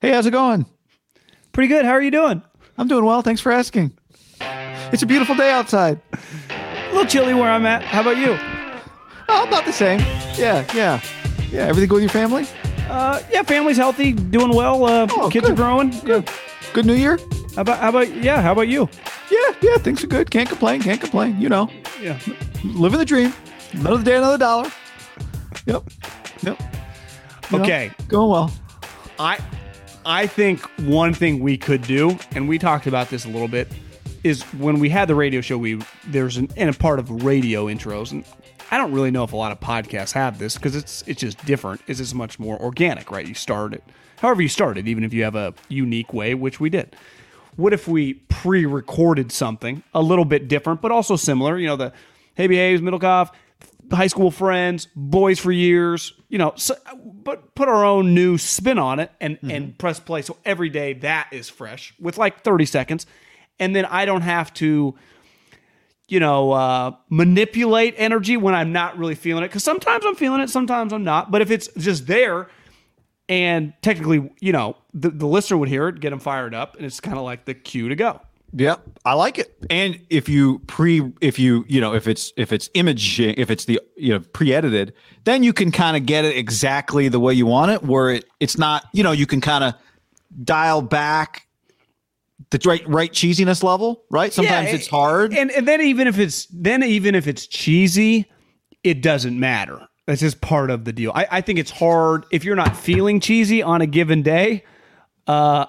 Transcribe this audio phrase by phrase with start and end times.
[0.00, 0.66] Hey, how's it going?
[1.52, 1.84] Pretty good.
[1.84, 2.42] How are you doing?
[2.76, 3.22] I'm doing well.
[3.22, 3.92] Thanks for asking.
[4.92, 6.00] It's a beautiful day outside.
[6.50, 7.82] A little chilly where I'm at.
[7.82, 8.36] How about you?
[9.28, 9.98] Oh, about the same.
[10.38, 11.00] Yeah, yeah.
[11.50, 12.46] Yeah, everything good with your family?
[12.88, 14.84] Uh, yeah, family's healthy, doing well.
[14.84, 15.52] Uh, Oh, kids good.
[15.52, 15.92] are growing.
[16.06, 16.22] Yeah.
[16.72, 17.18] Good New Year?
[17.56, 18.40] How about how about yeah?
[18.40, 18.88] How about you?
[19.30, 20.30] Yeah, yeah, things are good.
[20.30, 21.40] Can't complain, can't complain.
[21.40, 21.68] You know,
[22.00, 22.18] Yeah.
[22.64, 23.32] living the dream.
[23.72, 24.70] Another day, another dollar.
[25.66, 25.82] Yep.
[26.42, 26.62] Yep.
[27.50, 27.90] You know, Okay.
[28.06, 28.50] going well.
[29.18, 29.38] I
[30.08, 33.68] I think one thing we could do, and we talked about this a little bit,
[34.24, 37.66] is when we had the radio show, we there's an and a part of radio
[37.66, 38.24] intros, and
[38.70, 41.44] I don't really know if a lot of podcasts have this because it's it's just
[41.44, 41.82] different.
[41.88, 43.28] Is it's much more organic, right?
[43.28, 43.84] You start it
[44.16, 46.96] however you started, even if you have a unique way, which we did.
[47.56, 51.58] What if we pre-recorded something a little bit different, but also similar?
[51.58, 51.92] You know, the
[52.34, 53.30] Hey Behaves, Middlekauff,
[53.90, 56.12] high school friends, boys for years.
[56.28, 56.76] You know, so,
[57.24, 60.22] but put our own new spin on it and and press play.
[60.22, 63.06] So every day that is fresh with like thirty seconds,
[63.58, 64.94] and then I don't have to,
[66.08, 69.48] you know, uh, manipulate energy when I'm not really feeling it.
[69.48, 71.30] Because sometimes I'm feeling it, sometimes I'm not.
[71.30, 72.48] But if it's just there,
[73.28, 76.84] and technically, you know, the, the listener would hear it, get them fired up, and
[76.84, 78.20] it's kind of like the cue to go.
[78.54, 79.54] Yep, I like it.
[79.68, 83.66] And if you pre, if you you know, if it's if it's imaging, if it's
[83.66, 84.94] the you know pre-edited,
[85.24, 87.82] then you can kind of get it exactly the way you want it.
[87.82, 89.74] Where it it's not, you know, you can kind of
[90.44, 91.46] dial back
[92.50, 94.04] the right right cheesiness level.
[94.10, 95.34] Right, sometimes Yeah, it's hard.
[95.34, 98.30] And and then even if it's then even if it's cheesy,
[98.82, 99.86] it doesn't matter.
[100.06, 101.12] That's just part of the deal.
[101.14, 104.64] I, I think it's hard if you're not feeling cheesy on a given day.
[105.26, 105.66] Uh,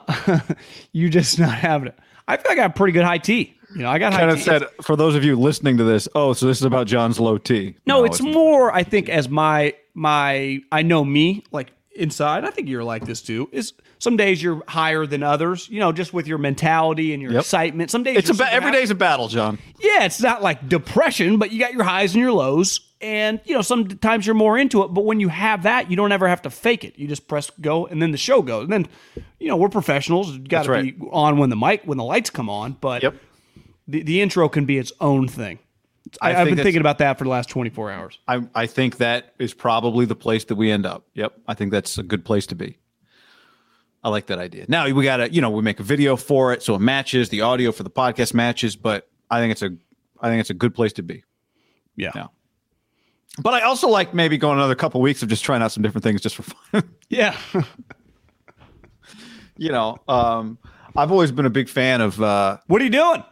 [0.94, 2.00] you just not having it.
[2.30, 3.56] I feel like I got pretty good high tea.
[3.76, 6.08] You know, I got high kind of said for those of you listening to this,
[6.16, 7.76] oh, so this is about John's low T.
[7.86, 8.74] No, it's, more.
[8.74, 12.46] I think as my my I know me like inside.
[12.46, 13.50] I think you're like this too.
[13.52, 15.68] Is some days you're higher than others.
[15.70, 17.42] You know, just with your mentality and your Yep.
[17.42, 17.92] excitement.
[17.92, 19.60] Some days It's a ba- every day's a battle, John.
[19.80, 22.80] Yeah, it's not like depression, but you got your highs and your lows.
[23.02, 24.90] And, you know, sometimes you're more into it.
[24.90, 27.00] But when you have that, you don't ever have to fake it.
[27.00, 28.64] You just press go and then the show goes.
[28.64, 28.88] And then,
[29.40, 30.32] you know, we're professionals.
[30.32, 32.74] You got to That's be on when the mic, when the lights come on.
[32.74, 33.16] But Yep.
[33.88, 35.60] the, the intro can be its own thing.
[36.22, 38.18] I, think been thinking about that for the last 24 hours.
[38.28, 41.06] I, I think that is probably the place that we end up.
[41.14, 41.34] Yep.
[41.48, 42.78] I think that's a good place to be.
[44.04, 44.66] I like that idea.
[44.68, 47.30] Now we got to, you know, we make a video for it so it matches
[47.30, 49.76] the audio for the podcast matches, but I think it's a
[50.22, 51.24] I think it's a good place to be.
[51.96, 52.12] Yeah.
[52.16, 52.28] Yeah.
[53.38, 56.04] But I also like maybe going another couple weeks of just trying out some different
[56.04, 56.84] things just for fun.
[57.10, 57.36] Yeah.
[59.58, 60.58] you know, um,
[60.96, 63.24] I've always been a big fan of uh, what are you doing?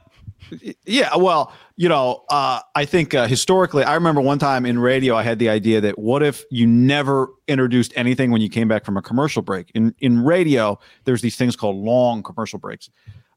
[0.86, 5.16] Yeah, well, you know, uh, I think uh, historically, I remember one time in radio,
[5.16, 8.86] I had the idea that what if you never introduced anything when you came back
[8.86, 9.72] from a commercial break?
[9.76, 12.90] In in radio, there's these things called long commercial breaks,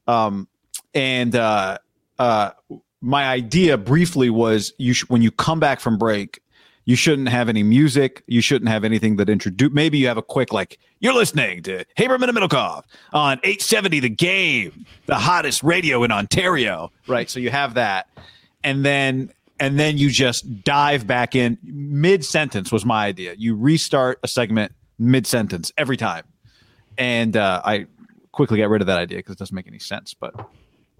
[0.07, 0.47] um,
[0.93, 1.77] and uh,
[2.17, 2.51] uh,
[3.01, 6.41] my idea briefly was you sh- when you come back from break.
[6.91, 8.21] You shouldn't have any music.
[8.27, 9.71] You shouldn't have anything that introduce.
[9.71, 12.83] Maybe you have a quick like you're listening to Haberman and Middlekauff
[13.13, 16.91] on 870 The Game, the hottest radio in Ontario.
[17.07, 17.29] Right.
[17.29, 18.09] So you have that,
[18.61, 23.35] and then and then you just dive back in mid sentence was my idea.
[23.37, 26.25] You restart a segment mid sentence every time,
[26.97, 27.85] and uh, I
[28.33, 30.13] quickly got rid of that idea because it doesn't make any sense.
[30.13, 30.33] But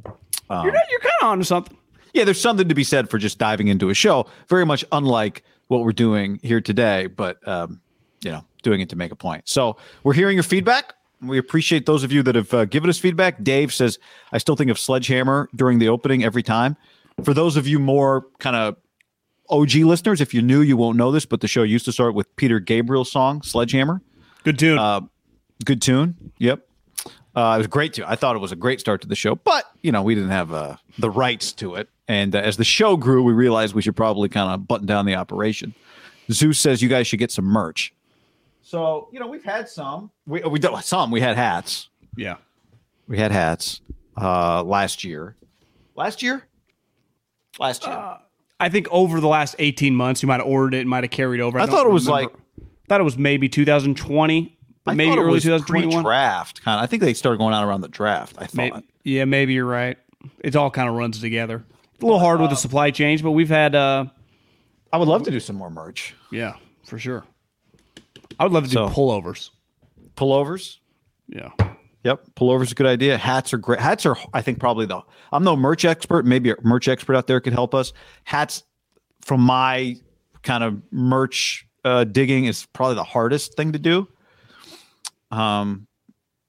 [0.05, 1.75] you're, not- you're kind of onto something.
[2.13, 5.43] yeah, there's something to be said for just diving into a show, very much unlike
[5.71, 7.79] what we're doing here today, but um,
[8.23, 9.47] you know, doing it to make a point.
[9.47, 10.93] So we're hearing your feedback.
[11.21, 13.41] We appreciate those of you that have uh, given us feedback.
[13.41, 13.97] Dave says,
[14.33, 16.75] I still think of Sledgehammer during the opening every time.
[17.23, 18.75] For those of you more kind of
[19.49, 22.15] OG listeners, if you're new, you won't know this, but the show used to start
[22.15, 24.01] with Peter Gabriel's song, Sledgehammer.
[24.43, 24.77] Good tune.
[24.77, 25.01] Uh,
[25.63, 26.33] good tune.
[26.39, 26.67] Yep.
[27.33, 28.03] Uh, it was great too.
[28.05, 30.31] I thought it was a great start to the show, but you know we didn't
[30.31, 31.87] have uh, the rights to it.
[32.11, 35.05] And uh, as the show grew, we realized we should probably kind of button down
[35.05, 35.73] the operation.
[36.29, 37.93] Zeus says you guys should get some merch.
[38.63, 40.11] So you know we've had some.
[40.27, 41.09] We we did some.
[41.09, 41.87] We had hats.
[42.17, 42.35] yeah.
[43.07, 43.79] We had hats
[44.21, 45.37] uh, last year.
[45.95, 46.43] Last year.
[47.57, 48.17] Last year.
[48.59, 51.39] I think over the last 18 months, you might have ordered it, might have carried
[51.41, 51.59] over.
[51.59, 52.33] I don't thought it was remember.
[52.33, 52.41] Like.
[52.61, 56.03] I thought it was maybe 2020, I maybe thought it early was 2021.
[56.03, 56.83] Draft kind of.
[56.83, 58.35] I think they started going out around the draft.
[58.37, 58.55] I thought.
[58.55, 59.97] Maybe, yeah, maybe you're right.
[60.39, 61.63] It all kind of runs together.
[62.01, 64.05] It's a little hard with the supply chains, but we've had, uh,
[64.91, 66.15] I would love to do some more merch.
[66.31, 66.53] yeah,
[66.83, 67.23] for sure.
[68.39, 69.51] I would love to do So- pullovers.
[70.15, 70.77] Pullovers.
[71.27, 71.49] Yeah.
[72.03, 73.19] Yep, pullovers a good idea.
[73.19, 73.79] Hats are great.
[73.79, 74.99] Hats are, I think, probably the.
[75.31, 76.25] I'm no merch expert.
[76.25, 77.93] Maybe a merch expert out there could help us.
[78.23, 78.63] Hats,
[79.21, 79.97] from my
[80.41, 84.07] kind of merch uh, digging, is probably the hardest thing to do.
[85.29, 85.85] Um,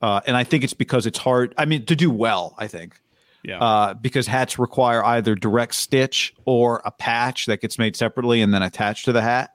[0.00, 1.54] uh, and I think it's because it's hard.
[1.58, 2.98] I mean, to do well, I think,
[3.44, 3.58] Yeah.
[3.58, 8.54] uh, because hats require either direct stitch or a patch that gets made separately and
[8.54, 9.50] then attached to the hat,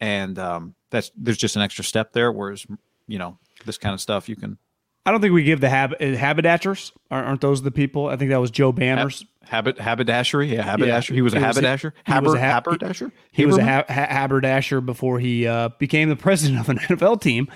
[0.00, 2.30] and um, that's there's just an extra step there.
[2.30, 2.66] Whereas,
[3.08, 4.58] you know, this kind of stuff you can.
[5.06, 6.92] I don't think we give the hab- uh, haberdashers.
[7.12, 8.08] Aren't those the people?
[8.08, 9.24] I think that was Joe Banners.
[9.44, 11.14] Habit haberdashery, yeah, haberdasher.
[11.14, 11.94] He was a He was a- haberdasher.
[12.04, 13.12] he was Haber, a ha- haberdasher.
[13.30, 17.20] He was a ha- ha- haberdasher before he uh, became the president of an NFL
[17.20, 17.48] team,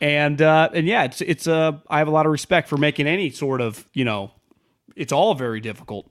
[0.00, 3.08] and uh, and yeah, it's it's uh, I have a lot of respect for making
[3.08, 4.30] any sort of you know,
[4.96, 6.10] it's all very difficult.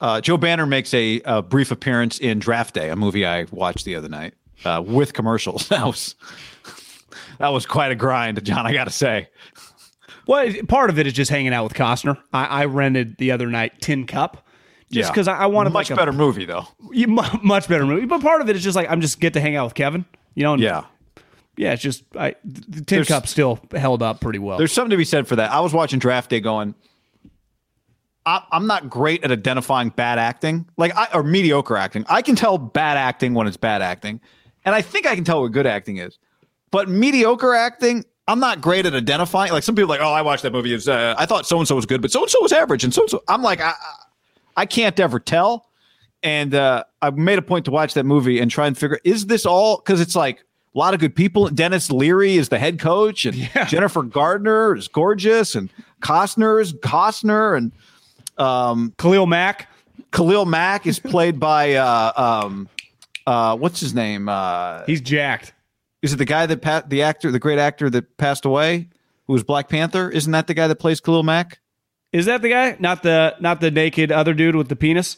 [0.00, 3.84] Uh, Joe Banner makes a, a brief appearance in Draft Day, a movie I watched
[3.84, 5.68] the other night uh, with commercials.
[5.72, 6.14] That was
[7.38, 8.66] that was quite a grind, John.
[8.66, 9.28] I got to say.
[10.26, 12.16] Well, part of it is just hanging out with Costner.
[12.32, 14.46] I, I rented the other night Tin Cup.
[14.90, 15.10] Just Yeah.
[15.12, 16.66] because I, I wanted much like better movie though.
[16.90, 19.40] you- much better movie, but part of it is just like I'm just get to
[19.40, 20.04] hang out with Kevin,
[20.34, 20.54] you know.
[20.54, 20.84] and- Yeah,
[21.56, 21.72] yeah.
[21.74, 24.58] It's just I the Tin There's- Cup still held up pretty well.
[24.58, 25.50] there's something to be said for that.
[25.52, 26.74] I was watching Draft Day, going,
[28.24, 32.04] I, I'm not great at identifying bad acting, like I, or mediocre acting.
[32.08, 34.20] I can tell bad acting when it's bad acting,
[34.64, 36.18] and I think I can tell what good acting is.
[36.70, 39.52] But mediocre acting, I'm not great at identifying.
[39.52, 40.72] Like some people, are like, oh, I watched that movie.
[40.72, 42.84] It's, uh, I thought so and so was good, but so and so was average,
[42.84, 43.22] and so and so.
[43.28, 43.74] I'm like, I,
[44.56, 45.68] I, can't ever tell.
[46.22, 49.26] And uh, I made a point to watch that movie and try and figure is
[49.26, 51.48] this all because it's like a lot of good people.
[51.48, 53.36] Denis Leary is the head coach, and
[53.66, 55.68] Jennifer Gardner is gorgeous, and
[56.00, 57.72] Costner is Costner, and
[58.36, 59.68] Khalil Mack.
[60.12, 62.68] Khalil Mack is played by uh, um,
[63.26, 64.28] uh, what's his name?
[64.28, 65.52] Uh, He's jacked.
[66.02, 68.88] is it the guy that the actor, the great actor that passed away,
[69.26, 70.10] who was Black Panther?
[70.10, 71.60] Isn't that the guy that plays Khalil Mack?
[72.12, 72.76] Is that the guy?
[72.78, 75.16] Not the not the naked other dude with the penis.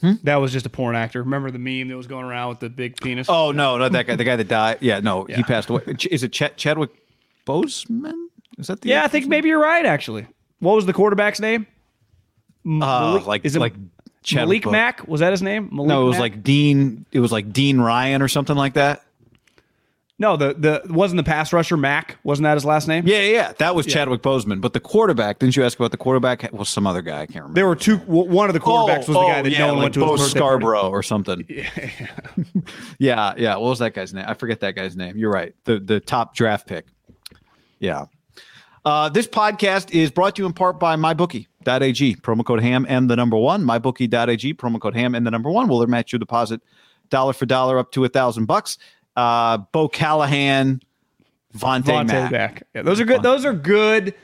[0.00, 0.12] Hmm?
[0.22, 1.22] That was just a porn actor.
[1.22, 3.26] Remember the meme that was going around with the big penis?
[3.28, 4.16] Oh no, not that guy.
[4.16, 4.78] The guy that died.
[4.80, 5.36] Yeah, no, Yeah.
[5.36, 5.82] he passed away.
[6.10, 6.90] Is it Ch- Chadwick
[7.46, 8.14] Boseman?
[8.58, 8.88] Is that the?
[8.90, 9.84] yeah, I think maybe you're right.
[9.84, 10.26] Actually,
[10.60, 11.66] what was the quarterback's name?
[12.68, 13.90] Uh, like is it like Malik
[14.22, 15.68] Chadwick Bo- Mack was that his name?
[15.72, 16.20] Malik No, it was Mack?
[16.20, 17.06] like Dean.
[17.12, 19.02] It was like Dean Ryan or something like that.
[20.18, 23.06] no the the wasn't the pass rusher Mack wasn't that his last name?
[23.06, 23.52] Yeah, yeah, yeah.
[23.58, 24.60] that was Chadwick Boseman.
[24.60, 26.52] But the quarterback, didn't you ask about the quarterback?
[26.52, 27.20] Was some other guy?
[27.22, 27.54] I can't remember.
[27.54, 27.98] There were two.
[27.98, 30.12] One of the quarterbacks was the guy that yeah, no one like went to Bo
[30.12, 30.62] his birthday party.
[30.62, 31.44] Scarborough or something.
[31.48, 31.90] Yeah.
[32.98, 33.54] yeah, yeah.
[33.56, 34.24] What was that guy's name?
[34.26, 35.16] I forget that guy's name.
[35.16, 35.54] You're right.
[35.64, 36.86] The the top draft pick.
[37.78, 38.06] Yeah.
[38.84, 40.96] Uh, this podcast is brought to you in part by
[41.68, 42.16] MyBookie.ag.
[42.16, 43.62] Promo code HAM and the number one.
[43.64, 44.54] MyBookie.ag.
[44.54, 46.60] Promo code HAM and the number one will they match your deposit
[47.10, 48.78] dollar for dollar up to a thousand bucks.
[49.16, 50.80] Uh, Bo Callahan,
[51.56, 52.32] Vontae, Vontae Mack.
[52.32, 52.62] Mack.
[52.74, 53.22] Yeah, those are good.
[53.22, 54.14] Those are good.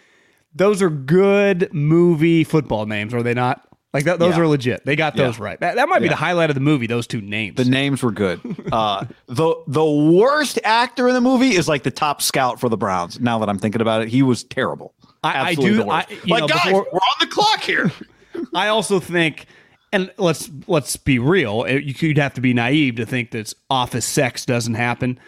[0.55, 3.67] Those are good movie football names, are they not?
[3.93, 4.43] Like that, those Yeah.
[4.43, 4.85] are legit.
[4.85, 5.45] They got those Yeah.
[5.45, 5.61] right.
[5.61, 6.87] That, that might be the highlight of the movie.
[6.89, 7.57] Those two names.
[7.57, 8.41] The names were good.
[8.73, 12.77] Uh, the the worst actor in the movie is like the top scout for the
[12.77, 13.21] Browns.
[13.21, 14.95] Now that I'm thinking about it, he was terrible.
[15.25, 16.09] I- I do- the worst.
[16.11, 17.91] I- you like know, guys, before- we're on the clock here.
[18.55, 19.47] I also think,
[19.93, 21.65] and let's let's be real.
[21.65, 25.19] it- You could have to be naive to think that office sex doesn't happen.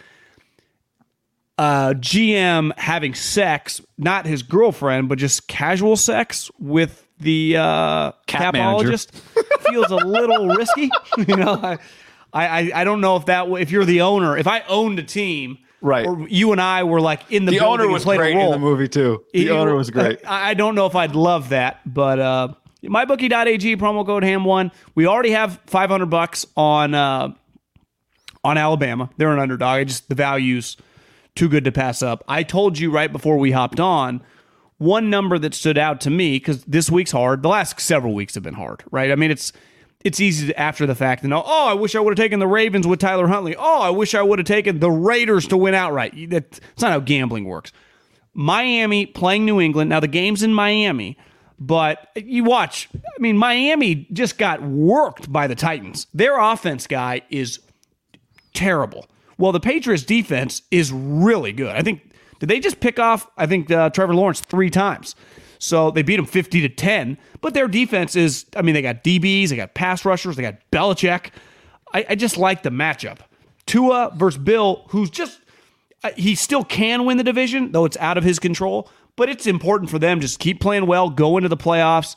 [1.57, 8.53] Uh, GM having sex, not his girlfriend, but just casual sex with the uh, Cat
[8.53, 8.89] manager.
[8.91, 9.09] capologist
[9.71, 10.89] feels a little risky.
[11.27, 11.55] You know,
[12.31, 14.99] I, I I don't know if that w- if you're the owner, if I owned
[14.99, 15.57] a team.
[15.87, 16.05] Right.
[16.05, 18.89] Or you and I were like in the, The owner was great in the movie
[18.89, 19.23] too.
[19.33, 20.19] The He- owner was great.
[20.27, 22.49] I I don't know if I'd love that, but uh,
[22.83, 24.71] mybookie.ag promo code ham one.
[24.95, 27.33] We already have 500 bucks on uh,
[28.43, 29.09] on Alabama.
[29.17, 29.79] They're an underdog.
[29.79, 30.75] I just the values
[31.35, 32.23] too good to pass up.
[32.27, 34.21] I told you right before we hopped on
[34.79, 37.43] one number that stood out to me because this week's hard.
[37.43, 39.11] The last several weeks have been hard, right?
[39.11, 39.53] I mean, it's
[40.03, 41.43] it's easy to, after the fact to know.
[41.45, 43.55] Oh, I wish I would have taken the Ravens with Tyler Huntley.
[43.57, 46.29] Oh, I wish I would have taken the Raiders to win outright.
[46.29, 47.71] That's not how gambling works.
[48.33, 49.89] Miami playing New England.
[49.89, 51.17] Now the game's in Miami,
[51.59, 52.87] but you watch.
[52.95, 56.05] I mean, Miami just got worked by the Titans.
[56.13, 57.59] Their offense guy is
[58.53, 59.07] terrible.
[59.39, 61.75] Well, the Patriots defense is really good.
[61.75, 65.15] I think did they just pick off I think uh, Trevor Lawrence 3 times.
[65.59, 69.03] So they beat them 50 to 10, but their defense is I mean they got
[69.03, 71.31] DBs, they got pass rushers, they got Belichick.
[71.93, 73.19] I, I just like the matchup.
[73.65, 75.39] Tua versus Bill, who's just
[76.03, 78.89] uh, he still can win the division, though it's out of his control.
[79.15, 82.15] But it's important for them just keep playing well, go into the playoffs.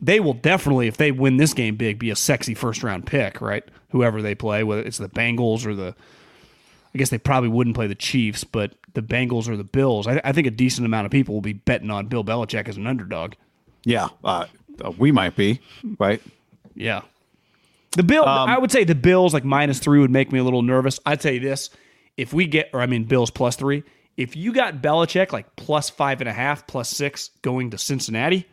[0.00, 3.40] They will definitely, if they win this game big, be a sexy first round pick,
[3.40, 3.64] right?
[3.90, 5.94] Whoever they play, whether it's the Bengals or the,
[6.94, 10.06] I guess they probably wouldn't play the Chiefs, but the Bengals or the Bills.
[10.06, 12.76] I, I think a decent amount of people will be betting on Bill Belichick as
[12.76, 13.34] an underdog.
[13.84, 14.46] yeah, uh,
[14.82, 15.60] uh, we might be
[15.98, 16.22] right.
[16.74, 17.02] Yeah.
[17.92, 20.62] The Bill, I would say the Bills like minus three would make me a little
[20.62, 20.98] nervous.
[21.06, 21.70] I'd tell you this:
[22.16, 23.84] if we get, or I mean, Bills plus three.
[24.16, 28.46] If you got Belichick like plus five and a half, plus six going to Cincinnati,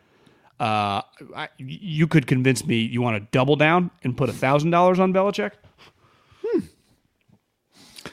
[0.59, 1.01] uh,
[1.35, 4.99] I, you could convince me you want to double down and put a thousand dollars
[4.99, 5.51] on Belichick.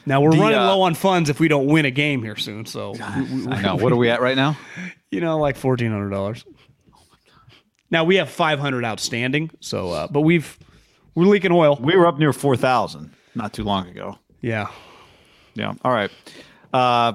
[0.05, 2.35] Now we're The, running uh, low on funds if we don't win a game here
[2.35, 2.65] soon.
[2.65, 3.75] So I know.
[3.75, 4.57] What are we at right now?
[5.11, 6.45] you know, like fourteen hundred dollars.
[7.91, 9.51] Now we have five hundred outstanding.
[9.59, 10.57] So, uh, but we've
[11.15, 11.77] we're leaking oil.
[11.81, 14.17] We were up near four thousand not too long ago.
[14.41, 14.67] Yeah.
[15.55, 15.73] Yeah.
[15.83, 16.11] All right.
[16.73, 17.13] Uh,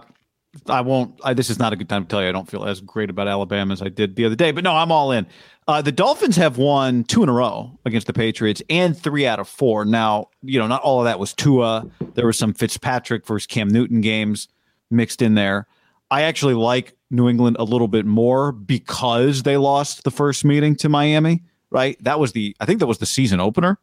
[0.66, 1.18] I won't.
[1.24, 2.28] I, this is not a good time to tell you.
[2.28, 4.52] I don't feel as great about Alabama as I did the other day.
[4.52, 5.26] But no, I'm all in.
[5.66, 9.38] Uh, the Dolphins have won two in a row against the Patriots and three out
[9.40, 9.84] of four.
[9.86, 11.86] Now, you know, not all of that was Tua.
[12.14, 14.48] There was some Fitzpatrick versus Cam Newton games
[14.90, 15.66] mixed in there.
[16.10, 20.76] I actually like New England a little bit more because they lost the first meeting
[20.76, 21.42] to Miami.
[21.70, 21.96] Right?
[22.04, 22.54] That was the.
[22.60, 23.78] I think that was the season opener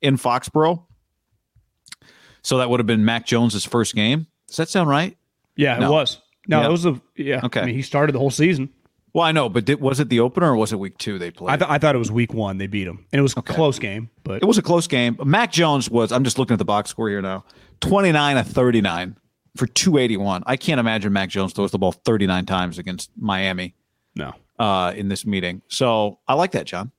[0.00, 0.82] in Foxborough.
[2.42, 4.26] So that would have been Mac Jones's first game.
[4.48, 5.16] Does that sound right?
[5.54, 5.88] Yeah, No.
[5.88, 6.18] it was.
[6.48, 6.66] No, Yeah.
[6.68, 7.40] it was a yeah.
[7.44, 7.60] Okay.
[7.60, 8.70] I mean, he started the whole season.
[9.16, 11.30] Well, I know, but did, was it the opener or was it week two they
[11.30, 11.50] played?
[11.54, 12.58] I, th- I thought it was week one.
[12.58, 14.10] They beat him, and it was a close game.
[14.24, 15.16] But it was a close game.
[15.24, 17.46] Mac Jones was, I'm just looking at the box score here now
[17.80, 19.16] 29 of 39
[19.56, 20.42] for 281.
[20.44, 23.74] I can't imagine Mac Jones throws the ball 39 times against Miami
[24.14, 25.62] no, uh, in this meeting.
[25.68, 26.92] So I like that, John.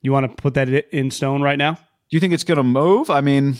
[0.00, 1.74] you want to put that in stone right now?
[1.74, 3.10] Do you think it's going to move?
[3.10, 3.56] I mean,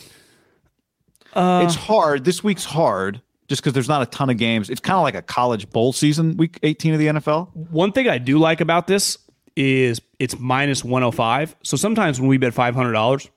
[1.35, 2.25] Uh, it's hard.
[2.25, 4.69] This week's hard just because there's not a ton of games.
[4.69, 7.53] It's kind of like a college bowl season, week 18 of the NFL.
[7.53, 9.17] One thing I do like about this
[9.55, 11.55] is it's minus one hundred five.
[11.63, 13.29] So sometimes when we bet five hundred dollars,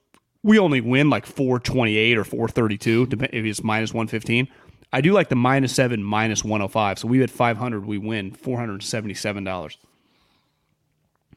[0.45, 3.09] we only win like four twenty eight or four thirty two.
[3.11, 4.47] If it's minus one fifteen,
[4.93, 6.99] I do like the minus seven, minus one hundred five.
[6.99, 9.79] So we bet five hundred, we win four hundred seventy seven dollars.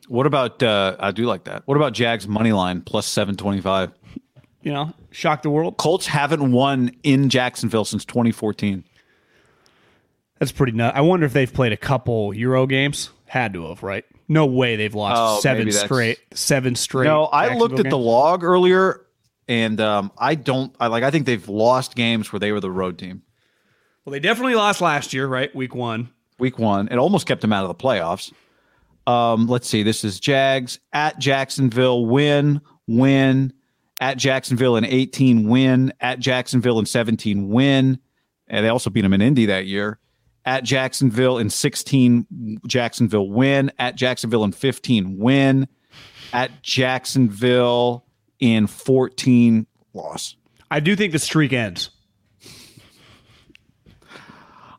[0.08, 1.64] What about, uh, I do like that.
[1.66, 3.92] What about Jags money line plus 725?
[4.66, 5.78] You know, shock the world.
[5.78, 8.84] Colts haven't won in Jacksonville since 2014.
[10.40, 10.96] That's pretty nut.
[10.96, 13.12] I wonder if they've played a couple Euro games.
[13.26, 14.04] Had to have, right?
[14.28, 16.18] No way they've lost Oh, seven straight.
[16.34, 17.06] Seven straight.
[17.06, 19.06] No, I looked Jacksonville at the log earlier,
[19.48, 20.76] and um, I don't.
[20.80, 21.04] I like.
[21.04, 23.22] I think they've lost games where they were the road team.
[24.04, 25.54] Well, they definitely lost last year, right?
[25.56, 26.10] Week one.
[26.40, 28.34] Week one, it almost kept them out of the playoffs.
[29.06, 29.84] Um, let's see.
[29.84, 32.06] This is Jags at Jacksonville.
[32.08, 33.54] Win, win.
[34.02, 35.94] At Jacksonville in 18, win.
[36.02, 38.00] At Jacksonville in 17, win.
[38.48, 40.00] And they also beat them in Indy that year.
[40.46, 43.72] At Jacksonville in 16, Jacksonville win.
[43.80, 45.68] At Jacksonville in 15, win.
[46.34, 48.06] At Jacksonville
[48.40, 50.36] in 14, loss.
[50.70, 51.90] I do think the streak ends.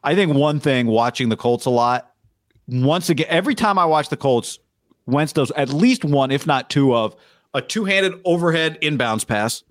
[0.05, 2.13] I think one thing watching the Colts a lot,
[2.69, 4.59] once again, every time I watch the Colts,
[5.07, 7.17] Wentz does at least one, if not two, of
[7.57, 9.65] a two handed overhead inbounds pass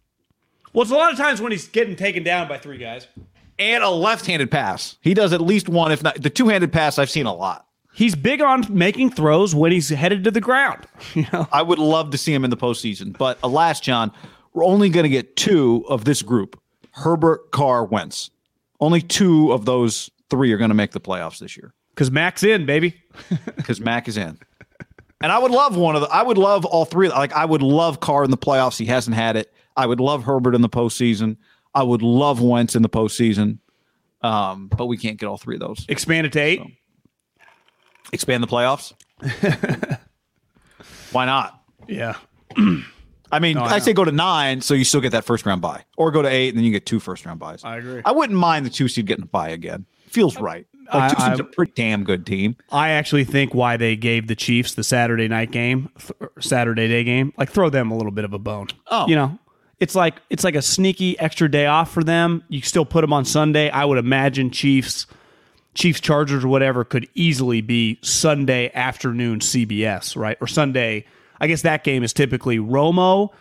[0.73, 3.07] Well, it's a lot of times when he's getting taken down by three guys.
[3.57, 4.97] and a left handed pass.
[5.01, 7.67] He does at least one, if not the two handed pass, I've seen a lot.
[7.93, 10.85] He's big on making throws when he's headed to the ground.
[11.13, 13.17] You know, I would love to see him in the postseason.
[13.17, 14.11] But alas, John,
[14.53, 16.59] we're only going to get two of this group
[16.91, 18.31] Herbert, Carr, Wentz.
[18.81, 21.73] Only two of those three are going to make the playoffs this year.
[21.91, 22.95] because Mac's in, baby.
[23.55, 24.37] because Mac is in.
[25.21, 26.07] And I would love one of the.
[26.07, 27.09] I would love all three.
[27.09, 28.77] Like I would love Carr in the playoffs.
[28.77, 29.53] He hasn't had it.
[29.75, 31.37] I would love Herbert in the postseason.
[31.73, 33.59] I would love Wentz in the postseason.
[34.21, 35.85] Um, but we can't get all three of those.
[35.87, 36.61] Expand it to eight.
[38.11, 38.93] Expand the playoffs.
[41.11, 41.61] Why not?
[41.87, 42.15] Yeah.
[43.31, 45.61] I mean, I I, say go to nine, so you still get that first round
[45.61, 47.63] buy, or go to eight, and then you get two first round buys.
[47.63, 48.01] I agree.
[48.05, 49.85] I wouldn't mind the two seed getting a buy again.
[50.07, 50.67] Feels right.
[50.93, 52.55] Like two I- seed's a pretty damn good team.
[52.71, 55.89] I actually think why they gave the Chiefs the Saturday night game,
[56.39, 58.67] Saturday day game, like throw them a little bit of a bone.
[58.87, 59.07] Oh.
[59.07, 59.37] you know,
[59.79, 62.43] it's like it's like a sneaky extra day off for them.
[62.49, 63.69] You still put them on Sunday.
[63.69, 65.05] I would imagine Chiefs,
[65.73, 70.37] Chiefs Chargers or whatever could easily be Sunday afternoon CBS, right?
[70.39, 71.05] Or Sunday.
[71.41, 73.31] I guess that game is typically Romo,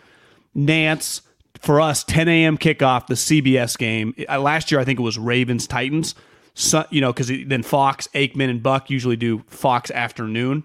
[0.53, 1.21] Nance.
[1.61, 2.57] For us, 10 a.m.
[2.57, 4.13] kickoff, the CBS game.
[4.29, 6.13] Last year, I think it was Ravens Titans.
[6.89, 10.63] You know, because then Fox, Aikman, and Buck usually do Fox afternoon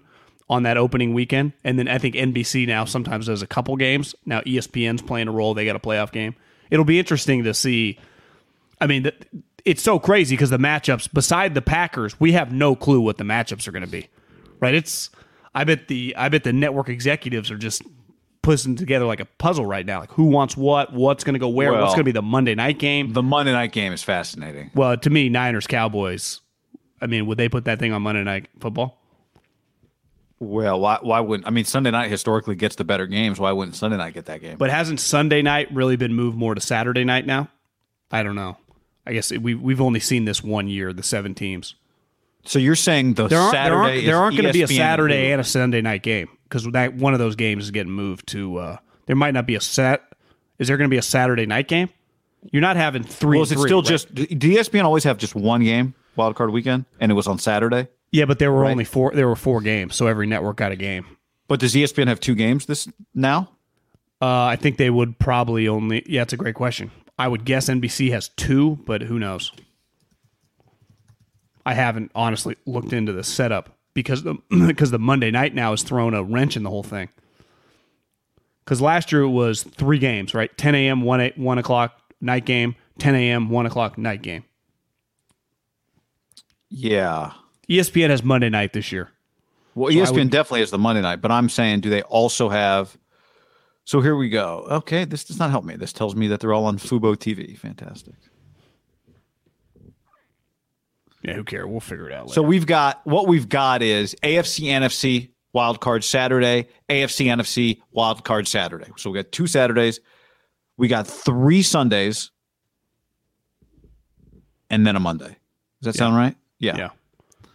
[0.49, 4.15] on that opening weekend, and then I think NBC now sometimes does a couple games.
[4.25, 6.35] Now ESPN's playing a role; they got a playoff game.
[6.69, 7.99] It'll be interesting to see.
[8.79, 9.11] I mean,
[9.65, 11.11] it's so crazy because the matchups.
[11.13, 14.07] Beside the Packers, we have no clue what the matchups are going to be.
[14.59, 14.73] Right?
[14.73, 15.09] It's.
[15.53, 16.15] I bet the.
[16.15, 17.83] I bet the network executives are just
[18.41, 19.99] putting together like a puzzle right now.
[19.99, 22.55] Like who wants what, what's going to go where, what's going to be the Monday
[22.55, 23.13] night game.
[23.13, 24.71] The Monday night game is fascinating.
[24.73, 26.41] Well, to me, Niners Cowboys.
[27.01, 28.97] I mean, would they put that thing on Monday Night Football?
[30.39, 33.39] Well, why why wouldn't I mean Sunday night historically gets the better games.
[33.39, 34.57] Why wouldn't Sunday night get that game?
[34.57, 37.49] But hasn't Sunday night really been moved more to Saturday night now?
[38.11, 38.57] I don't know.
[39.05, 41.75] I guess we we've only seen this one year, the seven teams.
[42.43, 45.31] so you're saying the There aren't Saturday there aren't, aren't going to be a Saturday
[45.31, 48.57] and a Sunday night game because that one of those games is getting moved to.
[48.57, 50.03] Uh, there might not be a set.
[50.59, 51.89] Is there going to be a Saturday night game?
[52.51, 53.37] You're not having three.
[53.37, 53.87] Well, is it three, still right?
[53.87, 54.13] just?
[54.13, 57.87] Did ESPN always have just one game wild card weekend, and it was on Saturday?
[58.11, 58.25] yeah?
[58.25, 58.71] But there were Right.
[58.71, 59.11] only four.
[59.15, 61.05] There were four games, so every network got a game.
[61.47, 63.49] But does ESPN have two games this now?
[64.21, 66.03] Uh, I think they would probably only.
[66.07, 66.91] Yeah, it's a great question.
[67.17, 69.51] I would guess NBC has two, but who knows?
[71.65, 74.35] I haven't honestly looked into the setup because the
[74.67, 77.09] because the Monday night now has thrown a wrench in the whole thing.
[78.63, 80.55] Because last year it was three games, right?
[80.57, 84.45] 10 a.m., 1, 8, 1 o'clock night game, 10 a.m., 1 o'clock night game.
[86.69, 87.33] Yeah.
[87.67, 89.09] ESPN has Monday night this year.
[89.75, 92.97] Well, E ESPN definitely has the Monday night, but I'm saying, do they also have?
[93.83, 94.65] So here we go.
[94.69, 95.75] Okay, this does not help me.
[95.75, 97.57] This tells me that they're all on Fubo TV.
[97.57, 98.15] Fantastic.
[101.23, 101.65] Yeah, who cares?
[101.67, 102.33] We'll figure it out later.
[102.35, 108.23] So we've got what we've got is AFC NFC wild card Saturday, AFC NFC wild
[108.23, 108.89] card Saturday.
[108.97, 109.99] So we got two Saturdays,
[110.77, 112.31] we got three Sundays,
[114.69, 115.37] and then a Monday.
[115.81, 116.35] Does that sound right?
[116.59, 116.77] Yeah.
[116.77, 116.89] Yeah.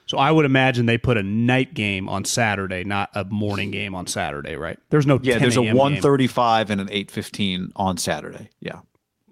[0.07, 3.95] So I would imagine they put a night game on Saturday, not a morning game
[3.97, 4.79] on Saturday, right?
[4.91, 5.77] There's no Yeah, 10 there's a a.m.
[5.77, 8.51] 135 and an 815 on Saturday.
[8.61, 8.81] Yeah.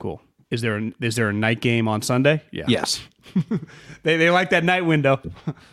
[0.00, 0.20] Cool.
[0.50, 2.42] Is there a, is there a night game on Sunday?
[2.50, 2.64] Yeah.
[2.66, 3.00] Yes.
[4.02, 5.18] They, they like that night window.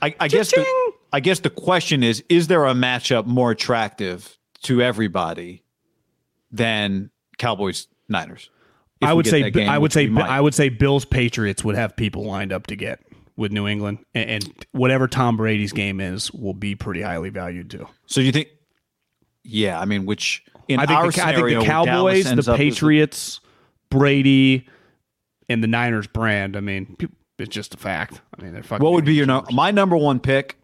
[0.01, 0.65] I, I guess the,
[1.11, 5.63] I guess the question is: Is there a matchup more attractive to everybody
[6.49, 8.49] than Cowboys Niners?
[9.01, 10.09] I would say game, I would say.
[10.15, 13.01] I would say Bills Patriots would have people lined up to get
[13.35, 17.69] with New England, and, and whatever Tom Brady's game is will be pretty highly valued
[17.69, 17.87] too.
[18.05, 18.47] So you think?
[19.43, 23.41] Yeah, I mean, which in I think, our the, I think the Cowboys, the Patriots,
[23.89, 24.69] Brady,
[25.49, 26.55] and the Niners brand.
[26.55, 26.95] I mean,
[27.41, 28.21] it's just a fact.
[28.37, 28.83] I mean, they're fucking.
[28.83, 30.57] what would be your no, my number one pick?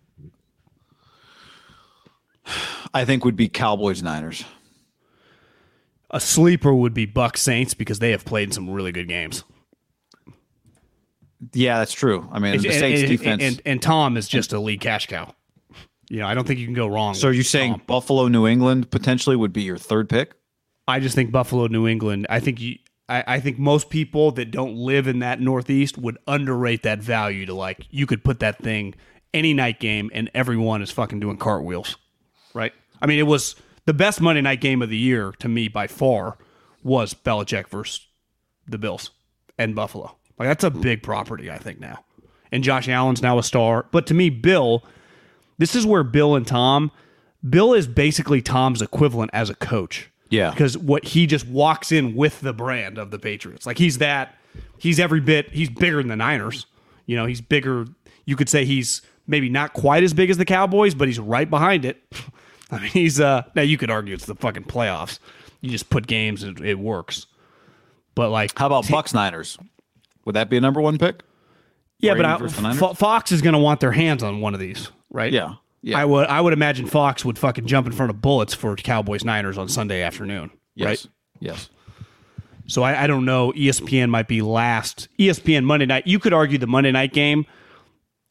[2.94, 4.46] I think would be Cowboys Niners.
[6.10, 9.44] a sleeper would be Buck Saints because they have played some really good games.
[11.54, 12.28] Yeah, that's true.
[12.32, 13.44] I mean, And, the Saints and- defense.
[13.44, 15.34] and, and Tom is just a lead cash cow.
[16.10, 17.13] You know, I don't think you can go wrong.
[17.16, 17.82] so are you saying Tom.
[17.86, 20.34] Buffalo, New England potentially would be your third pick?
[20.88, 22.26] I just think Buffalo, New England.
[22.30, 22.78] I think you.
[23.10, 27.46] I, I think most people that don't live in that Northeast would underrate that value
[27.46, 28.96] to like you could put that thing
[29.34, 31.98] any night game and everyone is fucking doing cartwheels,
[32.54, 32.74] right?
[33.02, 35.88] I mean, it was the best Monday night game of the year to me by
[35.88, 36.38] far
[36.84, 38.06] was Belichick versus
[38.67, 39.12] the Bills
[39.58, 40.15] and Buffalo.
[40.38, 42.04] Like that's a big property, I think now.
[42.52, 44.84] And Josh Allen's now a star, but to me, Bill,
[45.58, 46.91] this is where Bill and Tom,
[47.48, 50.52] Bill is basically Tom's equivalent as a coach Yeah.
[50.52, 53.66] because what he just walks in with the brand of the Patriots.
[53.66, 54.36] Like he's that
[54.78, 56.66] he's every bit he's bigger than the Niners.
[57.06, 57.86] You know, he's bigger.
[58.26, 61.50] You could say he's maybe not quite as big as the Cowboys, but he's right
[61.50, 62.02] behind it.
[62.72, 65.20] I mean, he's uh now you could argue it's the fucking playoffs.
[65.62, 67.28] You just put games and it works.
[68.16, 69.58] But like How about Bucs Niners?
[70.26, 71.24] Would that be a number one pick?
[72.00, 72.80] yeah, but I, versus the Niners?
[72.80, 75.32] Fo- Fox is going to want their hands on one of these, right?
[75.32, 75.56] Yeah.
[75.82, 76.00] Yeah.
[76.00, 79.24] I would I would imagine Fox would fucking jump in front of bullets for Cowboys
[79.24, 80.86] Niners on Sunday afternoon, yes.
[80.86, 81.06] right?
[81.40, 81.70] Yes.
[82.68, 83.54] So I, I don't know.
[83.54, 85.08] ESPN might be last.
[85.18, 86.06] ESPN Monday night.
[86.06, 87.46] You could argue the Monday night game.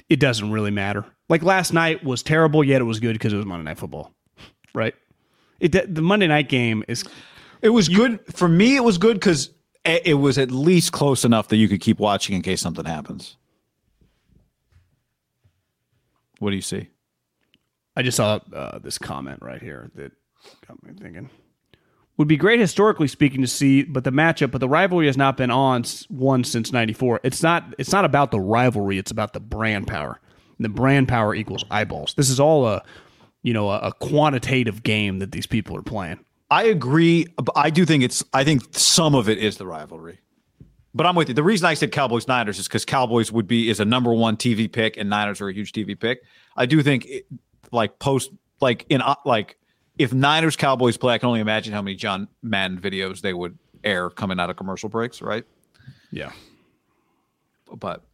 [0.09, 1.05] It doesn't really matter.
[1.29, 4.15] Like last night was terrible, yet it was good because it was Monday Night Football,
[4.75, 4.95] right?
[5.59, 7.03] It the Monday night game is.
[7.63, 8.77] It was good for me.
[8.77, 9.51] It was good because
[9.85, 13.37] it was at least close enough that you could keep watching in case something happens.
[16.39, 16.91] What do you see?
[17.97, 20.13] I just saw uh, this comment right here that
[20.67, 21.31] got me thinking.
[22.19, 25.37] Would be great historically speaking to see, but the matchup, but the rivalry has not
[25.37, 27.21] been on one since '94.
[27.23, 27.75] It's not.
[27.79, 28.99] It's not about the rivalry.
[28.99, 30.19] It's about the brand power.
[30.57, 32.15] And the brand power equals eyeballs.
[32.15, 32.83] This is all a,
[33.43, 36.25] you know, a, a quantitative game that these people are playing.
[36.51, 37.27] I agree.
[37.55, 38.25] I do think it's.
[38.33, 40.21] I think some of it is the rivalry.
[40.95, 41.35] But I'm with you.
[41.35, 44.39] The reason I said Cowboys Niners is because Cowboys would be is a number one
[44.39, 46.23] TV pick, and Niners are a huge TV pick.
[46.57, 47.27] I do think, it,
[47.73, 49.59] like post, like in uh, like
[49.99, 53.59] if Niners Cowboys play, I can only imagine how many John Madden videos they would
[53.85, 55.45] air coming out of commercial breaks, right?
[56.11, 56.33] Yeah.
[57.75, 58.05] But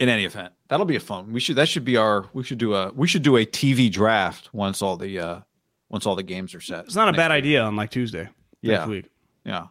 [0.00, 1.32] in any event, that'll be a fun.
[1.32, 3.90] We should that should be our we should do a we should do a TV
[3.90, 5.40] draft once all the uh
[5.88, 6.86] once all the games are set.
[6.86, 7.38] It's not a bad week.
[7.38, 8.28] idea on like Tuesday.
[8.62, 8.86] Yeah.
[8.86, 9.08] Week.
[9.44, 9.66] Yeah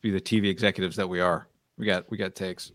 [0.00, 1.48] be the TV executives that we are.
[1.78, 2.72] We got we got takes.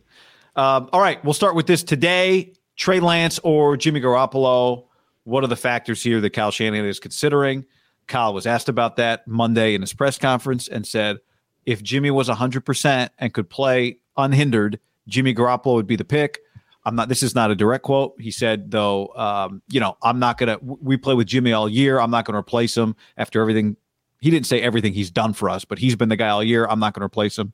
[0.55, 2.53] Um, all right, we'll start with this today.
[2.77, 4.85] Trey Lance or Jimmy Garoppolo.
[5.23, 7.65] What are the factors here that Kyle Shanahan is considering?
[8.07, 11.17] Kyle was asked about that Monday in his press conference and said
[11.65, 16.39] if Jimmy was 100% and could play unhindered, Jimmy Garoppolo would be the pick.
[16.85, 17.09] I'm not.
[17.09, 18.15] This is not a direct quote.
[18.17, 20.57] He said, though, um, you know, I'm not gonna.
[20.61, 21.99] We play with Jimmy all year.
[21.99, 23.75] I'm not gonna replace him after everything
[24.19, 26.65] he didn't say everything he's done for us, but he's been the guy all year.
[26.67, 27.53] I'm not going to replace him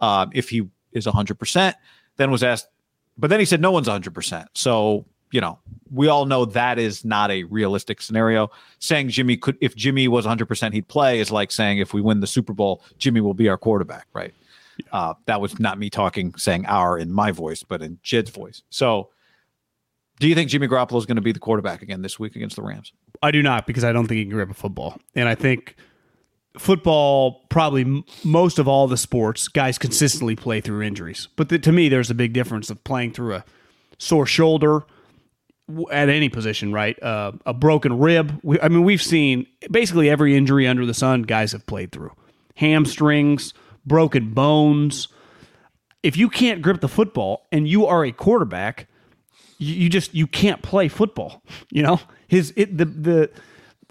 [0.00, 1.74] uh, if he is 100%.
[2.16, 2.68] Then was asked,
[3.20, 4.46] but then he said no one's 100%.
[4.54, 5.58] So, you know,
[5.92, 8.50] we all know that is not a realistic scenario.
[8.78, 12.20] Saying Jimmy could, if Jimmy was 100%, he'd play is like saying if we win
[12.20, 14.34] the Super Bowl, Jimmy will be our quarterback, right?
[14.92, 18.62] Uh, that was not me talking, saying our in my voice, but in Jed's voice.
[18.70, 19.10] So,
[20.18, 22.56] do you think Jimmy Garoppolo is going to be the quarterback again this week against
[22.56, 22.92] the Rams?
[23.22, 25.76] I do not because I don't think he can grip a football, and I think
[26.58, 31.28] football, probably m- most of all the sports, guys consistently play through injuries.
[31.36, 33.44] But the, to me, there's a big difference of playing through a
[33.98, 34.82] sore shoulder
[35.92, 37.00] at any position, right?
[37.02, 38.40] Uh, a broken rib.
[38.42, 42.12] We, I mean, we've seen basically every injury under the sun, guys have played through
[42.56, 43.54] hamstrings,
[43.86, 45.08] broken bones.
[46.02, 48.88] If you can't grip the football and you are a quarterback,
[49.58, 51.42] you, you just you can't play football.
[51.72, 53.30] You know his it, the the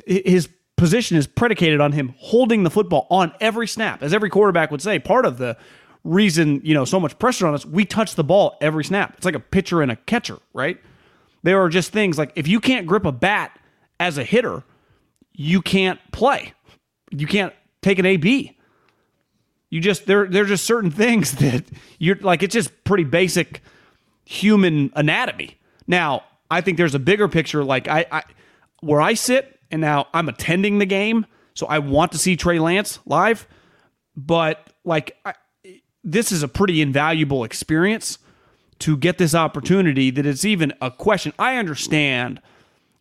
[0.05, 4.01] his position is predicated on him holding the football on every snap.
[4.01, 5.57] As every quarterback would say, part of the
[6.03, 9.13] reason, you know, so much pressure on us, we touch the ball every snap.
[9.17, 10.79] It's like a pitcher and a catcher, right?
[11.43, 13.59] There are just things like if you can't grip a bat
[13.99, 14.63] as a hitter,
[15.33, 16.53] you can't play.
[17.11, 18.57] You can't take an AB.
[19.69, 21.65] You just there there's just certain things that
[21.97, 23.61] you're like it's just pretty basic
[24.25, 25.57] human anatomy.
[25.87, 28.23] Now, I think there's a bigger picture like I, I
[28.81, 32.60] where I sit and now I'm attending the game, so I want to see Trey
[32.60, 33.47] Lance live.
[34.15, 35.34] But like, I,
[36.03, 38.17] this is a pretty invaluable experience
[38.79, 40.10] to get this opportunity.
[40.10, 41.34] That it's even a question.
[41.38, 42.41] I understand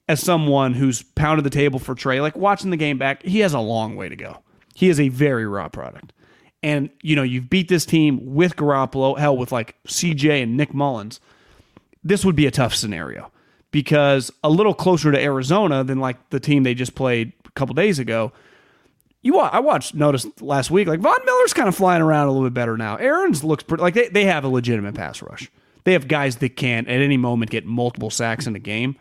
[0.09, 3.53] as someone who's pounded the table for Trey, like watching the game back, he has
[3.53, 4.39] a long way to go.
[4.75, 6.13] He is a very raw product.
[6.63, 10.75] And, you know, you've beat this team with Garoppolo, hell, with like CJ and Nick
[10.75, 11.21] Mullens.
[12.03, 13.31] This would be a tough scenario
[13.71, 17.75] because a little closer to Arizona than like the team they just played a couple
[17.75, 18.33] days ago.
[19.21, 22.49] You, I watched, noticed last week, like Von Miller's kind of flying around a little
[22.49, 22.97] bit better now.
[22.97, 25.51] Aaron's looks pretty, like they, they have a legitimate pass rush.
[25.85, 28.97] They have guys that can at any moment get multiple sacks in a game.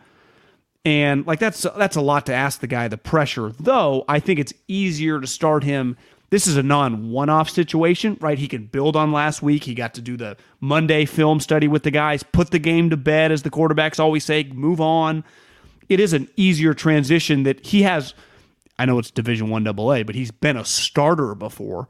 [0.84, 3.52] And like that's that's a lot to ask the guy the pressure.
[3.60, 5.96] Though I think it's easier to start him
[6.30, 8.38] this is a non one off situation, right?
[8.38, 9.64] He can build on last week.
[9.64, 12.96] He got to do the Monday film study with the guys, put the game to
[12.96, 15.24] bed, as the quarterbacks always say, move on.
[15.88, 18.14] It is an easier transition that he has.
[18.78, 21.88] I know it's Division One AA, but he's been a starter before.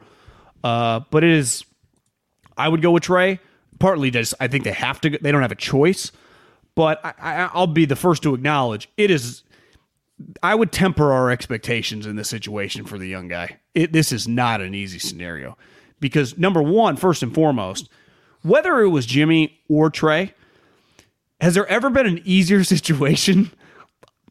[0.62, 1.64] Uh, but it is,
[2.56, 3.40] I would go with Trey.
[3.78, 5.10] Partly just, I think they have to.
[5.10, 6.10] They don't have a choice.
[6.74, 9.42] But I, I, I'll be the first to acknowledge it is
[10.42, 13.58] I would temper our expectations in this situation for the young guy.
[13.78, 15.56] It, this is not an easy scenario
[16.00, 17.88] because number one, first and foremost,
[18.42, 20.34] whether it was Jimmy or Trey,
[21.40, 23.52] has there ever been an easier situation?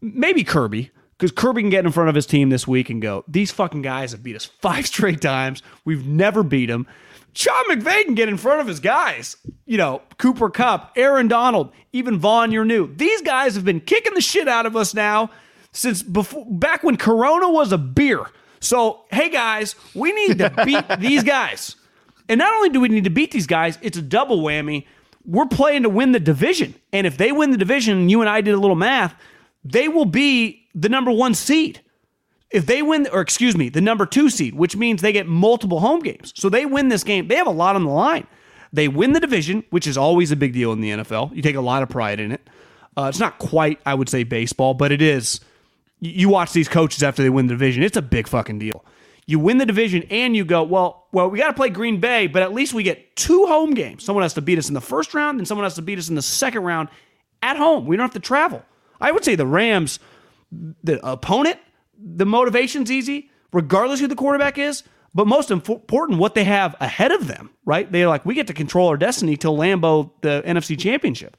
[0.01, 3.23] Maybe Kirby, because Kirby can get in front of his team this week and go,
[3.25, 5.63] "These fucking guys have beat us five straight times.
[5.85, 6.85] We've never beat them."
[7.33, 9.37] Sean McVay can get in front of his guys.
[9.65, 12.93] You know, Cooper Kupp, Aaron Donald, even Von, you're new.
[12.93, 15.29] These guys have been kicking the shit out of us now
[15.71, 18.25] since before back when Corona was a beer.
[18.59, 21.75] So, hey guys, we need to beat these guys.
[22.29, 24.85] And not only do we need to beat these guys, it's a double whammy.
[25.25, 26.75] We're playing to win the division.
[26.91, 29.15] And if they win the division, you and I did a little math,
[29.63, 31.81] they will be the number one seed.
[32.49, 35.81] If they win, or excuse me, the number two seed, which means they get multiple
[35.81, 36.33] home games.
[36.35, 37.27] So they win this game.
[37.27, 38.25] They have a lot on the line.
[38.71, 41.35] They win the division, which is always a big deal in the NFL.
[41.35, 42.49] You take a lot of pride in it.
[42.95, 45.41] Uh, it's not quite, I would say, baseball, but it is.
[45.99, 48.85] You watch these coaches after they win the division, it's a big fucking deal.
[49.25, 52.27] You win the division and you go, well, well, we got to play Green Bay,
[52.27, 54.03] but at least we get two home games.
[54.05, 56.07] Someone has to beat us in the first round, and someone has to beat us
[56.07, 56.89] in the second round
[57.41, 57.85] at home.
[57.85, 58.63] We don't have to travel.
[59.01, 59.99] I would say the Rams,
[60.51, 61.59] the opponent,
[61.99, 64.83] the motivation's easy, regardless who the quarterback is.
[65.13, 67.91] But most important, what they have ahead of them, right?
[67.91, 71.35] They're like, we get to control our destiny till Lambeau, the NFC Championship.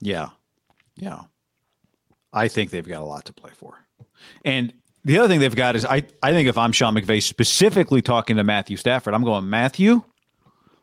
[0.00, 0.30] Yeah.
[0.96, 1.20] Yeah.
[2.32, 3.84] I think they've got a lot to play for.
[4.44, 4.72] And
[5.04, 8.36] the other thing they've got is I, I think if I'm Sean McVay specifically talking
[8.36, 10.02] to Matthew Stafford, I'm going, Matthew,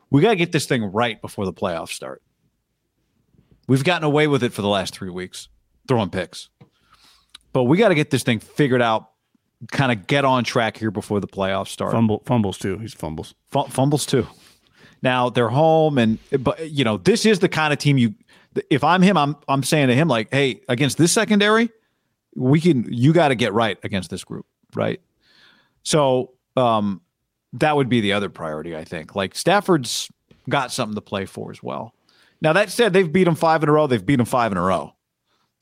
[0.09, 2.21] we got to get this thing right before the playoffs start.
[3.67, 5.49] We've gotten away with it for the last three weeks,
[5.87, 6.49] throwing picks.
[7.53, 9.09] But we got to get this thing figured out,
[9.71, 11.91] kind of get on track here before the playoffs start.
[11.91, 12.77] Fumble, fumbles too.
[12.77, 13.35] He's fumbles.
[13.53, 14.27] F- fumbles too.
[15.01, 18.15] Now they're home, and but you know this is the kind of team you.
[18.69, 21.69] If I'm him, I'm I'm saying to him like, hey, against this secondary,
[22.35, 22.91] we can.
[22.91, 25.01] You got to get right against this group, right?
[25.83, 27.01] So um,
[27.53, 29.15] that would be the other priority, I think.
[29.15, 30.11] Like Stafford's
[30.49, 31.93] got something to play for as well.
[32.41, 33.87] Now that said, they've beat them five in a row.
[33.87, 34.93] They've beat them five in a row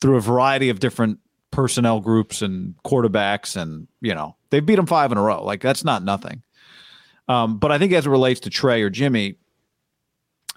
[0.02, 1.20] through a variety of different
[1.52, 5.44] personnel groups and quarterbacks, and you know they've beat them five in a row.
[5.44, 6.44] Like that's not nothing.
[7.28, 9.36] Um, but I think as it relates to Trey or Jimmy,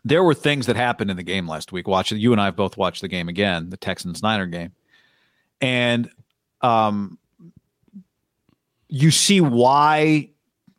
[0.09, 1.87] there were things that happened in the game last week.
[1.87, 4.73] Watching you and I have both watched the game again, the Texans Niner game,
[5.61, 6.11] and
[6.61, 7.19] um,
[8.89, 10.31] you see why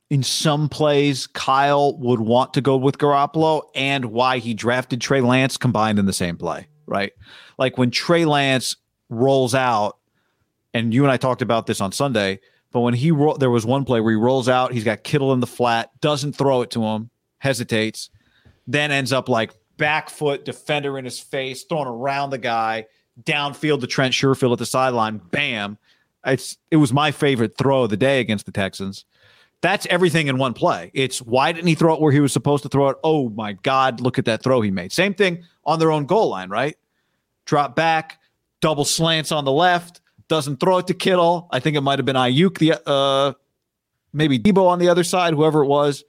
[0.09, 5.21] in some plays Kyle would want to go with Garoppolo and why he drafted Trey
[5.21, 7.13] Lance combined in the same play, right?
[7.57, 8.75] Like when Trey Lance
[9.09, 9.97] rolls out
[10.73, 12.39] and you and I talked about this on Sunday.
[12.71, 15.33] But when he ro- there was one play where he rolls out, he's got Kittle
[15.33, 18.09] in the flat, doesn't throw it to him, hesitates,
[18.69, 22.85] then ends up like back foot defender in his face, throwing around the guy,
[23.23, 25.77] downfield to Trent Sherfield at the sideline, bam.
[26.23, 29.05] It's it was my favorite throw of the day against the Texans.
[29.61, 30.91] That's everything in one play.
[30.93, 32.97] It's why didn't he throw it where he was supposed to throw it?
[33.03, 34.91] Oh my God, look at that throw he made.
[34.91, 36.77] Same thing on their own goal line, right?
[37.45, 38.19] Drop back,
[38.61, 41.47] double slants on the left, doesn't throw it to Kittle.
[41.51, 43.33] I think it might have been Aiyuk, the uh,
[44.13, 46.03] maybe Deebo on the other side, whoever it was.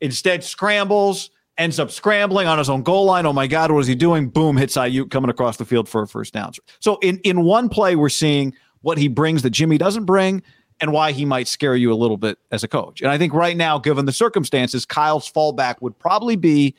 [0.00, 3.26] Instead, scrambles, ends up scrambling on his own goal line.
[3.26, 4.28] Oh my God, what is he doing?
[4.28, 6.52] Boom, hits Aiyuk coming across the field for a first down.
[6.80, 10.42] So in in one play, we're seeing what he brings that Jimmy doesn't bring,
[10.80, 13.00] and why he might scare you a little bit as a coach.
[13.00, 16.74] And I think right now, given the circumstances, Kyle's fallback would probably be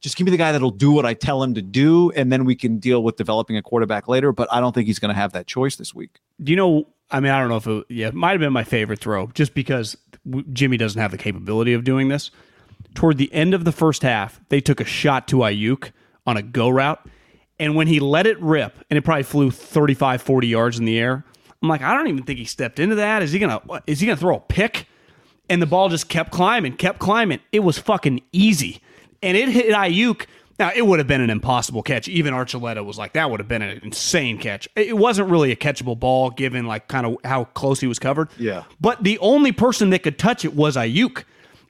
[0.00, 2.44] just give me the guy that'll do what I tell him to do, and then
[2.44, 4.32] we can deal with developing a quarterback later.
[4.32, 6.20] But I don't think he's going to have that choice this week.
[6.42, 6.86] Do you know?
[7.10, 9.28] I mean, I don't know if it, yeah, it might have been my favorite throw,
[9.28, 9.96] just because
[10.52, 12.30] Jimmy doesn't have the capability of doing this.
[12.94, 15.90] Toward the end of the first half, they took a shot to Aiyuk
[16.26, 17.04] on a go route,
[17.58, 20.98] and when he let it rip, and it probably flew 35, 40 yards in the
[20.98, 21.24] air,
[21.62, 23.22] I'm like, I don't even think he stepped into that.
[23.22, 23.60] Is he gonna?
[23.86, 24.86] Is he gonna throw a pick?
[25.48, 27.40] And the ball just kept climbing, kept climbing.
[27.52, 28.80] It was fucking easy
[29.24, 30.26] and it hit Aiyuk.
[30.58, 32.06] Now it would have been an impossible catch.
[32.06, 34.68] Even Archuleta was like, that would have been an insane catch.
[34.76, 38.28] It wasn't really a catchable ball given like kind of how close he was covered.
[38.38, 38.64] Yeah.
[38.80, 41.24] But the only person that could touch it was Aiyuk.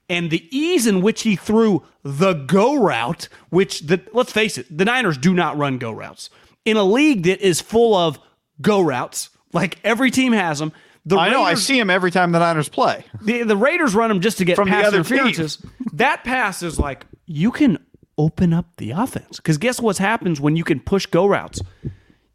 [0.08, 4.66] And the ease in which he threw the go route, which the let's face it,
[4.76, 6.28] the Niners do not run go routes.
[6.64, 8.18] In a league that is full of
[8.60, 10.72] go routes, like every team has them.
[11.06, 11.44] The I Raiders, know.
[11.44, 13.04] I see him every time the Niners play.
[13.22, 15.64] The, the Raiders run them just to get From pass interferences.
[15.94, 17.78] that pass is like you can
[18.18, 19.36] open up the offense.
[19.38, 21.60] Because guess what happens when you can push go routes?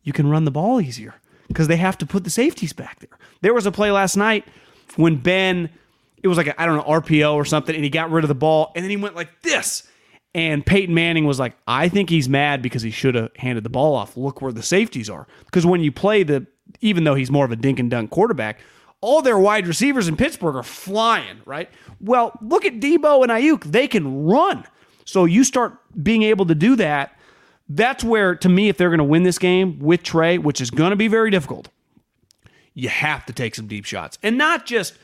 [0.04, 1.16] You can run the ball easier
[1.48, 3.18] because they have to put the safeties back there.
[3.42, 4.46] There was a play last night
[4.96, 5.70] when Ben,
[6.22, 8.36] it was like, I don't know, RPO or something, and he got rid of the
[8.36, 9.84] ball, and then he went like this.
[10.36, 13.70] And Peyton Manning was like, I think he's mad because he should have handed the
[13.70, 14.16] ball off.
[14.16, 15.28] Look where the safeties are.
[15.46, 16.46] Because when you play the,
[16.82, 18.60] even though he's more of a dink and dunk quarterback,
[19.02, 21.70] all their wide receivers in Pittsburgh are flying, right?
[22.00, 23.64] Well, look at Deebo and Aiyuk.
[23.64, 24.66] They can run.
[25.06, 27.18] So you start being able to do that.
[27.68, 30.70] That's where, to me, if they're going to win this game with Trey, which is
[30.70, 31.70] going to be very difficult,
[32.74, 34.18] you have to take some deep shots.
[34.22, 34.96] And not just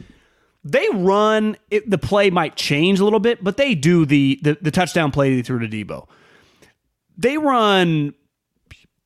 [0.65, 4.57] they run, it, the play might change a little bit, but they do the, the,
[4.59, 6.07] the touchdown play threw to Deebo.
[7.17, 8.13] They run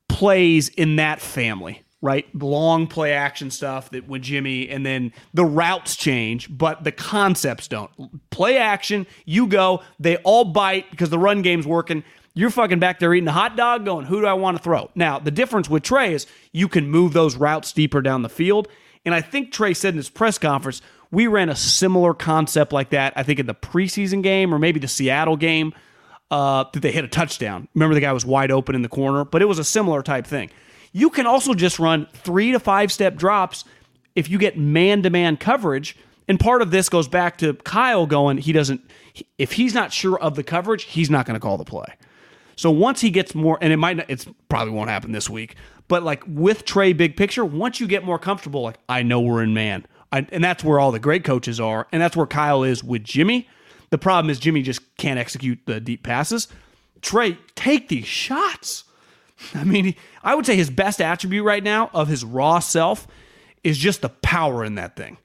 [0.08, 2.34] plays in that family right?
[2.34, 7.68] Long play action stuff that with Jimmy, and then the routes change, but the concepts
[7.68, 7.92] don't.
[8.30, 12.04] Play action, you go, they all bite because the run game's working.
[12.34, 14.90] You're fucking back there eating a hot dog, going, who do I want to throw?
[14.96, 18.70] Now, the difference with Trey is you can move those routes deeper down the field.
[19.06, 22.92] And I think Trey said in his press conference, we ran a similar concept like
[22.92, 25.74] that, I think in the preseason game or maybe the Seattle game,
[26.32, 27.68] uh, that they hit a touchdown.
[27.74, 30.28] Remember, the guy was wide open in the corner, but it was a similar type
[30.28, 30.50] thing.
[30.92, 33.66] You can also just run three to five step drops
[34.16, 35.96] if you get man to man coverage.
[36.28, 38.82] And part of this goes back to Kyle going, he doesn't,
[39.40, 41.88] if he's not sure of the coverage, he's not going to call the play.
[42.56, 45.56] So once he gets more, and it might not, it's probably won't happen this week,
[45.88, 49.42] but like with Trey, big picture, once you get more comfortable, like I know we're
[49.42, 52.64] in man, I, and that's where all the great coaches are, and that's where Kyle
[52.64, 53.48] is with Jimmy.
[53.92, 56.48] The problem is Jimmy just can't execute the deep passes.
[57.02, 58.86] Trey, take these shots.
[59.56, 63.08] I mean, I would say his best attribute right now of his raw self
[63.64, 65.18] is just the power in that thing.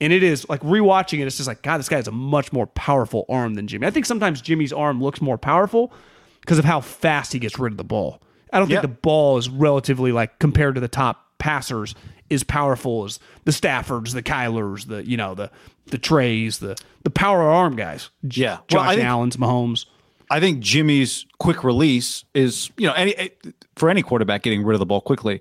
[0.00, 2.52] And it is like rewatching it, it's just like, God, this guy has a much
[2.52, 3.86] more powerful arm than Jimmy.
[3.86, 5.92] I think sometimes Jimmy's arm looks more powerful
[6.40, 8.22] because of how fast he gets rid of the ball.
[8.52, 11.94] I don't think the ball is relatively like compared to the top passers
[12.28, 15.50] is powerful as the Staffords, the Kylers, the you know the
[15.86, 18.10] the Treys, the the power arm guys.
[18.22, 18.58] Yeah.
[18.68, 19.86] Josh Well, I think- Allen's, Mahomes.
[20.28, 23.28] I think Jimmy's quick release is, you know, any eh,
[23.76, 25.40] for any quarterback getting rid of the ball quickly.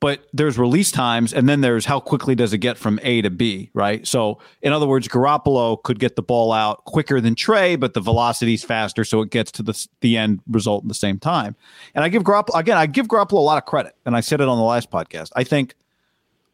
[0.00, 3.28] But there's release times, and then there's how quickly does it get from A to
[3.28, 4.06] B, right?
[4.06, 8.00] So, in other words, Garoppolo could get the ball out quicker than Trey, but the
[8.00, 11.54] velocity's faster, so it gets to the the end result in the same time.
[11.94, 14.40] And I give Garoppolo again, I give Garoppolo a lot of credit, and I said
[14.40, 15.32] it on the last podcast.
[15.36, 15.74] I think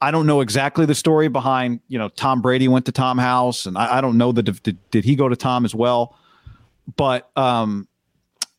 [0.00, 3.64] I don't know exactly the story behind, you know, Tom Brady went to Tom House,
[3.64, 6.16] and I, I don't know that did, did he go to Tom as well,
[6.96, 7.88] but um,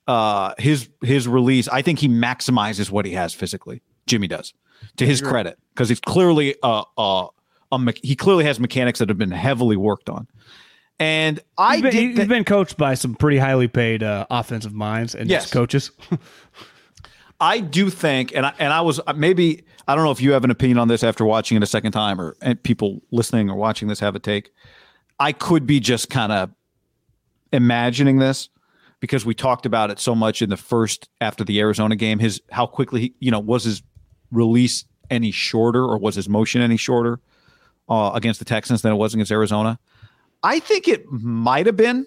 [0.07, 3.81] uh, his his release, I think he maximizes what he has physically.
[4.07, 4.53] Jimmy does,
[4.97, 7.27] to his credit, because he's clearly uh, uh,
[7.71, 10.27] a me- he clearly has mechanics that have been heavily worked on.
[10.99, 14.25] And I He's been, did he's thi- been coached by some pretty highly paid uh,
[14.31, 15.51] offensive minds and Yes.
[15.51, 15.91] coaches.
[17.39, 20.43] I do think, and I, and I was maybe I don't know if you have
[20.43, 23.55] an opinion on this after watching it a second time, or and people listening or
[23.55, 24.51] watching this have a take.
[25.19, 26.49] I could be just kind of
[27.51, 28.49] imagining this
[28.99, 32.17] because we talked about it so much in the first after the Arizona game.
[32.17, 33.83] His how quickly he, you know was his
[34.31, 37.19] release any shorter or was his motion any shorter
[37.89, 39.79] uh, against the Texans than it was against Arizona?
[40.43, 42.05] I think it might have been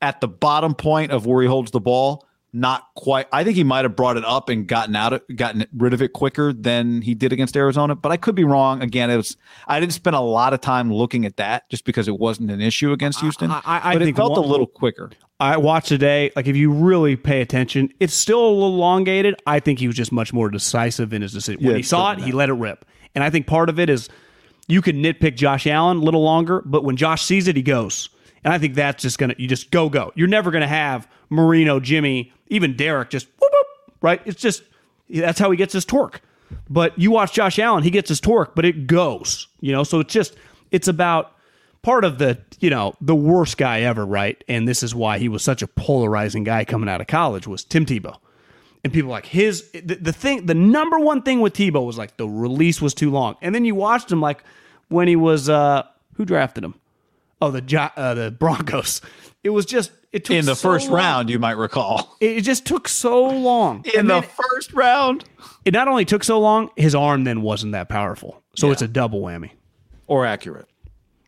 [0.00, 2.26] at the bottom point of where he holds the ball.
[2.54, 3.26] Not quite.
[3.32, 6.02] I think he might have brought it up and gotten out of, gotten rid of
[6.02, 7.94] it quicker than he did against Arizona.
[7.96, 8.82] But I could be wrong.
[8.82, 9.38] Again, it was.
[9.66, 12.60] I didn't spend a lot of time looking at that just because it wasn't an
[12.60, 13.50] issue against Houston.
[13.50, 15.10] I- I but think it felt one- a little quicker.
[15.40, 16.30] I watched today.
[16.36, 19.34] Like if you really pay attention, it's still elongated.
[19.46, 21.62] I think he was just much more decisive in his decision.
[21.62, 22.84] Yeah, when he saw it, he let it rip.
[23.14, 24.08] And I think part of it is
[24.68, 28.08] you can nitpick Josh Allen a little longer, but when Josh sees it, he goes.
[28.44, 30.12] And I think that's just gonna you just go go.
[30.14, 34.20] You're never gonna have Marino, Jimmy, even Derek just whoop, whoop, right.
[34.26, 34.62] It's just
[35.08, 36.20] that's how he gets his torque.
[36.68, 39.48] But you watch Josh Allen, he gets his torque, but it goes.
[39.60, 40.36] You know, so it's just
[40.70, 41.34] it's about
[41.80, 44.42] part of the you know the worst guy ever, right?
[44.46, 47.64] And this is why he was such a polarizing guy coming out of college was
[47.64, 48.18] Tim Tebow.
[48.84, 52.18] And people like his the, the thing the number one thing with Tebow was like
[52.18, 53.36] the release was too long.
[53.40, 54.44] And then you watched him like
[54.88, 56.74] when he was uh who drafted him?
[57.40, 59.00] Oh, the uh, the Broncos.
[59.42, 60.96] It was just it took In the so first long.
[60.96, 62.16] round, you might recall.
[62.20, 63.84] It, it just took so long.
[63.94, 65.24] In And the first round,
[65.64, 68.42] it not only took so long, his arm then wasn't that powerful.
[68.56, 68.72] So Yeah.
[68.74, 69.52] it's a double whammy.
[70.06, 70.68] or accurate.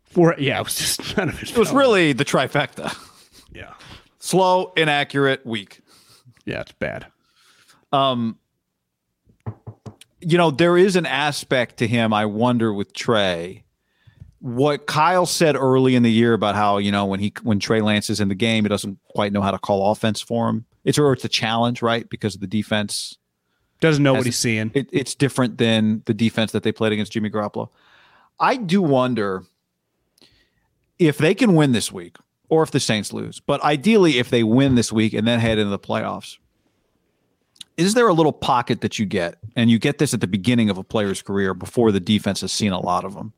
[0.04, 2.94] For yeah, it was just none of his It was really the trifecta:
[3.52, 3.72] yeah.
[4.18, 5.80] slow, inaccurate, weak.
[6.44, 7.06] Yeah, it's bad.
[7.92, 8.38] Um
[10.20, 13.63] you know, there is an aspect to him, I wonder, with Trey.
[14.44, 17.80] What Kyle said early in the year about how, you know, when he when Trey
[17.80, 20.66] Lance is in the game, he doesn't quite know how to call offense for him.
[20.84, 22.06] It's or it's a challenge, right?
[22.10, 23.16] Because of the defense.
[23.80, 24.70] Doesn't know Has what he's seeing.
[24.74, 27.70] It, it's different than the defense that they played against Jimmy Garoppolo.
[28.38, 29.44] I do wonder
[30.98, 32.16] if they can win this week
[32.50, 33.40] or if the Saints lose.
[33.40, 36.36] But ideally, if they win this week and then head into the playoffs,
[37.78, 39.38] is there a little pocket that you get?
[39.56, 42.52] And you get this at the beginning of a player's career before the defense has
[42.52, 43.32] seen a lot of them,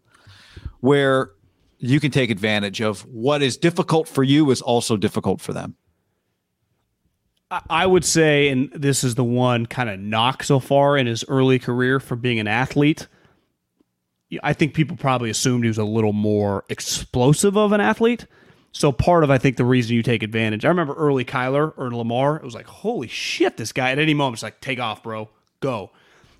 [0.87, 1.33] where
[1.79, 5.75] you can take advantage of what is difficult for you is also difficult for them.
[7.51, 11.25] I- would say, and this is the one kind of knock so far in his
[11.29, 13.09] early career for being an athlete.
[14.43, 18.27] I think people probably assumed he was a little more explosive of an athlete.
[18.73, 20.65] So part of I think the reason you take advantage.
[20.65, 22.37] I remember early Kyler or Lamar.
[22.37, 25.31] It was like, holy shit, this guy at any moment it's like, take off, bro,
[25.61, 25.91] go.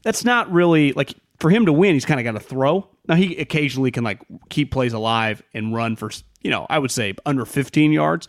[0.03, 1.95] that's not really like for him to win.
[1.95, 2.89] He's kind of got to throw.
[3.09, 6.11] Now he occasionally can like keep plays alive and run for
[6.43, 8.29] you know I would say under 15 yards,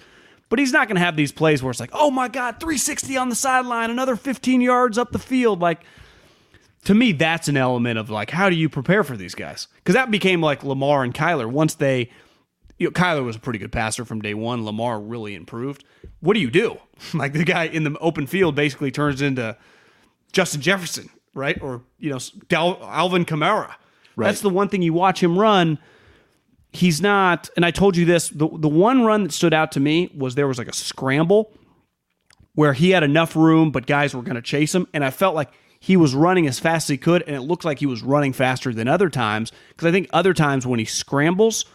[0.50, 3.18] but he's not going to have these plays where it's like oh my god 360
[3.18, 5.62] on the sideline, another 15 yards up the field.
[5.62, 5.84] Like
[6.86, 9.68] to me, that's an element of like how do you prepare for these guys?
[9.76, 12.10] Because that became like Lamar and Kyler once they.
[12.80, 14.64] You know, Kyler was a pretty good passer from day one.
[14.64, 15.84] Lamar really improved.
[16.20, 16.78] What do you do?
[17.16, 19.58] like the guy in the open field basically turns into
[20.32, 21.60] Justin Jefferson, right?
[21.62, 23.74] Or you know, Dal- Alvin Kamara.
[24.18, 24.26] Right.
[24.26, 25.78] That's the one thing you watch him run.
[26.74, 28.30] He's not, and I told you this.
[28.30, 31.52] The the one run that stood out to me was there was like a scramble
[32.56, 35.36] where he had enough room, but guys were going to chase him, and I felt
[35.36, 38.02] like he was running as fast as he could, and it looked like he was
[38.02, 39.52] running faster than other times.
[39.70, 41.66] Because I think other times when he scrambles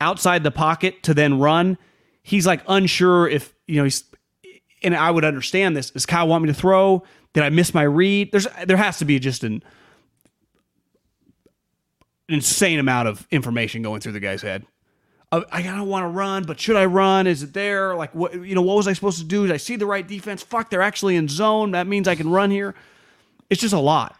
[0.00, 1.76] outside the pocket to then run,
[2.22, 4.04] he's like unsure if you know he's.
[4.84, 5.90] And I would understand this.
[5.90, 7.02] Does Kyle want me to throw?
[7.32, 8.30] Did I miss my read?
[8.30, 9.62] There's there has to be just an
[12.28, 14.66] insane amount of information going through the guy's head.
[15.50, 17.26] I don't want to run, but should I run?
[17.26, 17.96] Is it there?
[17.96, 18.34] Like what?
[18.34, 19.46] You know, what was I supposed to do?
[19.48, 20.44] Did I see the right defense?
[20.44, 21.72] Fuck, they're actually in zone.
[21.72, 22.76] That means I can run here.
[23.50, 24.16] It's just a lot.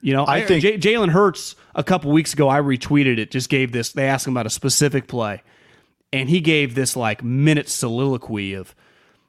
[0.00, 3.30] You know, I think- J- Jalen Hurts a couple weeks ago, I retweeted it.
[3.30, 3.92] Just gave this.
[3.92, 5.42] They asked him about a specific play,
[6.14, 8.74] and he gave this like minute soliloquy of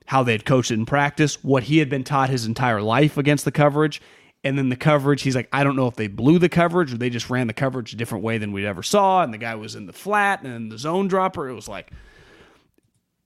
[0.06, 3.18] how they had coached it in practice, what he had been taught his entire life
[3.18, 4.02] against the coverage,
[4.46, 5.24] and then the coverage.
[5.24, 7.54] He's like, I don't know if they blew the coverage or they just ran the
[7.54, 10.42] coverage a different way than we'd ever saw, and the guy was in the flat
[10.44, 11.50] and then the zone dropper.
[11.50, 11.92] It was like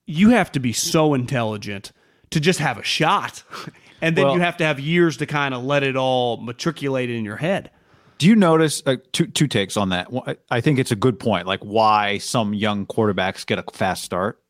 [0.07, 1.91] you have to be so intelligent
[2.31, 3.43] to just have a shot.
[4.01, 7.09] And then Well- you have to have years to kind of let it all matriculate
[7.09, 7.69] in your head.
[8.17, 10.07] Do you notice uh, two two takes on that?
[10.25, 14.05] I- I think it's a good point, like why some young quarterbacks get a fast
[14.05, 14.41] start.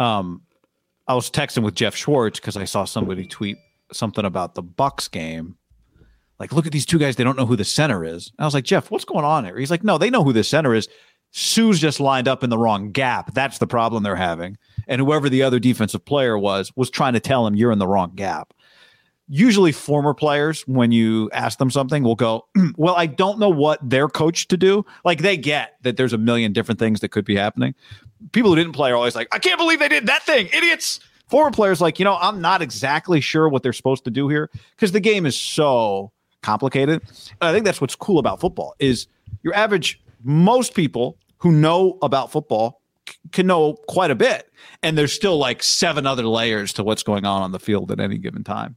[0.00, 0.42] Um,
[1.06, 3.58] I was texting with Jeff Schwartz because I saw somebody tweet
[3.92, 5.56] something about the Bucs game.
[6.38, 8.32] Like, look at these two guys; they don't know who the center is.
[8.38, 9.58] And I was like, Jeff, what's going on here?
[9.58, 10.88] He's like, No, they know who the center is.
[11.30, 13.34] Suh's just lined up in the wrong gap.
[13.34, 14.56] That's the problem they're having.
[14.86, 17.86] And whoever the other defensive player was was trying to tell him you're in the
[17.86, 18.54] wrong gap
[19.28, 23.78] usually former players when you ask them something will go well i don't know what
[23.88, 27.24] they're coached to do like they get that there's a million different things that could
[27.24, 27.74] be happening
[28.32, 31.00] people who didn't play are always like i can't believe they did that thing idiots
[31.28, 34.50] former players like you know i'm not exactly sure what they're supposed to do here
[34.74, 36.10] because the game is so
[36.42, 37.02] complicated
[37.40, 39.06] i think that's what's cool about football is
[39.42, 44.50] your average most people who know about football c- can know quite a bit
[44.82, 48.00] and there's still like seven other layers to what's going on on the field at
[48.00, 48.76] any given time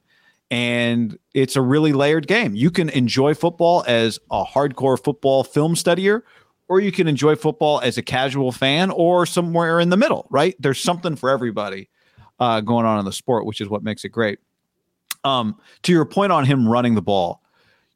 [0.51, 2.53] and it's a really layered game.
[2.53, 6.23] You can enjoy football as a hardcore football film studier,
[6.67, 10.27] or you can enjoy football as a casual fan, or somewhere in the middle.
[10.29, 10.55] Right?
[10.59, 11.89] There's something for everybody
[12.39, 14.39] uh, going on in the sport, which is what makes it great.
[15.23, 17.40] Um, to your point on him running the ball,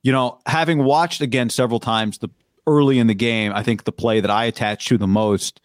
[0.05, 2.29] you know, having watched again several times the
[2.67, 5.59] early in the game, I think the play that I attached to the most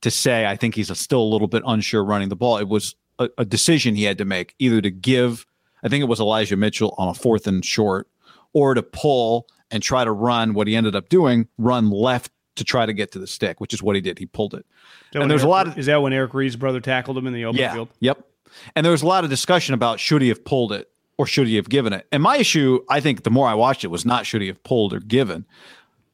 [0.00, 2.58] to say I think he's still a little bit unsure running the ball.
[2.58, 5.46] It was a, a decision he had to make, either to give
[5.84, 8.08] I think it was Elijah Mitchell on a fourth and short,
[8.52, 12.64] or to pull and try to run what he ended up doing, run left to
[12.64, 14.18] try to get to the stick, which is what he did.
[14.18, 14.66] He pulled it.
[15.14, 17.44] And there's a lot of Is that when Eric Reid's brother tackled him in the
[17.44, 17.88] open yeah, field?
[18.00, 18.26] yep.
[18.74, 21.46] And there was a lot of discussion about should he have pulled it or should
[21.46, 22.06] he have given it.
[22.12, 24.62] And my issue, I think, the more I watched it, was not should he have
[24.64, 25.46] pulled or given.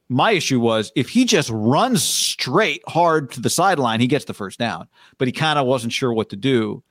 [0.08, 4.34] My issue was if he just runs straight hard to the sideline, he gets the
[4.34, 4.86] first down.
[5.18, 6.82] But he kind of wasn't sure what to do.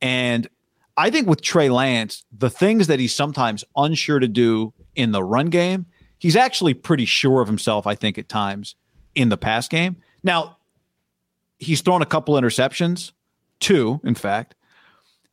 [0.00, 0.48] And
[0.96, 5.22] I think with Trey Lance, the things that he's sometimes unsure to do in the
[5.22, 5.86] run game,
[6.18, 8.76] he's actually pretty sure of himself, I think, at times
[9.14, 9.96] in the pass game.
[10.22, 10.58] Now,
[11.58, 13.12] he's thrown a couple interceptions,
[13.60, 14.54] two, in fact,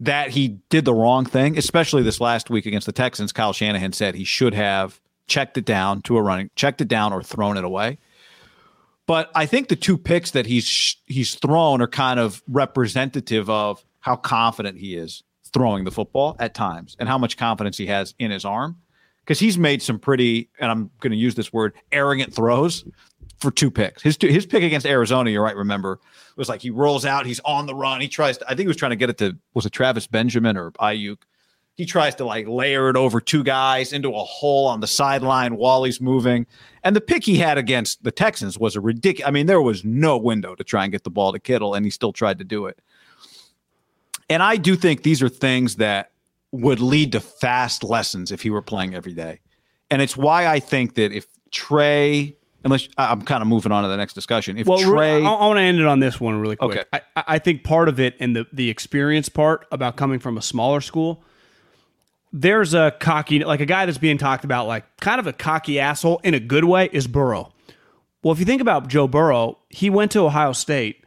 [0.04, 3.32] that he did the wrong thing, especially this last week against the Texans.
[3.32, 7.14] Kyle Shanahan said he should have checked it down to a running, checked it down
[7.14, 7.98] or thrown it away.
[9.06, 13.84] But I think the two picks that he's he's thrown are kind of representative of
[14.02, 15.24] how confident he is
[15.54, 18.78] throwing the football at times and how much confidence he has in his arm
[19.24, 22.86] because he's made some pretty and I'm going to use this word arrogant throws
[23.44, 24.02] for two picks.
[24.02, 25.56] His two, his pick against Arizona, you're right.
[25.56, 26.00] Remember,
[26.36, 28.02] was like he rolls out, he's on the run.
[28.02, 28.46] He tries to.
[28.46, 31.18] I think he was trying to get it to was it Travis Benjamin or Aiyuk.
[31.76, 35.58] He tries to like layer it over two guys into a hole on the sideline
[35.58, 36.46] while he's moving.
[36.84, 39.28] And the pick he had against the Texans was a ridiculous.
[39.28, 41.86] I mean, there was no window to try and get the ball to Kittle, and
[41.86, 42.80] he still tried to do it.
[44.30, 46.12] And I do think these are things that
[46.52, 49.40] would lead to fast lessons if he were playing every day.
[49.90, 53.90] And it's why I think that if Trey, unless I'm kind of moving on to
[53.90, 56.40] the next discussion, if Well, Trey, I, I want to end it on this one
[56.40, 56.80] really quick.
[56.80, 56.84] Okay.
[56.92, 60.38] I, I I think part of it and the the experience part about coming from
[60.38, 61.24] a smaller school,
[62.32, 65.80] there's a cocky, like a guy that's being talked about, like kind of a cocky
[65.80, 67.52] asshole in a good way, is Burrow.
[68.24, 71.03] Well, if you think about Joe Burrow, he went to Ohio State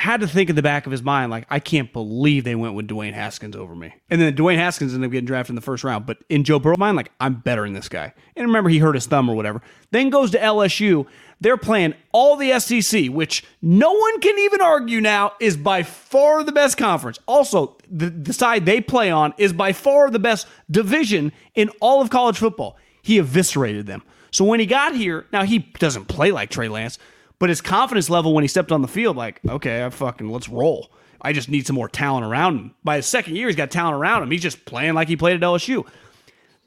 [0.00, 2.74] had to think in the back of his mind, like, I can't believe they went
[2.74, 3.94] with Dwayne Haskins over me.
[4.08, 6.06] And then Dwayne Haskins ended up getting drafted in the first round.
[6.06, 8.12] But in Joe Burrow's mind, like, I'm better than this guy.
[8.34, 9.60] And remember, he hurt his thumb or whatever.
[9.90, 11.06] Then goes to LSU.
[11.40, 16.44] They're playing all the SEC, which no one can even argue now is by far
[16.44, 17.18] the best conference.
[17.26, 22.00] Also, the, the side they play on is by far the best division in all
[22.00, 22.76] of college football.
[23.02, 24.02] He eviscerated them.
[24.30, 26.98] So when he got here, now he doesn't play like Trey Lance,
[27.40, 30.48] but his confidence level when he stepped on the field, like, okay, I fucking let's
[30.48, 30.92] roll.
[31.22, 32.74] I just need some more talent around him.
[32.84, 34.30] By his second year, he's got talent around him.
[34.30, 35.86] He's just playing like he played at LSU.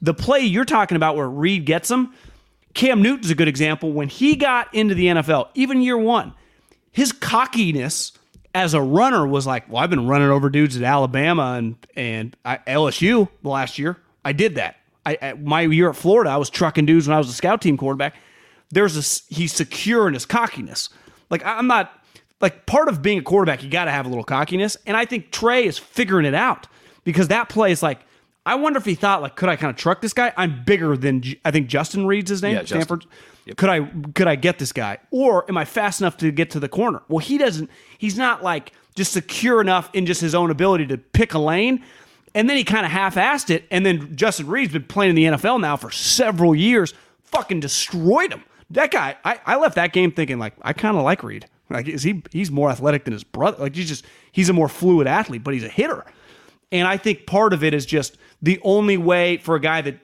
[0.02, 2.12] The play you're talking about where Reid gets him,
[2.74, 3.92] Cam Newton's a good example.
[3.92, 6.34] When he got into the NFL, even year one,
[6.90, 8.12] his cockiness
[8.52, 12.36] as a runner was like, well, I've been running over dudes at Alabama and and
[12.44, 13.96] LSU the last year.
[14.24, 14.76] I did that.
[15.06, 17.76] I, my year at Florida, I was trucking dudes when I was a scout team
[17.76, 18.14] quarterback
[18.74, 20.88] there's a he's secure in his cockiness.
[21.30, 21.92] Like I'm not
[22.40, 25.04] like part of being a quarterback, you got to have a little cockiness, and I
[25.04, 26.66] think Trey is figuring it out
[27.04, 28.00] because that play is like.
[28.46, 30.30] I wonder if he thought like, could I kind of truck this guy?
[30.36, 32.56] I'm bigger than I think Justin Reid's his name.
[32.56, 33.06] Yeah, Stanford.
[33.46, 33.56] Yep.
[33.56, 36.60] Could I could I get this guy, or am I fast enough to get to
[36.60, 37.00] the corner?
[37.08, 37.70] Well, he doesn't.
[37.96, 41.82] He's not like just secure enough in just his own ability to pick a lane.
[42.34, 43.64] And then he kind of half-assed it.
[43.70, 46.92] And then Justin Reid's been playing in the NFL now for several years.
[47.22, 51.04] Fucking destroyed him that guy, I, I left that game thinking like I kind of
[51.04, 51.46] like Reid.
[51.70, 53.62] Like is he he's more athletic than his brother.
[53.62, 56.04] Like he's just he's a more fluid athlete, but he's a hitter.
[56.72, 59.98] And I think part of it is just the only way for a guy that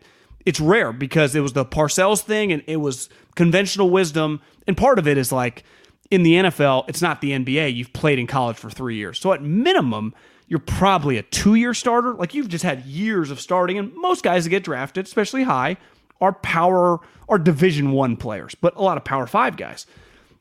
[0.46, 4.40] it's rare because it was the Parcells thing and it was conventional wisdom.
[4.66, 5.64] And part of it is like
[6.10, 7.74] in the NFL, it's not the NBA.
[7.74, 9.18] You've played in college for three years.
[9.18, 10.14] So at minimum,
[10.48, 12.14] you're probably a two year starter.
[12.14, 13.78] Like you've just had years of starting.
[13.78, 15.76] And most guys that get drafted, especially high,
[16.20, 19.86] are power are division one players, but a lot of power five guys.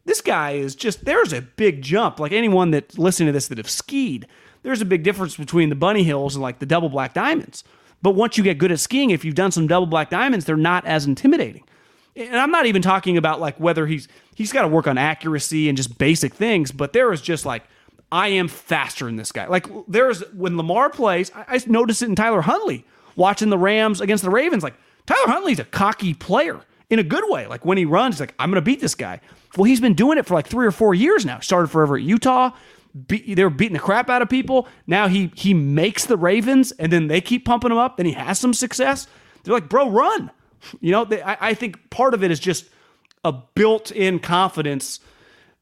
[0.05, 2.19] This guy is just there's a big jump.
[2.19, 4.27] Like anyone that's listening to this that have skied,
[4.63, 7.63] there's a big difference between the bunny hills and like the double black diamonds.
[8.01, 10.55] But once you get good at skiing, if you've done some double black diamonds, they're
[10.57, 11.63] not as intimidating.
[12.15, 15.69] And I'm not even talking about like whether he's he's got to work on accuracy
[15.69, 17.63] and just basic things, but there is just like
[18.11, 19.47] I am faster than this guy.
[19.47, 24.01] Like there's when Lamar plays, I, I noticed it in Tyler Huntley watching the Rams
[24.01, 24.63] against the Ravens.
[24.63, 24.75] Like
[25.09, 27.47] Tyler Huntley's a cocky player in a good way.
[27.47, 29.21] Like when he runs, he's like, I'm going to beat this guy.
[29.57, 31.39] Well, he's been doing it for like three or four years now.
[31.39, 32.51] Started forever at Utah.
[33.07, 34.67] Be, they were beating the crap out of people.
[34.85, 37.97] Now he he makes the Ravens, and then they keep pumping him up.
[37.97, 39.07] Then he has some success.
[39.43, 40.31] They're like, bro, run.
[40.81, 42.65] You know, they, I, I think part of it is just
[43.23, 44.99] a built-in confidence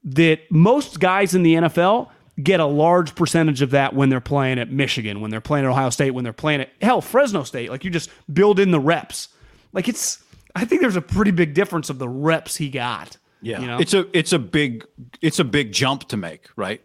[0.03, 2.09] that most guys in the NFL
[2.41, 5.69] get a large percentage of that when they're playing at Michigan, when they're playing at
[5.69, 7.69] Ohio State, when they're playing at hell Fresno State.
[7.69, 9.29] Like you just build in the reps.
[9.78, 10.23] Like it's
[10.55, 13.15] I think there's a pretty big difference of the reps he got.
[13.43, 13.61] Yeah.
[13.61, 13.78] You know?
[13.78, 14.84] It's a it's a big
[15.21, 16.82] it's a big jump to make, right?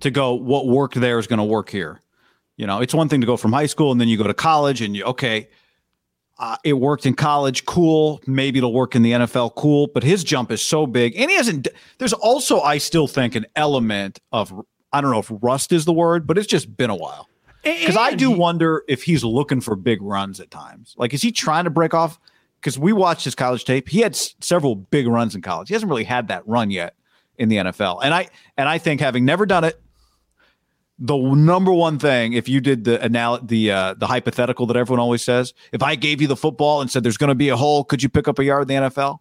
[0.00, 2.00] To go what worked there is going to work here.
[2.56, 4.34] You know, it's one thing to go from high school and then you go to
[4.34, 5.48] college and you okay,
[6.40, 8.20] uh, it worked in college, cool.
[8.26, 9.86] Maybe it'll work in the NFL, cool.
[9.86, 11.68] But his jump is so big, and he hasn't.
[11.98, 14.52] There's also, I still think, an element of
[14.92, 17.28] I don't know if rust is the word, but it's just been a while.
[17.62, 20.94] Because I do he, wonder if he's looking for big runs at times.
[20.98, 22.18] Like, is he trying to break off?
[22.62, 23.88] Because we watched his college tape.
[23.88, 25.66] He had s- several big runs in college.
[25.68, 26.94] He hasn't really had that run yet
[27.36, 28.00] in the NFL.
[28.04, 29.80] And I and I think having never done it,
[30.98, 35.00] the number one thing, if you did the anal- the uh, the hypothetical that everyone
[35.00, 37.56] always says, if I gave you the football and said there's going to be a
[37.56, 39.18] hole, could you pick up a yard in the NFL?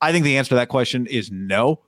[0.00, 1.80] I think the answer to that question is no.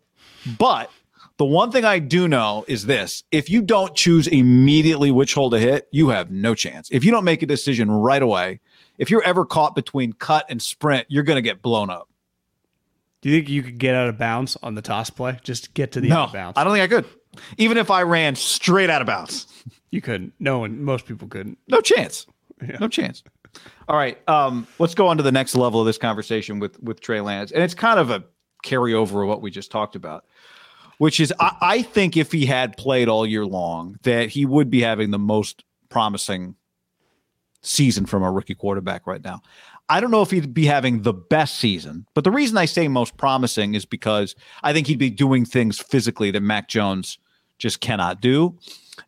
[0.59, 0.91] But
[1.37, 5.51] the one thing I do know is this if you don't choose immediately which hole
[5.51, 6.89] to hit, you have no chance.
[6.91, 8.59] If you don't make a decision right away,
[9.01, 12.09] if you're ever caught between cut and sprint, you're going to get blown up.
[13.23, 15.39] Do you think you could get out of bounds on the toss play?
[15.43, 16.59] Just get to the no, out of bounds.
[16.59, 17.07] I don't think I could.
[17.57, 19.47] Even if I ran straight out of bounds.
[19.91, 20.35] You couldn't.
[20.39, 21.59] No one, most people couldn't.
[21.67, 22.27] No chance.
[22.63, 22.77] Yeah.
[22.79, 23.25] No chance.
[23.89, 24.19] All right.
[24.29, 27.51] Um, let's go on to the next level of this conversation with with Trey Lance.
[27.51, 28.23] And it's kind of a
[28.65, 30.27] carryover of what we just talked about,
[30.99, 34.71] which is I, I think if he had played all year long, that he would
[34.71, 36.55] be having the most promising
[37.63, 39.43] season from a rookie quarterback right now.
[39.89, 42.87] I don't know if he'd be having the best season, but the reason I say
[42.87, 47.19] most promising is because I think he'd be doing things physically that Mac Jones
[47.59, 48.57] just cannot do.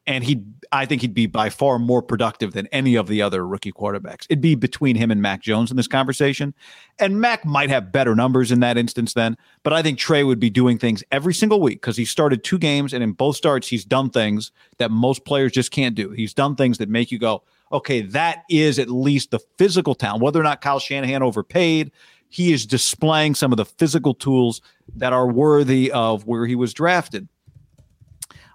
[0.06, 0.42] And he
[0.72, 4.26] I think he'd be by far more productive than any of the other rookie quarterbacks.
[4.30, 6.54] It'd be between him and Mac Jones in this conversation.
[6.98, 10.40] And Mac might have better numbers in that instance then, but I think Trey would
[10.40, 13.68] be doing things every single week because he started two games and in both starts
[13.68, 16.10] he's done things that most players just can't do.
[16.10, 17.42] He's done things that make you go,
[17.72, 20.22] okay, that is at least the physical talent.
[20.22, 21.90] Whether or not Kyle Shanahan overpaid,
[22.28, 24.60] he is displaying some of the physical tools
[24.96, 27.28] that are worthy of where he was drafted.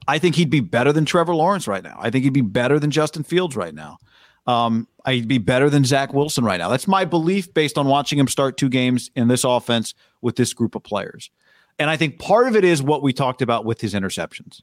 [0.07, 1.97] I think he'd be better than Trevor Lawrence right now.
[1.99, 3.97] I think he'd be better than Justin Fields right now.
[4.45, 6.69] Um, I'd be better than Zach Wilson right now.
[6.69, 10.53] That's my belief based on watching him start two games in this offense with this
[10.53, 11.29] group of players.
[11.77, 14.61] And I think part of it is what we talked about with his interceptions.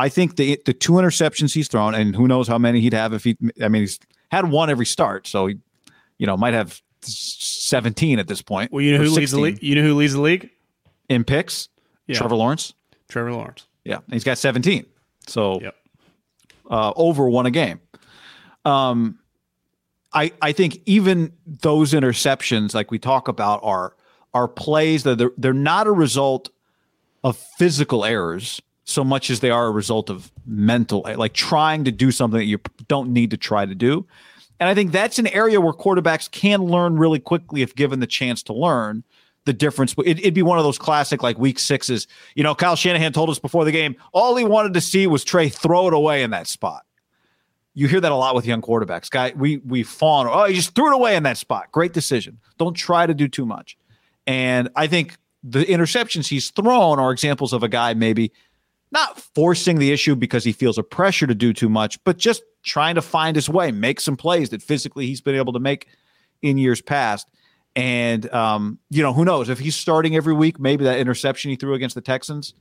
[0.00, 3.12] I think the the two interceptions he's thrown, and who knows how many he'd have
[3.12, 3.36] if he.
[3.62, 3.98] I mean, he's
[4.30, 5.58] had one every start, so he,
[6.16, 8.72] you know, might have seventeen at this point.
[8.72, 9.62] Well, you know who leads the league.
[9.62, 10.48] You know who leads the league
[11.10, 11.68] in picks.
[12.06, 12.16] Yeah.
[12.16, 12.72] Trevor Lawrence.
[13.08, 13.66] Trevor Lawrence.
[13.84, 14.86] Yeah, he's got seventeen.
[15.26, 15.76] So, yep.
[16.70, 17.80] uh, over one a game.
[18.64, 19.18] Um,
[20.14, 23.94] I I think even those interceptions, like we talk about, are
[24.32, 26.48] are plays that they're they're not a result
[27.22, 31.92] of physical errors so much as they are a result of mental, like trying to
[31.92, 34.06] do something that you don't need to try to do.
[34.58, 38.06] And I think that's an area where quarterbacks can learn really quickly if given the
[38.06, 39.04] chance to learn
[39.46, 39.94] the difference.
[40.04, 42.06] It, would be one of those classic like week sixes.
[42.34, 45.24] You know, Kyle Shanahan told us before the game, all he wanted to see was
[45.24, 46.84] Trey throw it away in that spot.
[47.72, 49.08] You hear that a lot with young quarterbacks.
[49.08, 50.26] Guy, we we fawn.
[50.28, 51.70] Oh, he just threw it away in that spot.
[51.72, 52.38] Great decision.
[52.58, 53.78] Don't try to do too much.
[54.26, 58.32] And I think the interceptions he's thrown are examples of a guy maybe
[58.92, 62.42] not forcing the issue because he feels a pressure to do too much, but just
[62.62, 65.88] trying to find his way, make some plays that physically he's been able to make
[66.42, 67.30] in years past.
[67.76, 71.56] And um, you know, who knows if he's starting every week, maybe that interception he
[71.56, 72.54] threw against the Texans,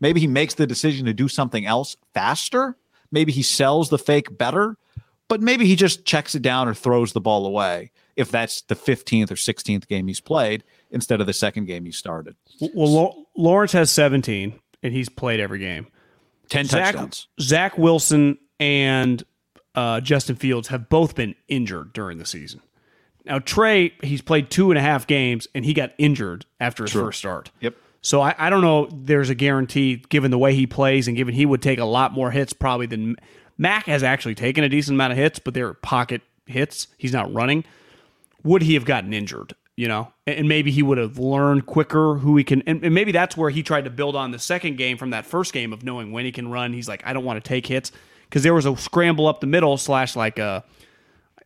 [0.00, 2.76] maybe he makes the decision to do something else faster.
[3.12, 4.76] Maybe he sells the fake better,
[5.28, 8.74] but maybe he just checks it down or throws the ball away if that's the
[8.74, 12.34] 15th or 16th game he's played instead of the second game he started.
[12.74, 15.86] Well, Lawrence has 17 and he's played every game.
[16.48, 17.28] 10 Zach, touchdowns.
[17.40, 19.22] Zach Wilson and
[19.74, 22.60] uh, Justin Fields have both been injured during the season.
[23.24, 26.92] Now, Trey, he's played two and a half games and he got injured after his
[26.92, 27.06] True.
[27.06, 27.50] first start.
[27.60, 27.74] Yep.
[28.00, 28.88] So I, I don't know.
[28.92, 32.12] There's a guarantee, given the way he plays and given he would take a lot
[32.12, 33.16] more hits probably than
[33.58, 36.86] Mac has actually taken a decent amount of hits, but they're pocket hits.
[36.98, 37.64] He's not running.
[38.44, 39.54] Would he have gotten injured?
[39.76, 42.62] You know, and maybe he would have learned quicker who he can.
[42.62, 45.52] And maybe that's where he tried to build on the second game from that first
[45.52, 46.72] game of knowing when he can run.
[46.72, 47.92] He's like, I don't want to take hits
[48.24, 50.64] because there was a scramble up the middle slash like a.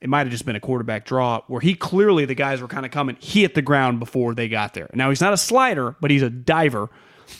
[0.00, 2.86] It might have just been a quarterback draw where he clearly the guys were kind
[2.86, 3.18] of coming.
[3.20, 4.88] He hit the ground before they got there.
[4.94, 6.88] Now he's not a slider, but he's a diver,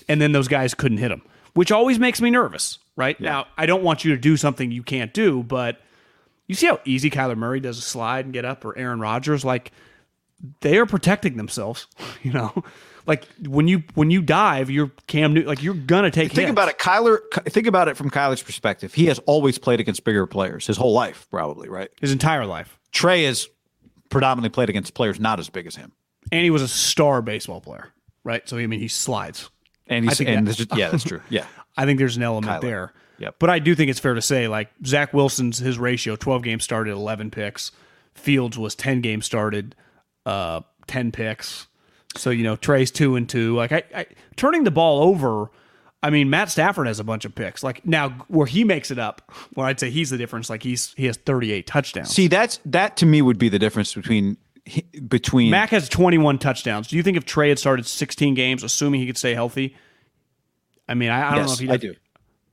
[0.08, 1.22] and then those guys couldn't hit him,
[1.54, 2.78] which always makes me nervous.
[2.96, 3.30] Right yeah.
[3.30, 5.80] now, I don't want you to do something you can't do, but
[6.48, 9.42] you see how easy Kyler Murray does a slide and get up, or Aaron Rodgers
[9.42, 9.72] like
[10.60, 11.86] they are protecting themselves.
[12.22, 12.64] You know,
[13.06, 15.48] like when you when you dive, you're Cam Newton.
[15.48, 16.28] Like you're gonna take.
[16.32, 16.50] Think hits.
[16.50, 17.18] about it, Kyler.
[17.48, 18.92] Think about it from Kyler's perspective.
[18.92, 21.90] He has always played against bigger players his whole life, probably right.
[22.00, 22.78] His entire life.
[22.92, 23.48] Trey has
[24.10, 25.92] predominantly played against players not as big as him,
[26.30, 27.88] and he was a star baseball player,
[28.22, 28.46] right?
[28.46, 29.48] So I mean, he slides.
[29.86, 31.22] And he's and that, yeah, that's true.
[31.30, 32.60] Yeah, I think there's an element Kyler.
[32.60, 32.92] there.
[33.18, 33.36] Yep.
[33.38, 36.64] But I do think it's fair to say, like Zach Wilson's his ratio, 12 games
[36.64, 37.72] started, 11 picks.
[38.14, 39.74] Fields was 10 games started,
[40.30, 41.66] uh, 10 picks.
[42.16, 43.54] So, you know, Trey's two and two.
[43.56, 44.06] Like, I, I,
[44.36, 45.50] turning the ball over,
[46.02, 47.62] I mean, Matt Stafford has a bunch of picks.
[47.62, 50.94] Like, now where he makes it up, where I'd say he's the difference, like, he's
[50.96, 52.10] he has 38 touchdowns.
[52.10, 54.36] See, that's that to me would be the difference between
[55.08, 56.88] between Mac has 21 touchdowns.
[56.88, 59.76] Do you think if Trey had started 16 games, assuming he could stay healthy?
[60.88, 61.94] I mean, I, I don't yes, know if he I do.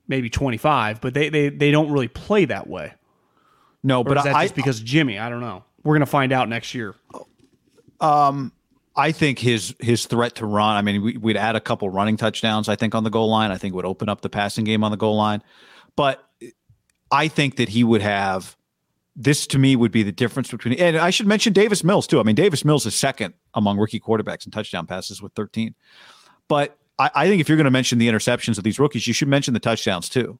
[0.07, 2.93] Maybe 25, but they, they they don't really play that way.
[3.83, 5.19] No, or but is that I, just because Jimmy.
[5.19, 5.63] I don't know.
[5.83, 6.95] We're gonna find out next year.
[7.99, 8.51] Um,
[8.95, 10.75] I think his his threat to run.
[10.75, 12.67] I mean, we, would add a couple running touchdowns.
[12.67, 13.51] I think on the goal line.
[13.51, 15.43] I think would open up the passing game on the goal line.
[15.95, 16.27] But
[17.11, 18.55] I think that he would have.
[19.19, 20.75] This to me would be the difference between.
[20.75, 22.19] And I should mention Davis Mills too.
[22.19, 25.73] I mean, Davis Mills is second among rookie quarterbacks in touchdown passes with 13.
[26.47, 29.13] But I, I think if you're going to mention the interceptions of these rookies, you
[29.13, 30.37] should mention the touchdowns too.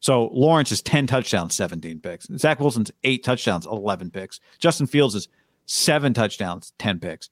[0.00, 2.26] So Lawrence is 10 touchdowns, 17 picks.
[2.38, 4.40] Zach Wilson's eight touchdowns, 11 picks.
[4.58, 5.28] Justin Fields is
[5.66, 7.28] seven touchdowns, 10 picks.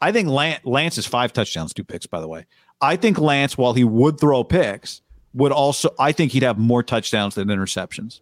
[0.00, 2.46] I think Lance, Lance is five touchdowns, two picks, by the way.
[2.80, 5.02] I think Lance, while he would throw picks,
[5.34, 8.20] would also, I think he'd have more touchdowns than interceptions.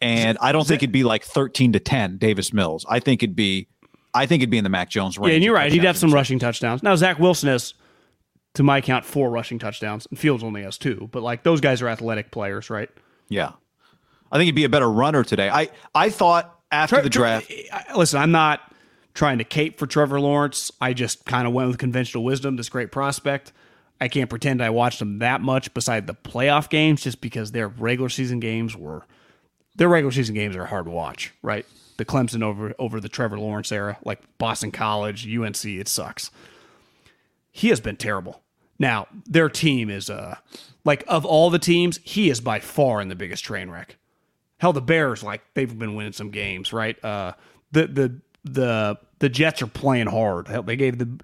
[0.00, 2.86] And I don't think it'd be like 13 to 10, Davis Mills.
[2.88, 3.68] I think it'd be,
[4.14, 5.28] I think it'd be in the Mac Jones range.
[5.28, 5.70] Yeah, and you're right.
[5.70, 6.82] He'd have some rushing touchdowns.
[6.82, 7.74] Now, Zach Wilson has,
[8.54, 11.08] to my count, four rushing touchdowns, and Fields only has two.
[11.12, 12.88] But like those guys are athletic players, right?
[13.28, 13.52] Yeah.
[14.32, 15.50] I think he'd be a better runner today.
[15.50, 17.52] I, I thought after the draft.
[17.94, 18.60] Listen, I'm not
[19.14, 20.70] trying to cape for Trevor Lawrence.
[20.80, 23.52] I just kind of went with conventional wisdom, this great prospect.
[24.00, 27.68] I can't pretend I watched him that much beside the playoff games just because their
[27.68, 29.04] regular season games were
[29.76, 31.66] their regular season games are hard to watch, right?
[31.98, 36.30] The Clemson over over the Trevor Lawrence era, like Boston College, UNC, it sucks.
[37.52, 38.42] He has been terrible.
[38.78, 40.36] Now, their team is uh
[40.84, 43.96] like of all the teams, he is by far in the biggest train wreck.
[44.58, 47.02] Hell, the Bears, like they've been winning some games, right?
[47.04, 47.34] Uh
[47.70, 50.46] the the the the Jets are playing hard.
[50.66, 51.20] They gave the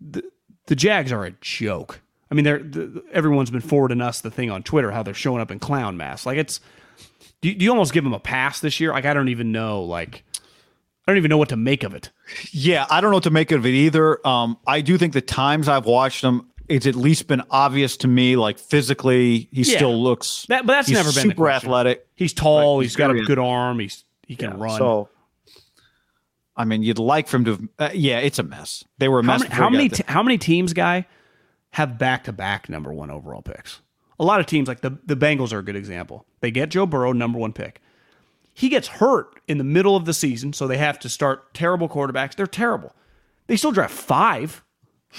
[0.00, 0.24] the,
[0.66, 2.00] the Jags are a joke.
[2.30, 5.40] I mean, they're the, everyone's been forwarding us the thing on Twitter how they're showing
[5.40, 6.26] up in clown masks.
[6.26, 6.60] Like it's,
[7.40, 8.92] do you, do you almost give them a pass this year?
[8.92, 9.82] Like I don't even know.
[9.82, 10.22] Like
[11.06, 12.10] I don't even know what to make of it.
[12.52, 14.24] Yeah, I don't know what to make of it either.
[14.26, 18.08] Um, I do think the times I've watched them, it's at least been obvious to
[18.08, 18.36] me.
[18.36, 19.76] Like physically, he Yeah.
[19.78, 20.46] still looks.
[20.48, 22.06] That, but that's he's never been super athletic.
[22.14, 22.76] He's tall.
[22.76, 23.80] Right, he's he's got a good arm.
[23.80, 24.78] He's he can Yeah, run.
[24.78, 25.08] So,
[26.60, 27.50] I mean, you'd like for him to.
[27.52, 28.84] Have, uh, yeah, it's a mess.
[28.98, 29.42] They were a how mess.
[29.42, 31.06] many how many, te- how many teams, guy,
[31.70, 33.80] have back to back number one overall picks?
[34.18, 36.26] A lot of teams, like the the Bengals, are a good example.
[36.40, 37.80] They get Joe Burrow, number one pick.
[38.52, 41.88] He gets hurt in the middle of the season, so they have to start terrible
[41.88, 42.34] quarterbacks.
[42.34, 42.94] They're terrible.
[43.46, 44.62] They still draft five.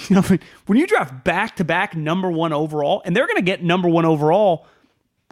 [0.07, 0.21] You know,
[0.67, 3.89] when you draft back to back number one overall, and they're going to get number
[3.89, 4.65] one overall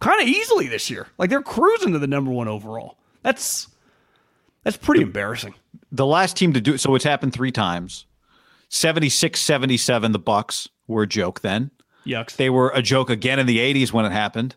[0.02, 1.08] kind of easily this year.
[1.18, 2.98] Like they're cruising to the number one overall.
[3.24, 3.68] That's
[4.64, 5.56] that's pretty embarrassing.
[5.92, 8.06] The last team to do so it's happened three times
[8.70, 11.72] 76 77 the bucs were a joke then
[12.06, 12.36] Yucks.
[12.36, 14.56] they were a joke again in the 80s when it happened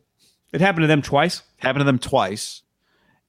[0.53, 1.43] it happened to them twice.
[1.59, 2.63] happened to them twice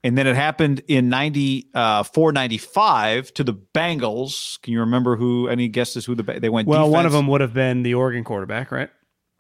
[0.04, 5.70] and then it happened in 94 95 to the bengals can you remember who any
[5.70, 8.72] guesses who the they went Well, one of them would have been the Oregon quarterback,
[8.72, 8.90] right?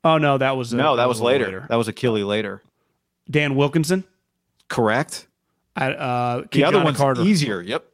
[0.05, 1.65] Oh no, that was uh, no that was a little later.
[1.69, 2.61] that was achilles later
[3.29, 4.05] Dan Wilkinson.
[4.69, 5.27] correct
[5.75, 7.23] I, uh, the other one's Carter.
[7.23, 7.85] easier yep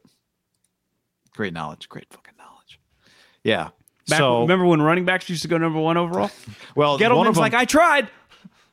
[1.40, 2.78] great knowledge great fucking knowledge
[3.42, 3.70] yeah
[4.08, 6.30] Back, so remember when running backs used to go number one overall?
[6.74, 8.08] well one of Gettleman's them, like, I tried.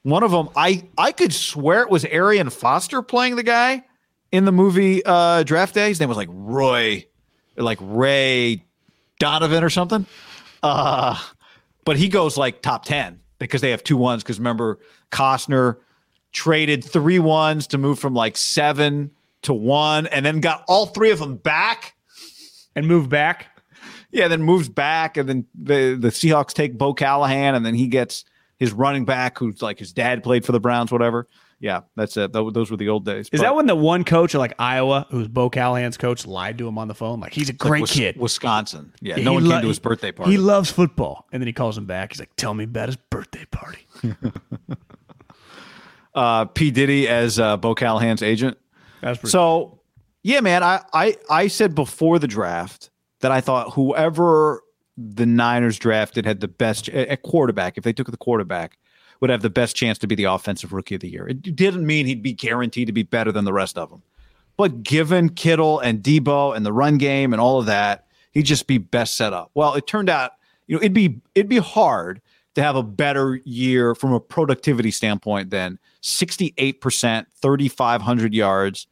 [0.03, 3.84] One of them, I I could swear it was Arian Foster playing the guy
[4.32, 5.89] in the movie uh, Draft Day.
[5.89, 7.05] His name was like Roy,
[7.55, 8.65] like Ray
[9.20, 10.05] Donovan or something.
[10.63, 11.18] Uh,
[11.86, 14.24] but he goes like top ten because they have two ones.
[14.24, 14.80] Because remember,
[15.11, 15.78] Costner
[16.32, 19.11] traded three ones to move from like seven
[19.43, 21.95] to one, and then got all three of them back.
[22.78, 23.47] And move back.
[24.11, 27.88] Yeah, then moves back, and then the the Seahawks take Bo Callahan, and then he
[27.88, 28.23] gets
[28.57, 31.28] his running back, who's like his dad played for the Browns, whatever.
[31.59, 32.32] Yeah, that's it.
[32.34, 33.25] Tho- Those were the old days.
[33.32, 36.67] Is But that when the one coach like Iowa, who's Bo Callahan's coach, lied to
[36.67, 37.19] him on the phone?
[37.19, 38.17] Like he's a it's like great kid.
[38.17, 38.93] Wisconsin?
[39.01, 40.32] Yeah, He no one lo- came to his birthday party.
[40.32, 42.11] He loves football, and then he calls him back.
[42.13, 43.80] He's like, "Tell me about his birthday party."
[46.15, 48.57] uh, P Diddy as uh, Bo Callahan's agent.
[49.01, 49.32] That's pretty.
[49.32, 49.76] So,
[50.28, 52.89] yeah, man, I, I I said before the draft
[53.21, 54.61] that I thought whoever
[54.97, 57.78] the Niners drafted had the best at quarterback.
[57.78, 58.78] If they took the quarterback,
[59.21, 61.30] would have the best chance to be the offensive rookie of the year.
[61.30, 64.03] It didn't mean he'd be guaranteed to be better than the rest of them,
[64.57, 68.67] but given Kittle and Deebo and the run game and all of that, he'd just
[68.67, 69.51] be best set up.
[69.53, 70.34] Well, it turned out,
[70.67, 72.21] you know, it'd be it'd be hard
[72.55, 78.88] to have a better year from a productivity standpoint than 68%, 3,500 yards,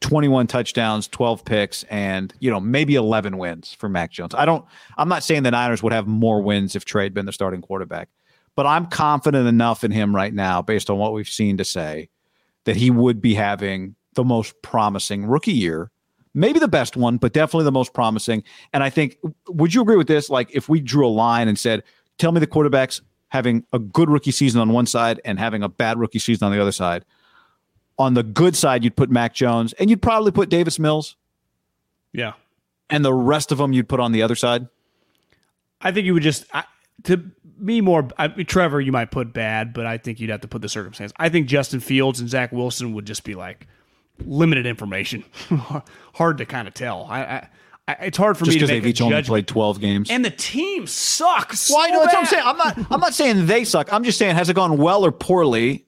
[0.00, 4.34] 21 touchdowns, 12 picks, and you know maybe 11 wins for Mac Jones.
[4.34, 4.64] I don't.
[4.96, 7.60] I'm not saying the Niners would have more wins if Trey had been the starting
[7.60, 8.08] quarterback,
[8.54, 12.08] but I'm confident enough in him right now, based on what we've seen, to say
[12.64, 15.90] that he would be having the most promising rookie year.
[16.34, 18.44] Maybe the best one, but definitely the most promising.
[18.72, 19.16] And I think,
[19.48, 20.30] would you agree with this?
[20.30, 21.82] Like, if we drew a line and said,
[22.18, 25.68] "Tell me the quarterbacks having a good rookie season on one side and having a
[25.68, 27.04] bad rookie season on the other side."
[27.98, 31.16] On the good side, you'd put Mac Jones, and you'd probably put Davis Mills,
[32.12, 32.34] yeah,
[32.88, 34.68] and the rest of them you'd put on the other side.
[35.80, 36.64] I think you would just I,
[37.04, 38.08] to me more.
[38.18, 41.12] I, Trevor, you might put bad, but I think you'd have to put the circumstance.
[41.16, 43.66] I think Justin Fields and Zach Wilson would just be like
[44.24, 45.24] limited information,
[46.14, 47.06] hard to kind of tell.
[47.08, 47.48] I, I,
[47.88, 49.80] I it's hard for Just me to because make they've a each only played twelve
[49.80, 50.10] games.
[50.10, 51.70] And the team sucks.
[51.70, 51.88] Why?
[51.88, 52.42] No, that's what I'm saying.
[52.44, 52.78] I'm not.
[52.92, 53.92] I'm not saying they suck.
[53.92, 55.86] I'm just saying has it gone well or poorly?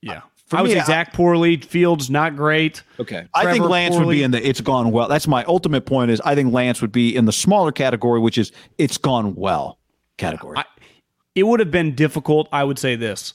[0.00, 1.56] Yeah, For I would me, say I- Zach poorly.
[1.56, 2.82] Fields not great.
[3.00, 3.26] Okay.
[3.34, 5.08] I think Trevor Lance would be in the it's gone well.
[5.08, 8.38] That's my ultimate point is I think Lance would be in the smaller category, which
[8.38, 9.78] is it's gone well
[10.18, 10.58] category.
[11.34, 12.48] it would have been difficult.
[12.52, 13.34] I would say this.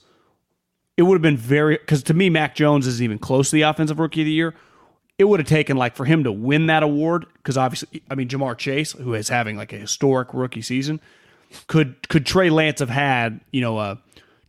[0.97, 3.63] It would have been very because to me, Mac Jones isn't even close to the
[3.63, 4.53] offensive rookie of the year.
[5.17, 8.27] It would have taken like for him to win that award because obviously, I mean,
[8.29, 10.99] Ja'Marr Chase, who is having like a historic rookie season,
[11.67, 13.95] could could Trey Lance have had you know uh,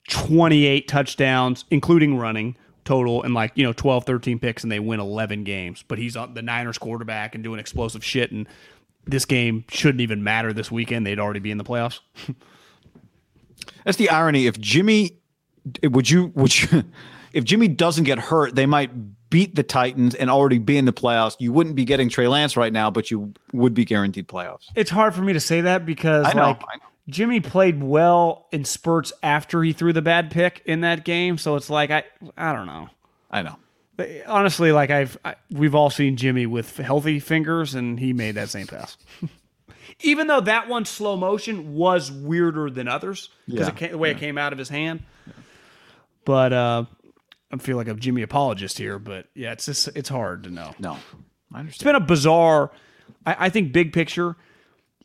[0.09, 5.01] 28 touchdowns, including running total, and like you know 12, 13 picks, and they win
[5.01, 5.85] 11 games.
[5.87, 8.47] But he's on the Niners quarterback and doing explosive shit, and
[9.05, 11.07] this game shouldn't even matter this weekend.
[11.07, 12.01] They'd already be in the playoffs.
[13.85, 14.47] That's the irony.
[14.47, 15.19] If Jimmy,
[15.83, 16.85] would you, would you,
[17.33, 18.91] if Jimmy doesn't get hurt, they might
[19.31, 21.37] beat the Titans and already be in the playoffs.
[21.39, 24.67] You wouldn't be getting Trey Lance right now, but you would be guaranteed playoffs.
[24.77, 26.83] It's hard for me to say that because I know, like I know.
[27.09, 31.57] Jimmy played well in spurts after he threw the bad pick in that game, so
[31.57, 32.05] it's like I
[32.37, 32.89] I don't know.
[33.31, 33.57] I know.
[33.97, 38.37] But honestly, like I've I, we've all seen Jimmy with healthy fingers, and he made
[38.37, 38.97] that same pass.
[40.01, 43.89] Even though that one slow motion was weirder than others because Yeah.
[43.89, 45.03] the way it came out of his hand.
[46.25, 46.85] But uh,
[47.53, 50.73] I feel like a Jimmy apologist here, but yeah, it's just it's hard to know.
[50.79, 51.85] No, I It's understand.
[51.89, 52.71] been a bizarre.
[53.27, 54.37] I, I think big picture,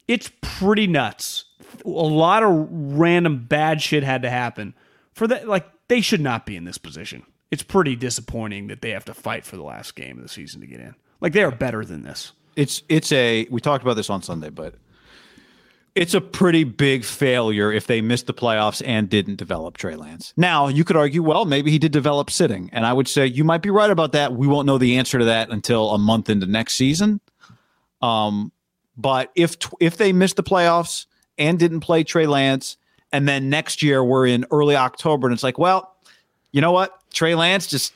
[0.08, 1.46] it's pretty nuts.
[1.86, 4.74] A lot of random bad shit had to happen
[5.14, 5.48] for that.
[5.48, 7.24] Like they should not be in this position.
[7.50, 10.62] It's pretty disappointing that they have to fight for the last game of the season
[10.62, 10.96] to get in.
[11.22, 12.34] Like they are better than this.
[12.58, 14.76] it's it's a we talked about this on Sunday, but
[15.96, 20.32] it's a pretty big failure if they missed the playoffs and didn't develop Trey Lance.
[20.38, 23.44] Now you could argue, well, maybe he did develop sitting, and I would say you
[23.44, 24.34] might be right about that.
[24.34, 27.20] We won't know the answer to that until a month into next season.
[28.02, 28.52] Um,
[28.96, 31.07] but if if they missed the playoffs
[31.38, 32.78] and didn't play Trey Lance,
[33.12, 35.96] and then next year we're in early October, and it's like, well,
[36.52, 37.94] you know what, Trey Lance just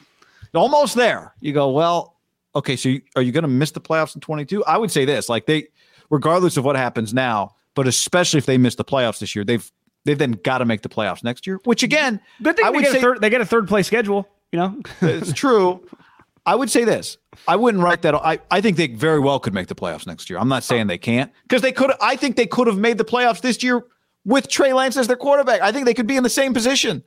[0.53, 1.33] almost there.
[1.39, 2.17] You go, well,
[2.55, 4.63] okay, so you, are you going to miss the playoffs in 22?
[4.65, 5.67] I would say this, like they,
[6.09, 9.71] regardless of what happens now, but especially if they miss the playoffs this year, they've
[10.03, 11.59] they've then got to make the playoffs next year.
[11.63, 13.21] Which again, Good thing I they would get say a third.
[13.21, 14.27] They get a third place schedule.
[14.51, 15.87] You know, it's true.
[16.45, 17.17] I would say this.
[17.47, 18.15] I wouldn't write that.
[18.15, 20.39] I, I think they very well could make the playoffs next year.
[20.39, 21.91] I'm not saying they can't because they could.
[22.01, 23.83] I think they could have made the playoffs this year
[24.25, 25.61] with Trey Lance as their quarterback.
[25.61, 27.03] I think they could be in the same position.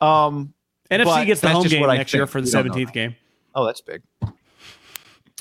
[0.00, 0.52] Um,
[0.90, 3.16] NFC gets the home game what I next year for the We seventeenth game.
[3.54, 4.02] Oh, that's big.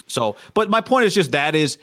[0.08, 1.78] So, but my point is just that is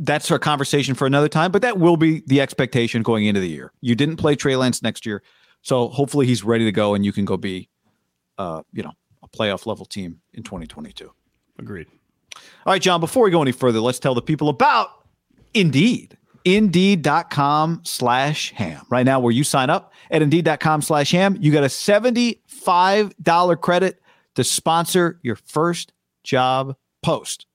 [0.00, 1.52] that's a conversation for another time.
[1.52, 3.72] But that will be the expectation going into the year.
[3.80, 5.22] You didn't play Trey Lance next year,
[5.62, 7.68] so hopefully he's ready to go and you can go be,
[8.38, 8.92] uh, you know,
[9.32, 11.12] a playoff level team in 2022.
[11.58, 11.86] Agreed.
[12.66, 14.90] All right, John, before we go any further, let's tell the people about
[15.54, 16.16] Indeed.
[16.44, 18.84] Indeed.com slash ham.
[18.88, 24.00] Right now, where you sign up at Indeed.com slash ham, you get a $75 credit
[24.34, 27.46] to sponsor your first job post.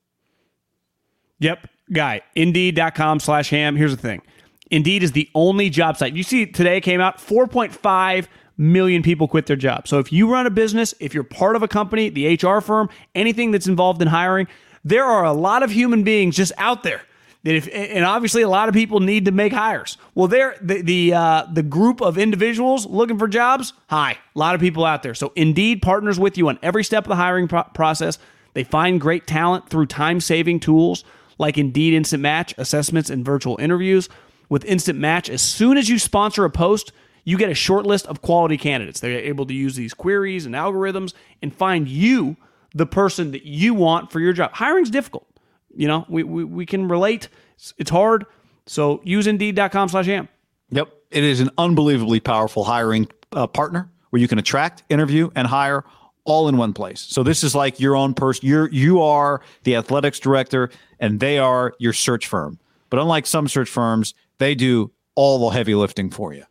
[1.39, 2.21] Yep, guy.
[2.35, 3.75] Indeed.com slash ham.
[3.75, 4.21] Here's the thing.
[4.69, 6.13] Indeed is the only job site.
[6.13, 9.87] You see, today came out 4.5 million people quit their job.
[9.87, 12.89] So if you run a business, if you're part of a company, the HR firm,
[13.15, 14.47] anything that's involved in hiring,
[14.83, 17.01] there are a lot of human beings just out there.
[17.43, 19.97] That if, and obviously a lot of people need to make hires.
[20.15, 24.55] Well, there the the uh, the group of individuals looking for jobs, hi, a lot
[24.55, 25.13] of people out there.
[25.13, 28.17] So Indeed partners with you on every step of the hiring pro- process.
[28.53, 31.03] They find great talent through time saving tools
[31.37, 34.07] like Indeed Instant Match, assessments, and virtual interviews.
[34.49, 36.91] With Instant Match, as soon as you sponsor a post,
[37.23, 38.99] you get a short list of quality candidates.
[38.99, 42.37] They're able to use these queries and algorithms and find you
[42.73, 44.51] the person that you want for your job.
[44.53, 45.27] Hiring's difficult.
[45.75, 47.29] You know, we, we, we can relate.
[47.55, 48.25] It's, it's hard.
[48.65, 50.27] So use indeed.com slash am.
[50.69, 50.89] Yep.
[51.11, 55.83] It is an unbelievably powerful hiring uh, partner where you can attract, interview, and hire
[56.25, 57.01] all in one place.
[57.01, 58.47] So this is like your own person.
[58.47, 60.69] You're you are the athletics director,
[60.99, 62.59] and they are your search firm.
[62.89, 66.43] But unlike some search firms, they do all the heavy lifting for you.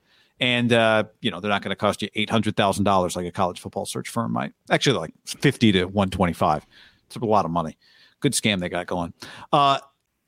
[0.43, 3.27] And uh, you know they're not going to cost you eight hundred thousand dollars like
[3.27, 4.53] a college football search firm might.
[4.73, 6.67] Actually, like fifty to one twenty five.
[7.07, 7.79] It's a lot of money.
[8.19, 9.13] Good scam they got going.
[9.53, 9.79] Uh,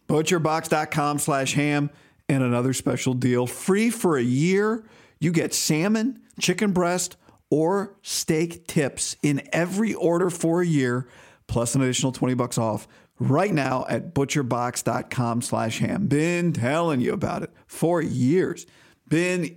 [0.08, 1.90] Butcherbox.com slash ham
[2.28, 3.48] and another special deal.
[3.48, 4.84] Free for a year.
[5.18, 7.16] You get salmon, chicken breast,
[7.50, 11.08] or steak tips in every order for a year,
[11.48, 12.86] plus an additional 20 bucks off
[13.18, 16.06] right now at butcherbox.com slash ham.
[16.06, 18.64] Been telling you about it for years.
[19.08, 19.56] Been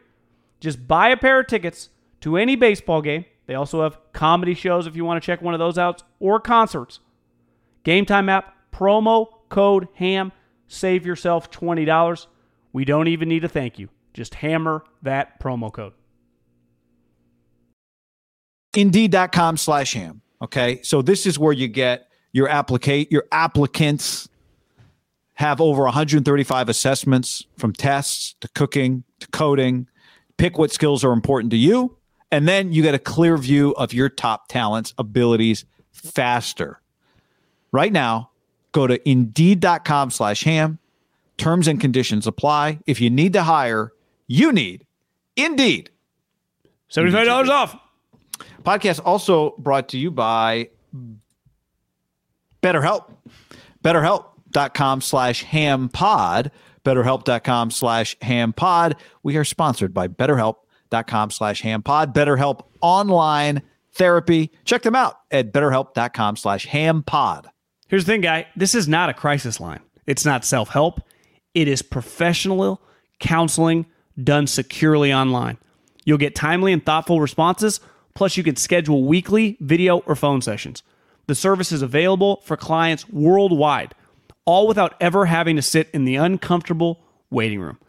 [0.61, 1.89] Just buy a pair of tickets
[2.21, 3.25] to any baseball game.
[3.47, 6.39] They also have comedy shows if you want to check one of those out or
[6.39, 6.99] concerts.
[7.83, 10.31] Game Time app, promo code HAM,
[10.67, 12.27] save yourself $20.
[12.71, 13.89] We don't even need a thank you.
[14.13, 15.93] Just hammer that promo code.
[18.73, 20.21] Indeed.com slash ham.
[20.41, 20.81] Okay.
[20.83, 24.29] So this is where you get your applicate your applicants
[25.33, 29.87] have over 135 assessments from tests to cooking to coding.
[30.41, 31.95] Pick what skills are important to you.
[32.31, 36.81] And then you get a clear view of your top talents, abilities faster.
[37.71, 38.31] Right now,
[38.71, 40.79] go to indeed.com slash ham.
[41.37, 42.79] Terms and conditions apply.
[42.87, 43.93] If you need to hire,
[44.25, 44.87] you need
[45.35, 45.91] Indeed.
[46.91, 47.77] $75 off.
[48.63, 50.69] Podcast also brought to you by
[52.63, 53.11] BetterHelp.
[53.83, 56.49] BetterHelp.com slash hampod.
[56.83, 58.93] BetterHelp.com slash hampod.
[59.23, 62.13] We are sponsored by BetterHelp.com slash hampod.
[62.13, 63.61] BetterHelp online
[63.93, 64.51] therapy.
[64.65, 67.45] Check them out at BetterHelp.com slash hampod.
[67.87, 68.47] Here's the thing, guy.
[68.55, 69.81] This is not a crisis line.
[70.07, 71.01] It's not self help.
[71.53, 72.81] It is professional
[73.19, 73.85] counseling
[74.21, 75.57] done securely online.
[76.05, 77.79] You'll get timely and thoughtful responses,
[78.15, 80.83] plus, you can schedule weekly video or phone sessions.
[81.27, 83.93] The service is available for clients worldwide,
[84.51, 86.99] all without ever having to sit in the uncomfortable
[87.29, 87.79] waiting room.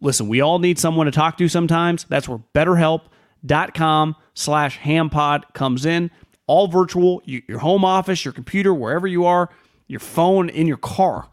[0.00, 2.04] Listen, we all need someone to talk to sometimes.
[2.08, 6.10] That's where betterhelp.com slash hampod comes in.
[6.46, 9.48] All virtual, your home office, your computer, wherever you are,
[9.88, 11.28] your phone, in your car.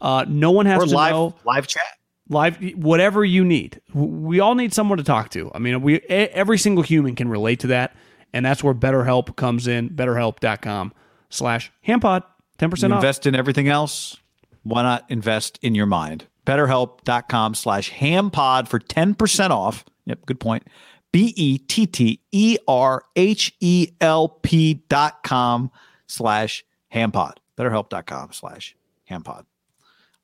[0.00, 1.82] Uh, no one has Or to live, know live chat.
[2.28, 6.58] live whatever you need we all need someone to talk to i mean we every
[6.58, 7.96] single human can relate to that
[8.34, 10.92] and that's where betterhelp comes in betterhelp.com
[11.30, 12.24] slash hampod
[12.58, 14.18] 10% You off invest in everything else.
[14.66, 16.26] Why not invest in your mind?
[16.44, 19.84] BetterHelp.com slash hampod for 10% off.
[20.06, 20.66] Yep, good point.
[21.12, 25.70] B E T T E R H E L P dot com
[26.08, 27.34] slash hampod.
[27.56, 28.76] BetterHelp.com slash
[29.10, 29.44] hampod.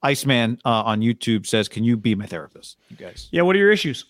[0.02, 2.76] Iceman uh, on YouTube says, Can you be my therapist?
[2.90, 3.28] You guys.
[3.30, 4.04] yeah what are your issues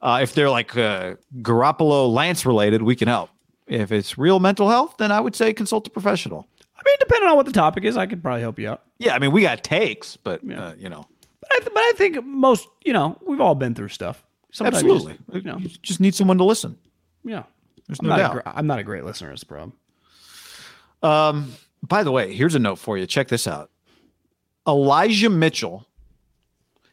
[0.00, 3.30] Uh, if they're like uh, Garoppolo Lance related, we can help.
[3.66, 6.46] If it's real mental health, then I would say consult a professional.
[6.88, 9.14] I mean depending on what the topic is i could probably help you out Yeah,
[9.14, 11.06] I mean, we got takes, but, uh, you know,
[11.40, 14.82] but I, th- but I think most you know we've all been through stuff Sometimes
[14.82, 15.40] you just- absolutely.
[15.40, 16.78] you know You just need someone to listen.
[17.24, 17.42] yeah
[17.86, 18.32] There's I'm no doubt.
[18.32, 19.72] gr- I'm not a great listener is the problem
[21.02, 21.52] Um,
[21.86, 23.06] by the way, here's a note for you.
[23.06, 23.70] Check this out.
[24.66, 25.86] Elijah Mitchell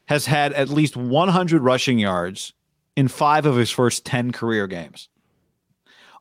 [0.05, 2.53] has had at least 100 rushing yards
[2.95, 5.09] in five of his first 10 career games.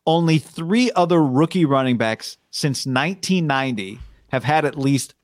[0.06, 3.98] Only three other rookie running backs since 1990
[4.28, 5.16] have had at least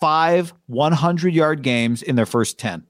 [0.00, 2.86] five 100 yard games in their first 10.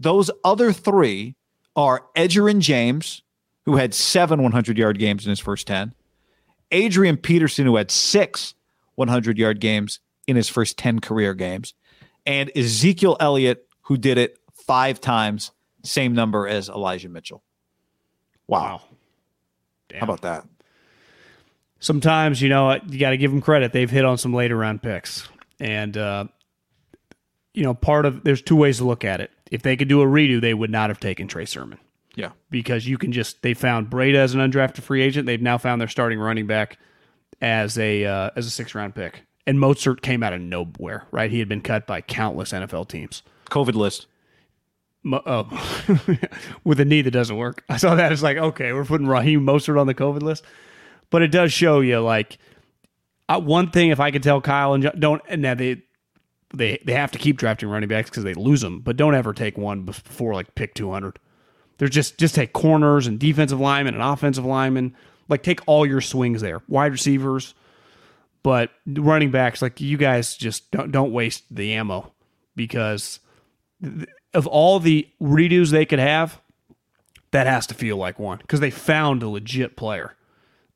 [0.00, 1.36] Those other three
[1.76, 3.22] are Edgerrin James,
[3.64, 5.94] who had seven 100 yard games in his first 10,
[6.72, 8.54] Adrian Peterson, who had six
[8.96, 11.74] 100 yard games in his first 10 career games,
[12.26, 15.52] and Ezekiel Elliott, who did it five times,
[15.84, 17.44] same number as Elijah Mitchell.
[18.48, 18.82] Wow.
[19.94, 20.44] How about that?
[21.86, 24.82] Sometimes you know you got to give them credit they've hit on some later round
[24.82, 25.28] picks
[25.60, 26.24] and uh,
[27.54, 30.02] you know part of there's two ways to look at it if they could do
[30.02, 31.78] a redo they would not have taken trey sermon
[32.16, 32.30] Yeah.
[32.50, 35.80] because you can just they found Breida as an undrafted free agent they've now found
[35.80, 36.76] their starting running back
[37.40, 41.30] as a uh, as a six round pick and Mostert came out of nowhere right
[41.30, 44.08] he had been cut by countless NFL teams COVID list.
[45.04, 45.46] Mo- oh,
[46.64, 47.62] with a knee that doesn't work.
[47.68, 48.10] I saw that.
[48.10, 50.42] It's like, okay, we're putting Raheem Mostert on the COVID list.
[51.10, 52.38] But it does show you, like,
[53.28, 55.82] uh, one thing if I could tell Kyle and Jo- don't, and now they,
[56.54, 59.32] they, they have to keep drafting running backs because they lose them, but don't ever
[59.32, 61.18] take one before like pick 200.
[61.78, 64.96] They're just, just take corners and defensive linemen and offensive linemen.
[65.28, 66.62] Like, take all your swings there.
[66.68, 67.54] Wide receivers,
[68.42, 72.12] but running backs, like, you guys just don't, don't waste the ammo
[72.54, 73.18] because
[74.32, 76.40] of all the redos they could have,
[77.32, 80.14] that has to feel like one because they found a legit player.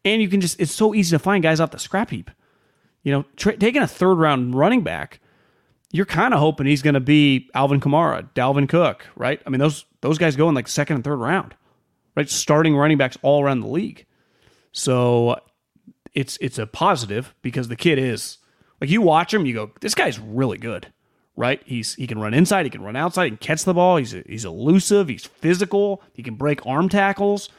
[0.05, 2.31] And you can just, it's so easy to find guys off the scrap heap.
[3.03, 5.21] You know, tra- taking a third round running back,
[5.93, 9.43] you're kind of hoping he's going to be Alvin Kamara, Dalvin Cook, right?
[9.47, 11.55] I mean, those those guys go in like second and third round,
[12.17, 12.29] right?
[12.29, 14.07] Starting running backs all around the league.
[14.73, 15.41] So
[16.15, 18.39] it's it's a positive because the kid is
[18.81, 20.93] Like you watch him, you go, this guy's really good,
[21.37, 21.61] right?
[21.67, 23.97] He's he can run inside, he can run outside, he can catch the ball.
[23.97, 27.51] He's he's elusive, he's physical, he can break arm tackles.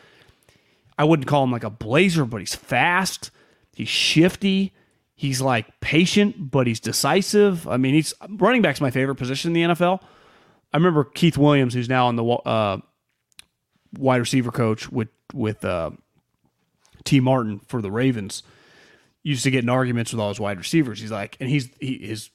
[0.98, 3.32] I wouldn't call him like a blazer, but he's fast.
[3.74, 4.74] He's shifty.
[5.16, 7.68] He's like patient, but he's decisive.
[7.68, 10.02] I mean, he's running back's my favorite position in the NFL.
[10.74, 12.78] I remember Keith Williams, who's now on the uh,
[13.98, 15.92] wide receiver coach with with uh,
[17.04, 18.44] Tee Martin for the Ravens,
[19.24, 21.00] used to get in arguments with all his wide receivers.
[21.00, 22.30] He's like, and he's he, his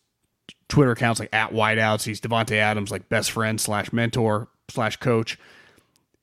[0.68, 2.04] Twitter account's like at wideouts.
[2.04, 5.38] He's Davante Adams, like best friend slash mentor slash coach.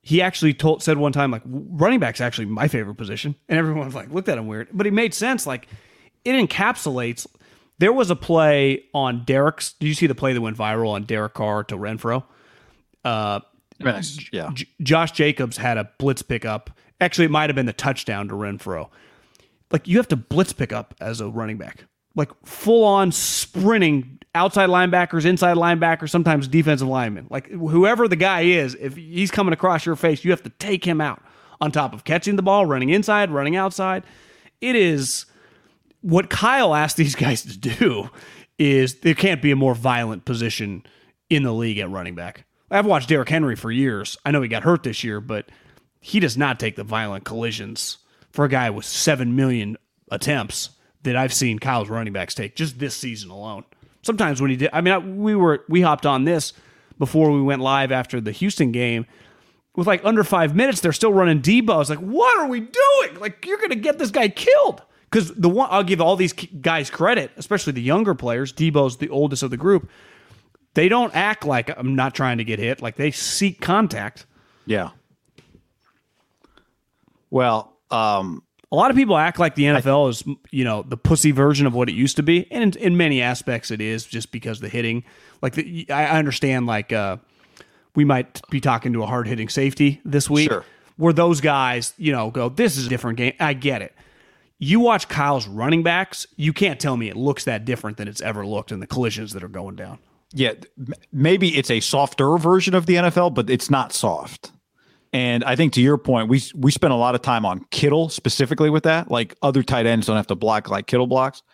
[0.06, 3.86] He actually told said one time like running back's actually my favorite position, and everyone
[3.86, 5.46] was like looked at him weird, but he made sense.
[5.46, 5.66] Like
[6.26, 7.26] it encapsulates.
[7.78, 9.72] There was a play on Derek's.
[9.72, 12.22] Did you see the play that went viral on Derek Carr to Renfrow?
[13.02, 13.40] Uh,
[14.30, 14.50] yeah.
[14.52, 16.70] J- Josh Jacobs had a blitz pickup.
[17.00, 18.90] Actually, it might have been the touchdown to Renfrow.
[19.70, 24.18] Like you have to blitz pick up as a running back, like full on sprinting
[24.34, 27.26] outside linebackers, inside linebackers, sometimes defensive linemen.
[27.30, 30.84] Like whoever the guy is, if he's coming across your face, you have to take
[30.84, 31.22] him out.
[31.60, 34.02] On top of catching the ball, running inside, running outside,
[34.60, 35.24] it is
[36.00, 38.10] what Kyle asked these guys to do.
[38.58, 40.84] Is there can't be a more violent position
[41.30, 42.44] in the league at running back.
[42.70, 44.16] I've watched Derrick Henry for years.
[44.24, 45.48] I know he got hurt this year, but
[46.00, 47.98] he does not take the violent collisions
[48.30, 49.76] for a guy with 7 million
[50.10, 50.70] attempts
[51.04, 53.64] that I've seen Kyle's running backs take just this season alone.
[54.02, 56.52] Sometimes when he did, I mean, we were, we hopped on this
[56.98, 59.06] before we went live after the Houston game.
[59.76, 61.70] With like under five minutes, they're still running Deebo.
[61.70, 63.18] I was like, what are we doing?
[63.18, 64.82] Like, you're going to get this guy killed.
[65.10, 68.52] Because the one, I'll give all these guys credit, especially the younger players.
[68.52, 69.88] Deebo's the oldest of the group
[70.74, 72.82] they don't act like I'm not trying to get hit.
[72.82, 74.26] Like they seek contact.
[74.66, 74.90] Yeah.
[77.30, 78.42] Well, um,
[78.72, 81.74] a lot of people act like the NFL is, you know, the pussy version of
[81.74, 84.68] what it used to be, and in, in many aspects it is, just because the
[84.68, 85.04] hitting.
[85.42, 87.18] Like the, I understand, like uh,
[87.94, 90.64] we might be talking to a hard hitting safety this week, Sure.
[90.96, 93.34] where those guys, you know, go, this is a different game.
[93.38, 93.94] I get it.
[94.58, 98.22] You watch Kyle's running backs, you can't tell me it looks that different than it's
[98.22, 99.98] ever looked in the collisions that are going down.
[100.32, 100.52] yeah,
[101.12, 104.52] maybe it's a softer version of the NFL, but it's not soft.
[105.14, 108.08] And I think to your point, we we spent a lot of time on Kittle
[108.08, 109.12] specifically with that.
[109.12, 111.44] Like other tight ends don't have to block like Kittle blocks.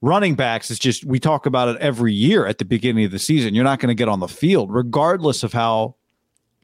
[0.00, 3.18] Running backs is just we talk about it every year at the beginning of the
[3.18, 3.56] season.
[3.56, 5.96] You're not going to get on the field regardless of how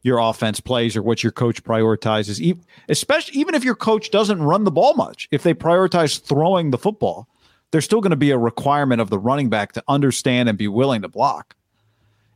[0.03, 2.57] your offense plays or what your coach prioritizes.
[2.89, 6.79] Especially even if your coach doesn't run the ball much, if they prioritize throwing the
[6.79, 7.29] football,
[7.73, 10.69] there's still going to be a requirement of the running back to understand and be
[10.69, 11.57] willing to block.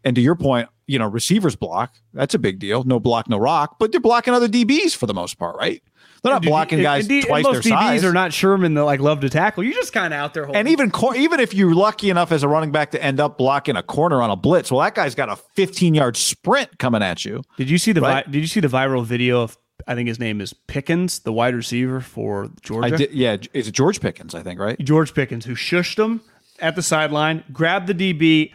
[0.02, 1.94] And to your point, you know, receivers block.
[2.12, 2.82] That's a big deal.
[2.84, 3.76] No block, no rock.
[3.78, 5.82] But they're blocking other DBs for the most part, right?
[6.22, 8.04] They're not blocking And- guys and D- twice most their DBs size.
[8.04, 9.64] are not Sherman that like love to tackle.
[9.64, 10.44] You're just kind of out there.
[10.44, 10.58] Holding.
[10.60, 13.38] and even cor- even if you're lucky enough as a running back to end up
[13.38, 17.02] blocking a corner on a blitz, well, that guy's got a 15 yard sprint coming
[17.02, 17.42] at you.
[17.56, 18.26] did you see the Right.
[18.26, 19.56] vi- did you see the viral video of
[19.88, 22.94] I think his name is Pickens, the wide receiver for Georgia.
[22.94, 24.78] I did, yeah, it's George Pickens, I think, right?
[24.78, 26.20] George Pickens, who shushed him
[26.58, 28.52] at the sideline, grabbed the DB.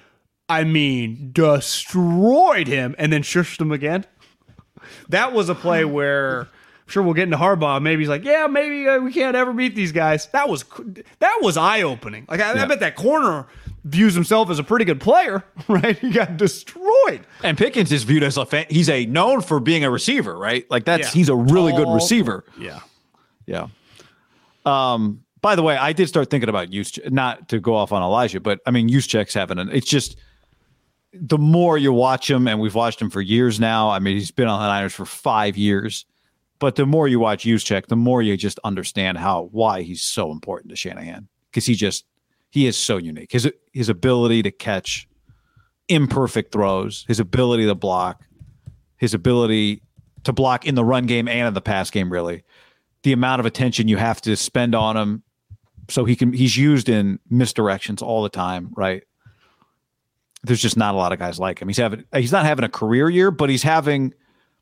[0.47, 4.05] I mean, destroyed him, and then shushed him again.
[5.09, 6.47] That was a play where I'm
[6.87, 7.81] sure we'll get into Harbaugh.
[7.81, 10.27] Maybe he's like, yeah, maybe uh, we can't ever beat these guys.
[10.27, 10.63] That was
[11.19, 12.25] that was eye opening.
[12.29, 13.47] Like I, I bet that corner
[13.85, 15.97] views himself as a pretty good player, right?
[15.97, 17.25] He got destroyed.
[17.43, 18.65] And Pickens is viewed as a fan.
[18.69, 20.69] He's a known for being a receiver, right?
[20.71, 21.11] Like that's Yeah.
[21.11, 22.45] he's a really good receiver.
[22.59, 22.79] Yeah.
[23.47, 23.67] Yeah.
[24.65, 25.21] Um.
[25.41, 28.39] By the way, I did start thinking about use not to go off on Elijah,
[28.39, 29.69] but I mean, Juszczyk's having an.
[29.71, 30.17] It's just
[31.19, 33.89] the more you watch him, and we've watched him for years now.
[33.89, 36.05] I mean, he's been on the Niners for five years,
[36.59, 40.31] but the more you watch Juszczyk, the more you just understand how why he's so
[40.31, 42.05] important to Shanahan because he just
[42.49, 43.31] he is so unique.
[43.31, 45.07] His his ability to catch
[45.87, 48.23] imperfect throws, his ability to block,
[48.97, 49.81] his ability
[50.23, 52.43] to block in the run game and in the pass game, really.
[53.03, 55.23] The amount of attention you have to spend on him
[55.89, 59.03] so he can he's used in misdirections all the time, right?
[60.45, 61.67] There's just not a lot of guys like him.
[61.67, 64.13] He's having he's not having a career year, but he's having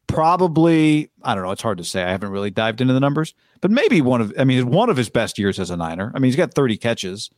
[0.07, 2.03] probably I don't know, it's hard to say.
[2.03, 4.97] I haven't really dived into the numbers, but maybe one of I mean one of
[4.97, 6.11] his best years as a Niner.
[6.15, 7.30] I mean, he's got 30 catches.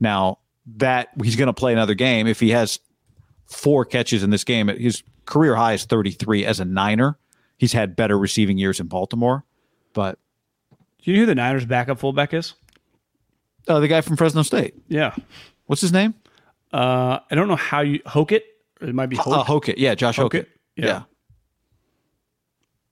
[0.00, 0.38] Now,
[0.76, 2.78] that he's going to play another game if he has
[3.46, 4.68] four catches in this game.
[4.68, 7.18] His career high is 33 as a Niner.
[7.56, 9.44] He's had better receiving years in Baltimore,
[9.94, 10.18] but
[11.02, 12.54] Do you know who the Niners' backup fullback is?
[13.66, 15.14] uh, the guy from Fresno State, Yeah.
[15.66, 16.14] what's his name?
[16.72, 18.44] Uh, I don't know how you Hoke It
[18.80, 19.26] It might be Hoke.
[19.28, 19.74] Uh, Hokit.
[19.78, 20.30] Yeah, Josh Hokit.
[20.30, 20.46] Hokit?
[20.76, 20.86] Yeah.
[20.86, 21.02] Yeah.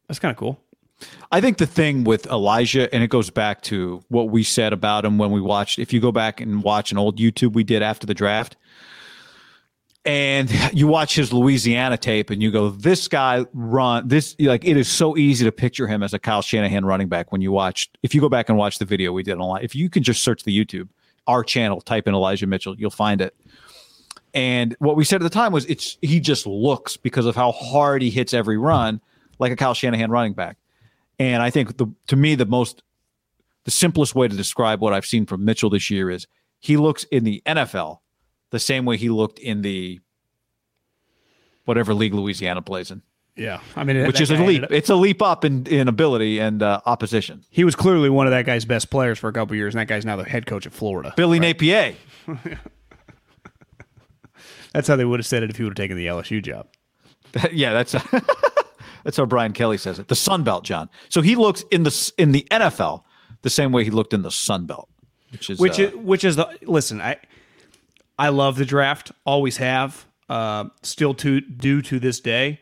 [0.08, 0.60] That's kind of cool.
[1.30, 5.04] I think the thing with Elijah, and it goes back to what we said about
[5.04, 5.78] him when we watched.
[5.78, 8.56] If you go back and watch an old YouTube we did after the draft,
[10.06, 14.76] and you watch his Louisiana tape, and you go, "This guy run this like it
[14.76, 17.90] is so easy to picture him as a Kyle Shanahan running back." When you watch,
[18.02, 20.22] if you go back and watch the video we did online, if you can just
[20.22, 20.88] search the YouTube,
[21.26, 23.36] our channel, type in Elijah Mitchell, you'll find it.
[24.36, 27.52] And what we said at the time was, it's he just looks because of how
[27.52, 29.00] hard he hits every run,
[29.38, 30.58] like a Kyle Shanahan running back.
[31.18, 32.82] And I think the to me the most
[33.64, 36.26] the simplest way to describe what I've seen from Mitchell this year is
[36.60, 38.00] he looks in the NFL
[38.50, 40.00] the same way he looked in the
[41.64, 43.00] whatever league Louisiana plays in,
[43.36, 44.64] Yeah, I mean, which is a leap.
[44.70, 47.42] It's a leap up in, in ability and uh, opposition.
[47.48, 49.88] He was clearly one of that guy's best players for a couple years, and that
[49.88, 51.14] guy's now the head coach at Florida.
[51.16, 51.94] Billy Napier.
[54.76, 56.68] That's how they would have said it if he would have taken the LSU job.
[57.50, 57.92] yeah, that's
[59.04, 60.08] that's how Brian Kelly says it.
[60.08, 60.90] The Sun Belt, John.
[61.08, 63.02] So he looks in the in the NFL
[63.40, 64.88] the same way he looked in the Sun Belt,
[65.30, 67.16] which is which uh, is which is the listen i
[68.18, 72.60] i love the draft always have uh still to do to this day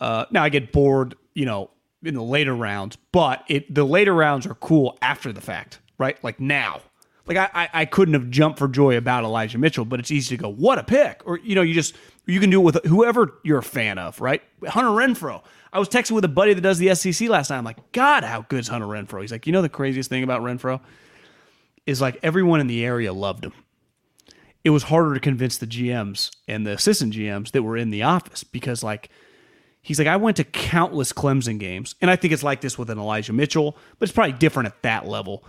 [0.00, 1.70] uh now i get bored you know
[2.02, 6.22] in the later rounds but it the later rounds are cool after the fact right
[6.22, 6.80] like now
[7.26, 10.36] like I, I i couldn't have jumped for joy about elijah mitchell but it's easy
[10.36, 11.94] to go what a pick or you know you just
[12.26, 15.42] you can do it with whoever you're a fan of right hunter renfrow
[15.72, 17.58] I was texting with a buddy that does the SEC last night.
[17.58, 19.20] I'm like, God, how good's Hunter Renfrow?
[19.20, 20.80] He's like, you know the craziest thing about Renfrow?
[21.86, 23.52] is like everyone in the area loved him.
[24.64, 28.02] It was harder to convince the GMs and the assistant GMs that were in the
[28.02, 29.10] office because, like,
[29.80, 32.90] he's like, I went to countless Clemson games, and I think it's like this with
[32.90, 35.44] an Elijah Mitchell, but it's probably different at that level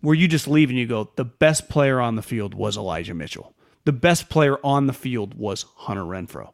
[0.00, 3.14] where you just leave and you go, the best player on the field was Elijah
[3.14, 3.54] Mitchell.
[3.84, 6.52] The best player on the field was Hunter Renfrow.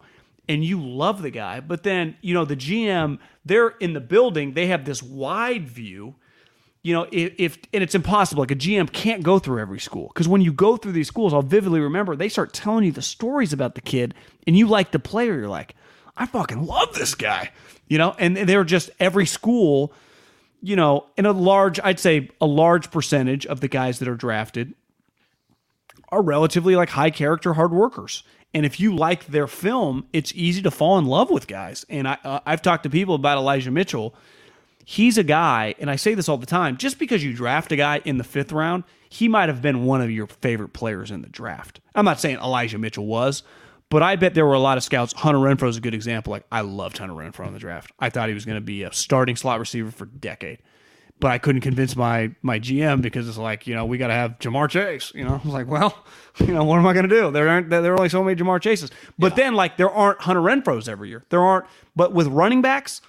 [0.49, 4.55] And you love the guy, but then, you know, the GM, they're in the building,
[4.55, 6.15] they have this wide view
[6.87, 8.45] you know, if, if and it's impossible.
[8.45, 11.35] Like a GM can't go through every school because when you go through these schools,
[11.35, 14.15] I'll vividly remember they start telling you the stories about the kid,
[14.47, 15.35] and you like the player.
[15.37, 15.75] You're like,
[16.17, 17.51] I fucking love this guy,
[17.89, 18.15] you know.
[18.21, 19.93] And they're just every school,
[20.67, 24.17] you know, in a large, I'd say a large percentage of the guys that are
[24.17, 24.75] drafted
[26.11, 28.23] are relatively like high character, hard workers.
[28.55, 31.85] And if you like their film, it's easy to fall in love with guys.
[31.89, 34.15] And I, uh, I've talked to people about Elijah Mitchell
[34.87, 37.77] he's a guy, and I say this all the time, just because you draft a
[37.77, 41.21] guy in the fifth round, he might have been one of your favorite players in
[41.21, 41.81] the draft.
[41.95, 43.43] I'm not saying Elijah Mitchell was,
[43.89, 45.13] but I bet there were a lot of scouts.
[45.13, 46.31] Hunter Renfrow is a good example.
[46.31, 47.93] Like, I loved Hunter Renfrow in the draft.
[47.99, 50.59] I thought he was going to be a starting slot receiver for a decade.
[51.19, 54.13] But I couldn't convince my my GM because it's like, you know, we got to
[54.13, 55.13] have Ja'Marr Chase.
[55.15, 56.05] You know, I was like, well,
[56.41, 57.31] you know, what am I going to do?
[57.31, 58.91] There aren't there are only so many Ja'Marr Chases.
[59.19, 61.25] But then, like, there aren't Hunter Renfrows every year.
[61.31, 61.65] There aren't.
[61.95, 63.01] But with running backs,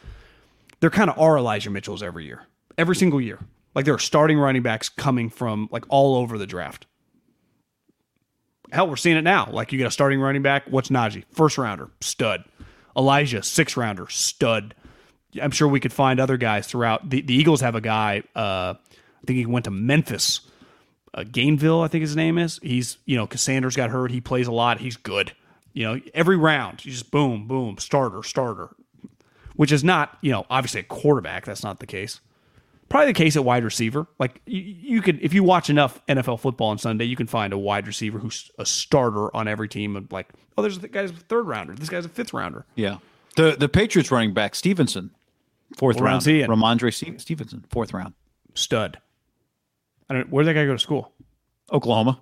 [0.79, 2.43] there kind of are Elijah Mitchells every year,
[2.77, 3.39] every single year.
[3.77, 6.87] Like there are starting running backs coming from like all over the draft.
[8.71, 9.49] Hell, we're seeing it now.
[9.51, 10.63] Like you got a starting running back.
[10.69, 11.23] What's Najee?
[11.31, 12.43] First rounder, stud.
[12.95, 14.75] Elijah, six rounder, stud.
[15.41, 17.09] I'm sure we could find other guys throughout.
[17.09, 18.23] The, the Eagles have a guy.
[18.35, 20.41] Uh, I think he went to Memphis,
[21.13, 21.83] uh, Gainwell.
[21.83, 22.59] I think his name is.
[22.63, 24.11] He's you know Cassandra's got hurt.
[24.11, 24.79] He plays a lot.
[24.79, 25.33] He's good.
[25.73, 28.69] You know every round, you just boom, boom, starter, starter
[29.57, 31.45] which is not, you know, obviously a quarterback.
[31.45, 32.21] That's not the case.
[32.89, 34.07] Probably the case at wide receiver.
[34.17, 37.51] Like you, you could, if you watch enough NFL football on Sunday, you can find
[37.51, 39.95] a wide receiver who's a starter on every team.
[39.97, 41.73] And like, oh, there's the guy's a third rounder.
[41.75, 42.65] This guy's a fifth rounder.
[42.75, 42.97] yeah.
[43.35, 45.11] The the Patriots running back Stevenson,
[45.75, 46.11] fourth What round.
[46.13, 46.49] round's he in?
[46.49, 48.13] Rhamondre Stevenson, fourth round.
[48.55, 48.97] Stud.
[50.09, 50.29] I don't.
[50.31, 51.11] Where did that guy go to school?
[51.71, 52.21] Oklahoma.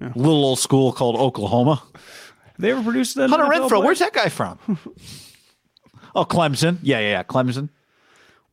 [0.00, 1.82] Little old school called Oklahoma.
[2.58, 3.84] They ever produced the Hunter NFL Renfrow, player?
[3.84, 4.58] where's that guy from?
[6.14, 6.78] oh, Clemson.
[6.82, 7.22] Yeah, yeah, yeah.
[7.22, 7.68] Clemson.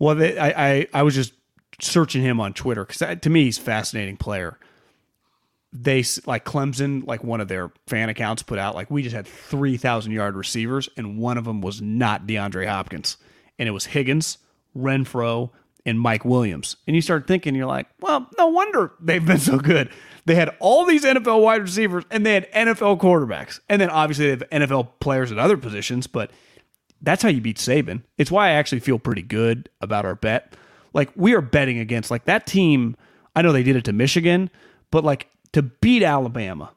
[0.01, 1.31] Well, they, I, I I was just
[1.79, 4.57] searching him on Twitter because to me he's a fascinating player.
[5.71, 9.27] They like Clemson, like one of their fan accounts put out like we just had
[9.27, 13.17] three thousand yard receivers, and one of them was not DeAndre Hopkins,
[13.59, 14.39] and it was Higgins,
[14.75, 15.51] Renfrow,
[15.85, 16.77] and Mike Williams.
[16.87, 19.91] And you start thinking, you're like, well, no wonder they've been so good.
[20.25, 24.25] They had all these NFL wide receivers, and they had NFL quarterbacks, and then obviously
[24.25, 26.31] they have NFL players at other positions, but
[27.01, 28.03] that's how you beat Saban.
[28.17, 30.55] It's why I actually feel pretty good about our bet.
[30.93, 32.95] Like we are betting against like that team.
[33.35, 34.49] I know they did it to Michigan,
[34.91, 36.71] but like to beat Alabama,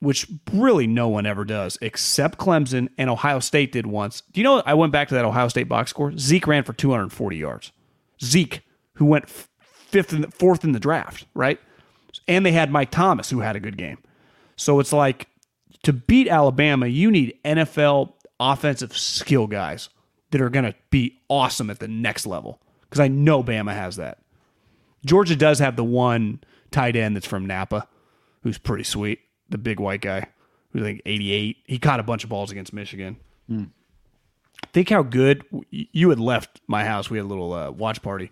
[0.00, 4.22] which really no one ever does except Clemson and Ohio State did once.
[4.32, 4.62] Do you know?
[4.64, 6.16] I went back to that Ohio State box score.
[6.16, 7.72] Zeke ran for 240 yards.
[8.22, 8.62] Zeke,
[8.94, 11.60] who went fifth and fourth in the draft, right?
[12.26, 13.98] And they had Mike Thomas, who had a good game.
[14.56, 15.28] So it's like
[15.84, 19.88] to beat Alabama, you need NFL offensive skill guys
[20.30, 22.60] that are going to be awesome at the next level.
[22.82, 24.18] because I know Bama has that.
[25.04, 26.40] Georgia does have the one
[26.70, 27.86] tight end that's from Napa,
[28.42, 29.20] who's pretty sweet.
[29.48, 30.26] The big white guy,
[30.72, 31.56] who's like 88.
[31.66, 33.16] He caught a bunch of balls against Michigan.
[34.72, 37.08] Think how good you had left my house.
[37.08, 38.30] We had a little uh, watch party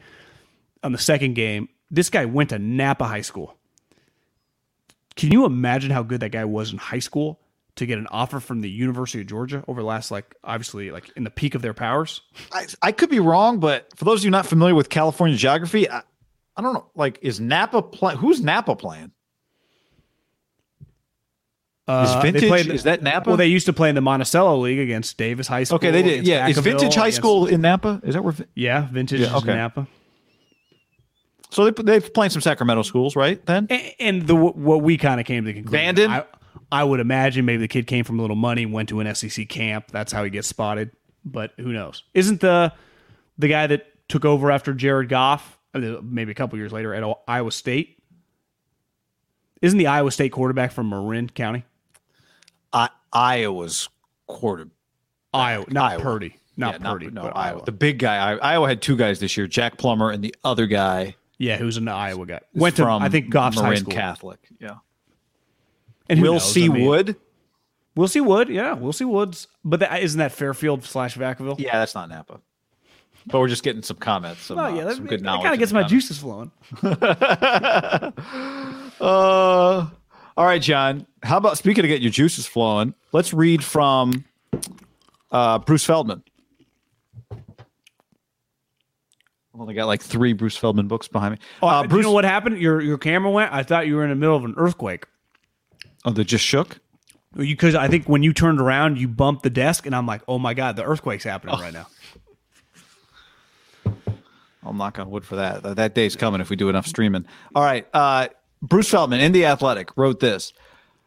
[0.82, 1.68] on the second game.
[1.90, 3.56] This guy went to Napa High School.
[5.14, 7.40] Can you imagine how good that guy was in high school
[7.76, 11.10] to get an offer from the University of Georgia over the last, like, obviously, like
[11.16, 12.20] in the peak of their powers?
[12.52, 15.88] I, I could be wrong, but for those of you not familiar with California geography,
[15.90, 16.02] I,
[16.56, 16.90] I don't know.
[16.94, 18.16] Like, is Napa play?
[18.16, 19.12] Who's Napa playing?
[21.88, 23.30] Uh, Vintage- they played- is that Napa?
[23.30, 25.76] Well, they used to play in the Monticello League against Davis High School.
[25.76, 26.26] Okay, they did.
[26.26, 28.00] Yeah, is Vintage High against- School in Napa?
[28.02, 28.34] Is that where?
[28.56, 29.52] Yeah, Vintage Yeah, is okay.
[29.52, 29.86] in Napa.
[31.50, 33.44] So they they've playing some Sacramento schools, right?
[33.46, 36.10] Then And, and the what we kind of came to the conclusion.
[36.10, 36.24] I,
[36.70, 39.48] I would imagine maybe the kid came from a little money, went to an SEC
[39.48, 39.86] camp.
[39.90, 40.90] That's how he gets spotted.
[41.24, 42.02] But who knows?
[42.14, 42.72] Isn't the
[43.38, 47.18] the guy that took over after Jared Goff, uh, maybe a couple years later at
[47.26, 47.98] Iowa State?
[49.62, 51.64] Isn't the Iowa State quarterback from Marin County?
[52.72, 53.88] I, Iowa's
[54.26, 54.68] quarter.
[55.32, 56.02] Iowa, not Iowa.
[56.02, 57.56] Purdy, not yeah, Purdy, no, but Iowa.
[57.56, 57.64] Iowa.
[57.64, 58.36] The big guy.
[58.36, 61.88] Iowa had two guys this year: Jack Plummer and the other guy yeah, who's an
[61.88, 62.40] Iowa guy?
[62.54, 63.92] Went to I think Goff's high school.
[63.92, 64.40] Catholic.
[64.58, 64.76] Yeah,
[66.08, 66.52] And who Will knows?
[66.52, 66.66] C.
[66.66, 67.16] I mean, Wood.
[67.94, 68.48] We'll see Wood.
[68.48, 69.48] Yeah, we'll see Woods.
[69.64, 71.58] But that, isn't that Fairfield slash Vacaville?
[71.58, 72.40] Yeah, that's not Napa.
[73.26, 74.42] But we're just getting some comments.
[74.42, 75.42] Some, Oh uh, yeah, that, some good knowledge.
[75.42, 75.92] kind of gets my comments.
[75.92, 76.50] juices flowing.
[78.98, 79.86] Uh,
[80.38, 81.06] all right, John.
[81.22, 82.94] How about speaking of getting your juices flowing?
[83.12, 84.24] Let's read from
[85.30, 86.22] uh, Bruce Feldman.
[87.30, 87.38] I've
[89.60, 91.38] only got like three Bruce Feldman books behind me.
[91.62, 92.58] Oh, uh, do Bruce, you know what happened?
[92.58, 93.52] Your your camera went.
[93.52, 95.06] I thought you were in the middle of an earthquake.
[96.06, 96.78] Oh, that just shook.
[97.36, 100.38] Because I think when you turned around, you bumped the desk, and I'm like, oh
[100.38, 101.86] my god, the earthquake's happening right now.
[104.64, 105.62] I'll knock on wood for that.
[105.62, 107.26] That- That day's coming if we do enough streaming.
[107.54, 107.86] All right.
[107.94, 108.28] Uh,
[108.62, 110.52] Bruce Feldman in The Athletic wrote this.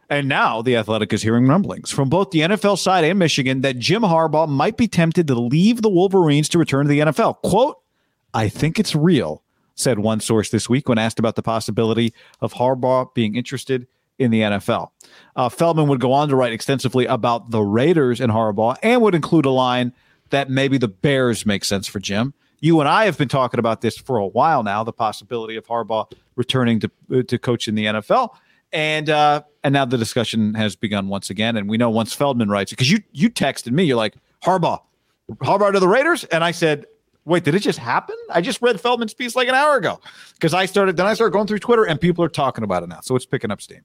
[0.10, 3.78] And now The Athletic is hearing rumblings from both the NFL side and Michigan that
[3.78, 7.42] Jim Harbaugh might be tempted to leave the Wolverines to return to the NFL.
[7.44, 7.78] Quote,
[8.34, 9.44] I think it's real,
[9.76, 13.88] said one source this week when asked about the possibility of Harbaugh being interested
[14.20, 14.92] in the NFL.
[15.36, 19.16] Uh, Feldman would go on to write extensively about the Raiders and Harbaugh and would
[19.16, 19.94] include a line
[20.30, 22.34] that maybe the Bears make sense for Jim.
[22.60, 25.66] You and I have been talking about this for a while now, the possibility of
[25.66, 28.36] Harbaugh returning to uh, to coach in the NFL.
[28.74, 31.56] And uh, and now the discussion has begun once again.
[31.56, 34.82] And we know once Feldman writes it, because you you texted me, you're like, Harbaugh,
[35.36, 36.26] Harbaugh to the Raiders?
[36.26, 36.86] And I said,
[37.26, 38.16] Wait, did it just happen?
[38.30, 40.00] I just read Feldman's piece like an hour ago.
[40.34, 42.90] Because I started then I started going through Twitter and people are talking about it
[42.90, 43.00] now.
[43.02, 43.82] So it's picking up steam.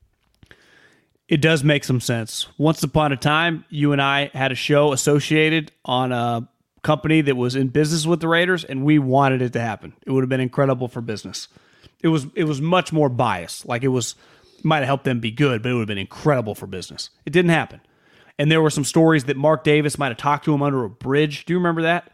[1.29, 2.47] It does make some sense.
[2.59, 6.49] Once upon a time, you and I had a show associated on a
[6.83, 9.95] company that was in business with the Raiders, and we wanted it to happen.
[10.07, 11.49] It would have been incredible for business.
[12.03, 13.67] It was it was much more biased.
[13.67, 14.15] Like it was
[14.63, 17.11] might have helped them be good, but it would have been incredible for business.
[17.25, 17.81] It didn't happen.
[18.39, 20.91] And there were some stories that Mark Davis might have talked to him under a
[20.91, 21.45] bridge.
[21.45, 22.11] Do you remember that?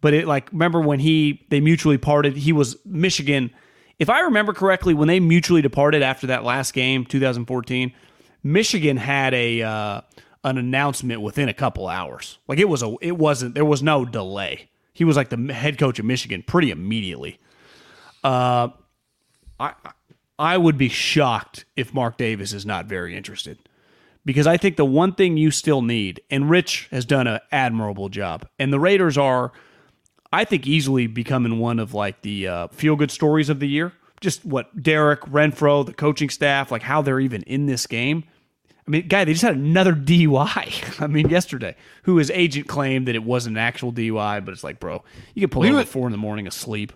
[0.00, 3.50] But it like remember when he they mutually parted, he was Michigan.
[3.98, 7.92] If I remember correctly, when they mutually departed after that last game, 2014,
[8.52, 10.00] Michigan had a uh,
[10.44, 12.38] an announcement within a couple hours.
[12.46, 14.70] Like it was a it wasn't there was no delay.
[14.92, 17.38] He was like the head coach of Michigan pretty immediately.
[18.22, 18.68] Uh,
[19.58, 19.74] I
[20.38, 23.58] I would be shocked if Mark Davis is not very interested
[24.24, 28.08] because I think the one thing you still need, and Rich has done an admirable
[28.08, 29.52] job, and the Raiders are,
[30.32, 33.92] I think, easily becoming one of like the uh, feel good stories of the year.
[34.20, 38.24] Just what Derek Renfrow, the coaching staff, like how they're even in this game.
[38.86, 41.00] I mean, guy, they just had another DUI.
[41.02, 44.62] I mean, yesterday, who his agent claimed that it wasn't an actual DUI, but it's
[44.64, 45.02] like, bro,
[45.34, 46.92] you can pull over at four in the morning asleep.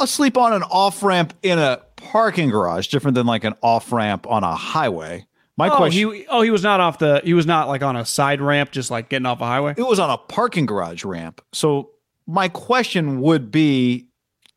[0.00, 4.26] Asleep on an off ramp in a parking garage, different than like an off ramp
[4.28, 5.26] on a highway.
[5.56, 7.94] My Oh, question he oh he was not off the he was not like on
[7.96, 9.74] a side ramp, just like getting off a highway.
[9.76, 11.40] it was on a parking garage ramp.
[11.52, 11.90] So
[12.26, 14.06] my question would be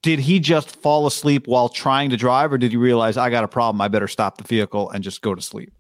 [0.04, 3.44] did he just fall asleep while trying to drive or did he realize I got
[3.44, 5.74] a problem I better stop the vehicle and just go to sleep?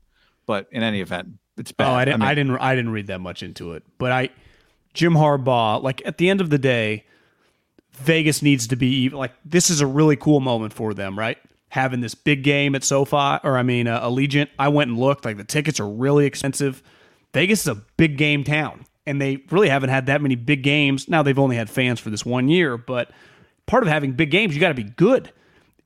[0.46, 1.90] But in any event, it's bad.
[1.90, 2.22] Oh, I didn't.
[2.22, 2.58] I, mean, didn't.
[2.62, 3.84] I didn't read that much into it.
[3.98, 4.30] But I,
[4.94, 5.82] Jim Harbaugh.
[5.82, 7.06] Like at the end of the day,
[7.94, 11.38] Vegas needs to be like this is a really cool moment for them, right?
[11.70, 14.50] Having this big game at SoFi, or I mean uh, Allegiant.
[14.60, 15.26] I went and looked.
[15.26, 16.84] Like the tickets are really expensive.
[17.34, 21.10] Vegas is a big game town, and they really haven't had that many big games.
[21.10, 23.12] Now they've only had fans for this one year, but
[23.66, 25.32] part of having big games, you got to be good.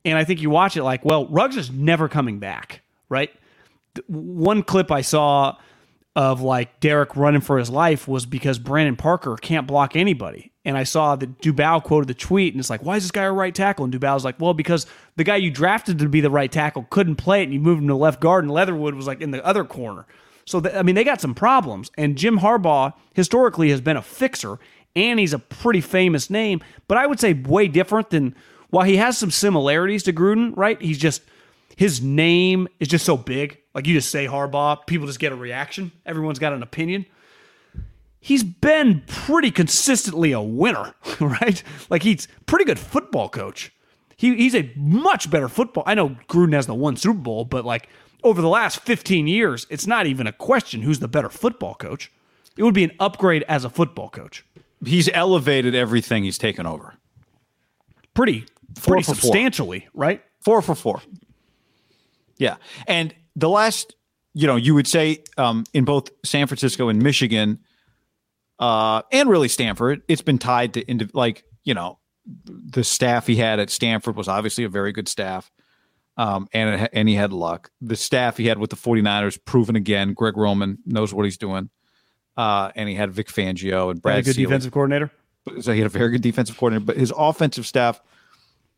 [0.04, 3.30] And I think you watch it like, well, Ruggs is never coming back, right?
[4.06, 5.56] One clip I saw
[6.16, 10.50] of like Derek running for his life was because Brandon Parker can't block anybody.
[10.64, 13.24] and I saw that Dubow quoted the tweet, and it's like, why is this guy
[13.24, 13.84] a right tackle?
[13.84, 14.86] And Dubow's like, well, because
[15.16, 17.80] the guy you drafted to be the right tackle couldn't play it, and you moved
[17.80, 20.06] him to left guard, and Leatherwood was like in the other corner.
[20.46, 24.58] So I mean, they got some problems, and Jim Harbaugh historically has been a fixer,
[24.94, 28.34] and he's a pretty famous name, but I would say way different than
[28.68, 30.80] while he has some similarities to Gruden, right?
[30.80, 31.22] He's just
[31.76, 33.58] his name is just so big.
[33.74, 35.92] Like you just say Harbaugh, people just get a reaction.
[36.04, 37.06] Everyone's got an opinion
[38.20, 41.62] he's been pretty consistently a winner, right?
[41.88, 43.72] Like he's pretty good football coach.
[44.16, 45.82] He, he's a much better football.
[45.86, 47.88] I know Gruden has the one Super Bowl, but like
[48.22, 52.12] over the last 15 years, it's not even a question who's the better football coach.
[52.56, 54.44] It would be an upgrade as a football coach.
[54.84, 56.94] He's elevated everything he's taken over.
[58.12, 58.44] Pretty,
[58.74, 59.20] Four pretty for four.
[59.22, 60.22] substantially, right?
[60.40, 61.00] Four for four.
[62.40, 62.56] Yeah.
[62.88, 63.94] And the last,
[64.34, 67.60] you know, you would say um, in both San Francisco and Michigan,
[68.58, 71.98] uh, and really Stanford, it's been tied to, indiv- like, you know,
[72.46, 75.50] the staff he had at Stanford was obviously a very good staff.
[76.16, 77.70] Um, and, it, and he had luck.
[77.80, 80.12] The staff he had with the 49ers proven again.
[80.12, 81.70] Greg Roman knows what he's doing.
[82.36, 85.10] Uh, and he had Vic Fangio and Had Brad a good Seely defensive coordinator.
[85.60, 88.00] so he had a very good defensive coordinator, but his offensive staff,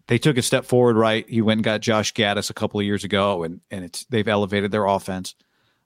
[0.09, 1.29] they took a step forward, right?
[1.29, 4.27] He went and got Josh Gattis a couple of years ago, and and it's they've
[4.29, 5.35] elevated their offense.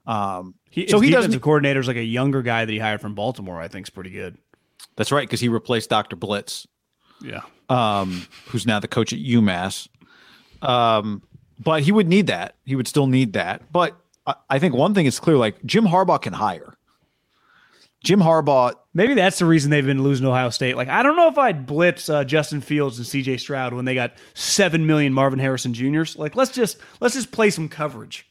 [0.07, 1.39] Um, He, so he doesn't.
[1.41, 3.61] coordinator is like a younger guy that he hired from Baltimore.
[3.61, 4.39] I think is pretty good.
[4.97, 6.17] That's right, because he replaced Dr.
[6.17, 6.67] Blitz,
[7.21, 7.43] Yeah.
[7.69, 9.89] um, who's now the coach at UMass.
[10.63, 11.23] Um,
[11.59, 12.55] but he would need that.
[12.65, 13.71] He would still need that.
[13.73, 16.76] But I, I think one thing is clear: like Jim Harbaugh can hire.
[18.07, 20.75] Jim Harbaugh Maybe that's the reason they've been losing Ohio State.
[20.75, 23.37] Like, I don't know if I'd blitz uh, Justin Fields and C.J.
[23.37, 26.17] Stroud when they got seven million Marvin Harrison Juniors.
[26.17, 28.27] Like, let's just let's just play some coverage.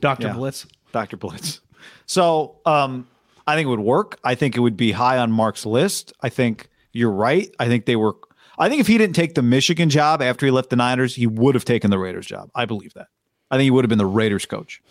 [0.00, 0.32] Doctor Yeah.
[0.32, 0.66] Blitz.
[0.90, 1.16] Dr.
[1.16, 1.60] Blitz.
[2.06, 3.06] So um,
[3.46, 4.18] I think it would work.
[4.24, 6.12] I think it would be high on Mark's list.
[6.20, 7.54] I think you're right.
[7.60, 8.16] I think they were.
[8.58, 11.28] I think if he didn't take the Michigan job after he left the Niners, he
[11.28, 12.50] would have taken the Raiders job.
[12.52, 13.06] I believe that.
[13.48, 14.82] I think he would have been the Raiders coach.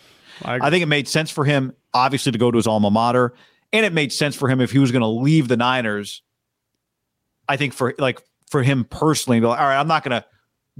[0.44, 3.34] I I think it made sense for him, obviously, to go to his alma mater,
[3.72, 6.22] and it made sense for him if he was going to leave the Niners.
[7.48, 10.26] I think for like for him personally, be like, all right, I'm not going to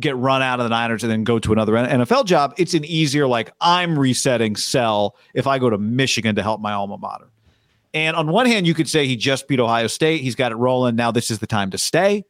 [0.01, 2.55] get run out of the Niners and then go to another NFL job.
[2.57, 6.73] It's an easier like I'm resetting sell if I go to Michigan to help my
[6.73, 7.31] alma mater.
[7.95, 10.23] And on one hand, you could say he just beat Ohio State.
[10.23, 10.97] He's got it rolling.
[10.97, 12.25] Now this is the time to stay.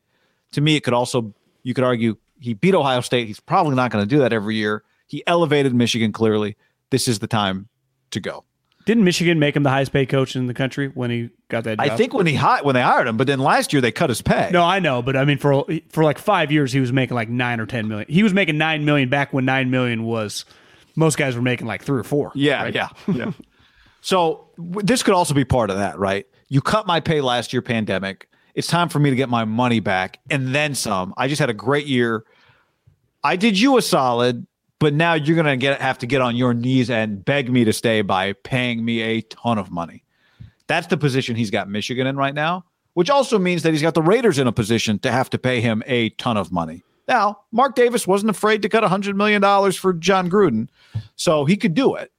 [0.52, 3.28] To me, it could also you could argue he beat Ohio State.
[3.28, 4.82] He's probably not going to do that every year.
[5.06, 6.56] He elevated Michigan clearly.
[6.92, 7.68] This is the time
[8.12, 8.44] to go.
[8.84, 11.78] Didn't Michigan make him the highest paid coach in the country when he got that
[11.78, 11.90] job?
[11.90, 14.10] I think when he hi- when they hired him, but then last year they cut
[14.10, 14.50] his pay.
[14.52, 17.28] No, I know, but I mean, for for like five years, he was making like
[17.28, 18.06] nine or ten million.
[18.08, 20.44] He was making nine million back when nine million was.
[20.94, 22.32] Most guys were making like three or four.
[22.34, 22.74] Yeah, right?
[22.74, 23.32] yeah, yeah.
[24.02, 26.26] so w- this could also be part of that, right?
[26.48, 28.28] You cut my pay last year, pandemic.
[28.54, 31.14] It's time for me to get my money back and then some.
[31.16, 32.24] I just had a great year.
[33.24, 34.46] I did you a solid,
[34.82, 37.72] but now you're gonna get have to get on your knees and beg me to
[37.72, 40.02] stay by paying me a ton of money.
[40.66, 42.64] That's the position he's got Michigan in right now,
[42.94, 45.60] which also means that he's got the Raiders in a position to have to pay
[45.60, 46.82] him a ton of money.
[47.06, 49.42] Now, Mark Davis wasn't afraid to cut $100 million
[49.72, 50.68] for Jon Gruden,
[51.14, 52.10] so he could do it.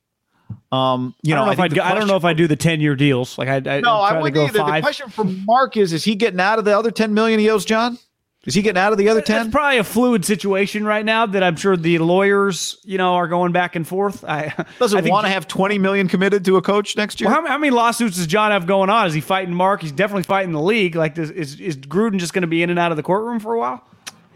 [0.72, 2.30] Um, you I don't know, know, if I, think the I don't know if question-
[2.30, 3.38] I do the ten year deals.
[3.38, 4.60] Like I, I No, I wouldn't either.
[4.60, 7.49] The question for Mark is: Is he getting out of the other ten million he
[7.49, 7.98] owes John?
[8.45, 9.51] Is he getting out of the other It's ten?
[9.51, 13.53] probably a fluid situation right now that I'm sure the lawyers, you know, are going
[13.53, 14.25] back and forth.
[14.25, 17.29] I Doesn't want to have twenty million committed to a coach next year.
[17.29, 19.07] Well, how, how many lawsuits does John have going on?
[19.07, 19.81] Is he fighting Mark?
[19.81, 20.95] He's definitely fighting the league.
[20.95, 23.53] Like, is is Gruden just going to be in and out of the courtroom for
[23.53, 23.87] a while?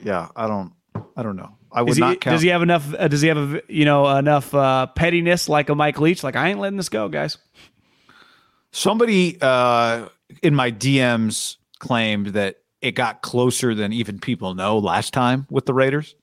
[0.02, 0.72] yeah, I don't.
[1.18, 1.58] I don't know.
[1.70, 2.36] I would he, not count.
[2.36, 2.94] does he have enough?
[2.94, 6.24] Uh, does he have a, you know enough uh, pettiness like a Mike Leach?
[6.24, 7.38] Like, I ain't letting this go, guys.
[8.72, 10.08] Somebody uh,
[10.42, 12.58] in my DMs claimed that
[12.88, 16.16] it got closer than even people know last time with the Raiders.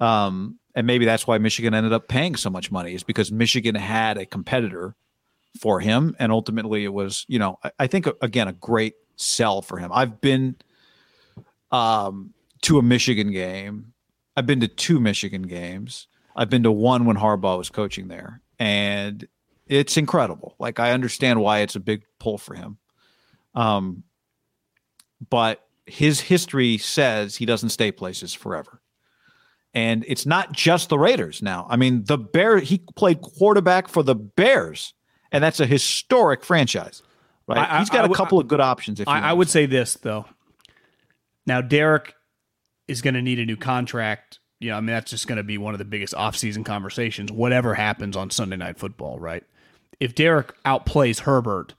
[0.00, 3.74] Um, and maybe that's why Michigan ended up paying so much money is because Michigan
[3.74, 4.94] had a competitor
[5.60, 9.62] for him, and ultimately it was, you know, I, I think again a great sell
[9.62, 9.90] for him.
[9.92, 10.56] I've been
[11.70, 12.32] um,
[12.62, 13.92] to a Michigan game.
[14.36, 16.08] I've been to two Michigan games.
[16.34, 19.26] I've been to one when Harbaugh was coaching there, and
[19.66, 20.54] it's incredible.
[20.58, 22.78] Like I understand why it's a big pull for him.
[23.54, 24.04] Um,
[25.30, 28.80] but his history says he doesn't stay places forever.
[29.72, 31.66] And it's not just the Raiders now.
[31.68, 34.94] I mean, the Bear he played quarterback for the Bears,
[35.30, 37.02] and that's a historic franchise.
[37.46, 37.58] Right?
[37.58, 40.24] I- He's got I a couple of good options if I would say this though.
[41.46, 42.14] Now Derek
[42.88, 44.40] is going to need a new contract.
[44.60, 47.30] You know, I mean that's just going to be one of the biggest offseason conversations.
[47.30, 49.44] Whatever happens on Sunday Night Football, right?
[50.00, 51.74] If Derek outplays Herbert,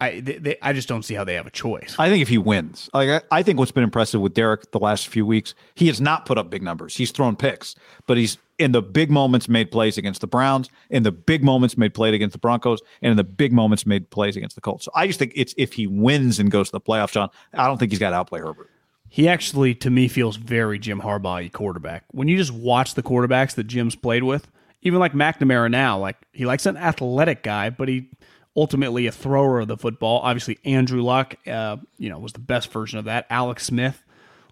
[0.00, 1.96] I they, they, I just don't see how they have a choice.
[1.98, 4.78] I think if he wins, like I, I think what's been impressive with Derek the
[4.78, 6.96] last few weeks, he has not put up big numbers.
[6.96, 7.74] He's thrown picks,
[8.06, 11.76] but he's in the big moments made plays against the Browns, in the big moments
[11.76, 14.84] made plays against the Broncos, and in the big moments made plays against the Colts.
[14.84, 17.66] So I just think it's if he wins and goes to the playoffs, John, I
[17.66, 18.70] don't think he's got to outplay Herbert.
[19.08, 22.04] He actually, to me, feels very Jim Harbaugh quarterback.
[22.10, 24.50] When you just watch the quarterbacks that Jim's played with,
[24.82, 28.10] even like McNamara now, like he likes an athletic guy, but he
[28.58, 30.20] ultimately a thrower of the football.
[30.20, 33.26] Obviously, Andrew Luck, uh, you know, was the best version of that.
[33.30, 34.02] Alex Smith,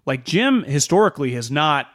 [0.05, 1.87] like Jim, historically has not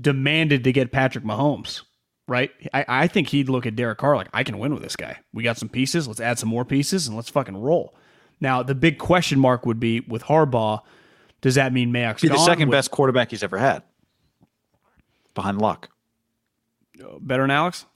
[0.00, 1.82] demanded to get Patrick Mahomes.
[2.28, 4.96] Right, I, I think he'd look at Derek Carr like I can win with this
[4.96, 5.18] guy.
[5.32, 6.08] We got some pieces.
[6.08, 7.94] Let's add some more pieces and let's fucking roll.
[8.40, 10.80] Now the big question mark would be with Harbaugh.
[11.40, 13.84] Does that mean Mayock's Be the second With- best quarterback he's ever had,
[15.34, 15.88] behind Luck.
[17.20, 17.86] better than Alex?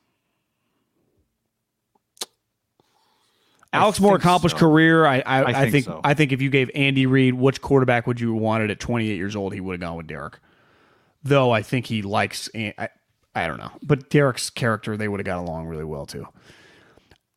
[3.72, 4.60] Alex more accomplished so.
[4.60, 5.06] career.
[5.06, 6.00] I I, I, think think so.
[6.02, 9.14] I think if you gave Andy Reid which quarterback would you have wanted at 28
[9.16, 10.38] years old, he would have gone with Derek.
[11.22, 12.88] Though I think he likes eh, I
[13.34, 16.26] I don't know, but Derek's character they would have got along really well too.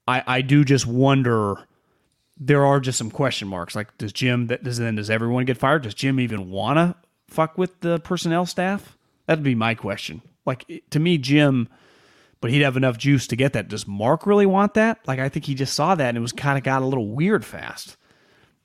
[0.07, 1.67] I I do just wonder.
[2.35, 3.75] There are just some question marks.
[3.75, 4.47] Like, does Jim?
[4.47, 5.83] That does then does everyone get fired?
[5.83, 6.95] Does Jim even want to
[7.27, 8.97] fuck with the personnel staff?
[9.27, 10.23] That'd be my question.
[10.45, 11.69] Like to me, Jim
[12.43, 13.69] but he'd have enough juice to get that.
[13.69, 14.99] Does Mark really want that?
[15.07, 17.07] Like I think he just saw that and it was kind of got a little
[17.07, 17.95] weird fast.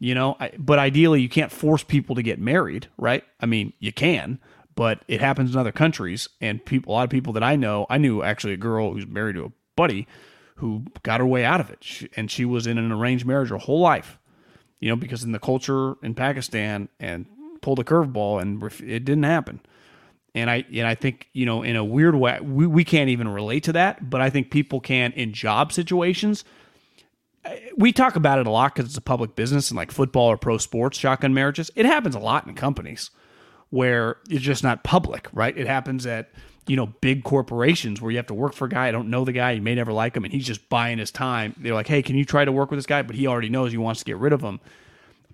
[0.00, 3.22] You know, I, but ideally you can't force people to get married, right?
[3.38, 4.40] I mean, you can,
[4.74, 7.86] but it happens in other countries and people a lot of people that I know,
[7.88, 10.08] I knew actually a girl who's married to a buddy
[10.56, 11.78] who got her way out of it.
[11.84, 14.18] She, and she was in an arranged marriage her whole life.
[14.80, 17.26] You know, because in the culture in Pakistan and
[17.60, 19.60] pulled a curveball and it didn't happen
[20.34, 23.28] and I and I think you know in a weird way we, we can't even
[23.28, 26.44] relate to that, but I think people can in job situations.
[27.76, 30.36] We talk about it a lot because it's a public business and like football or
[30.36, 31.70] pro sports shotgun marriages.
[31.76, 33.10] It happens a lot in companies
[33.70, 35.56] where it's just not public, right?
[35.56, 36.30] It happens at
[36.66, 38.88] you know big corporations where you have to work for a guy.
[38.88, 41.10] I don't know the guy, you may never like him, and he's just buying his
[41.10, 41.54] time.
[41.58, 43.02] They're like, hey, can you try to work with this guy?
[43.02, 44.60] But he already knows he wants to get rid of him.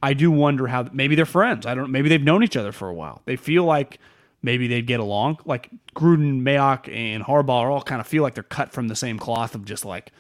[0.03, 1.67] I do wonder how maybe they're friends.
[1.67, 1.91] I don't.
[1.91, 3.23] Maybe they've known each other for a while.
[3.25, 3.99] They feel like
[4.45, 5.39] maybe they'd get along.
[5.45, 8.95] Like Gruden, Mayock, and Harbaugh are all kind of feel like they're cut from the
[8.95, 10.13] same cloth of just like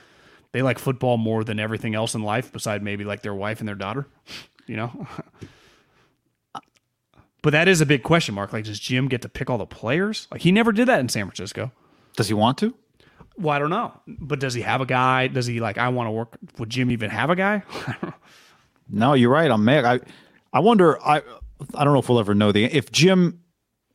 [0.52, 3.68] they like football more than everything else in life, beside maybe like their wife and
[3.68, 4.06] their daughter.
[4.66, 5.06] You know.
[7.42, 8.52] but that is a big question mark.
[8.52, 10.26] Like, does Jim get to pick all the players?
[10.30, 11.70] Like, he never did that in San Francisco.
[12.16, 12.74] Does he want to?
[13.36, 13.92] Well, I don't know.
[14.06, 15.26] But does he have a guy?
[15.26, 15.76] Does he like?
[15.76, 16.38] I want to work.
[16.58, 17.62] Would Jim even have a guy?
[18.88, 19.50] No, you're right.
[19.50, 19.84] I'm Meg.
[19.84, 20.00] I,
[20.52, 21.02] I wonder.
[21.02, 21.22] I,
[21.74, 23.40] I don't know if we'll ever know the if Jim.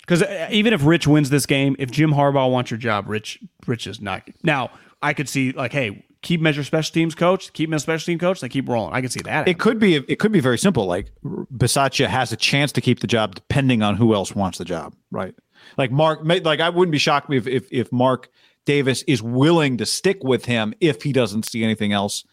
[0.10, 3.38] Because even if Rich wins this game, if Jim Harbaugh wants your job, Rich
[3.68, 4.28] Rich is not.
[4.42, 4.72] Now
[5.04, 8.42] I could see like, hey, keep measure special teams coach, keep a special team coach,
[8.42, 8.96] they keep rolling.
[8.96, 9.48] I could see that.
[9.48, 9.98] It could be.
[9.98, 10.88] It could be very simple.
[10.88, 14.66] Like Bisaccia has a chance to keep the job, depending on who else wants the
[14.66, 14.96] job.
[15.12, 15.36] Right.
[15.78, 16.22] Like Mark.
[16.24, 18.30] Like I wouldn't be shocked if if if Mark
[18.66, 22.24] Davis is willing to stick with him if he doesn't see anything else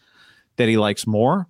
[0.55, 1.45] that he likes more.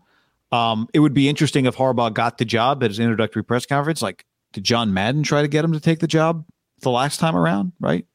[0.52, 4.02] Um, it would be interesting if Harbaugh got the job at his introductory press conference.
[4.02, 4.26] Like,
[4.58, 6.44] did John Madden try to get him to take the job
[6.82, 7.74] the last time around?
[7.80, 8.08] Right.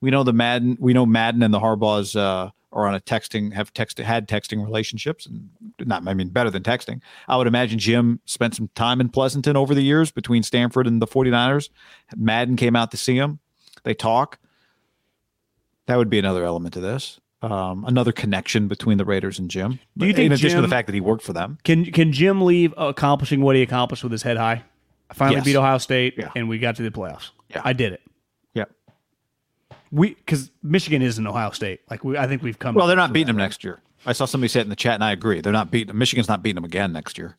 [0.00, 0.76] We know the Madden.
[0.80, 4.64] We know Madden and the Harbaughs uh, are on a texting have text had texting
[4.64, 5.48] relationships, and
[5.78, 6.02] not.
[6.08, 7.02] I mean, better than texting.
[7.28, 11.00] I would imagine Jim spent some time in Pleasanton over the years between Stanford and
[11.00, 11.68] the 49ers.
[12.16, 13.38] Madden came out to see him.
[13.84, 14.40] They talk.
[15.86, 17.20] That would be another element to this.
[17.42, 19.78] Um, another connection between the Raiders and Jim.
[19.96, 21.58] Do you think in addition to the fact that he worked for them?
[21.62, 24.64] can can Jim leave accomplishing what he accomplished with his head high?
[25.10, 25.44] I finally Yes.
[25.44, 26.30] beat Ohio State, Yeah.
[26.34, 27.30] and we got to the playoffs.
[27.50, 27.62] Yeah.
[27.64, 28.02] I did it.
[28.54, 28.64] Yeah.
[29.90, 31.80] We because Michigan isn't Ohio State.
[31.90, 32.74] Like we, I think we've come.
[32.74, 33.80] Well, they're not beating them next year.
[34.04, 35.40] I saw somebody say it in the chat, and I agree.
[35.40, 35.96] They're not beating.
[35.96, 37.36] Michigan's not beating them again next year.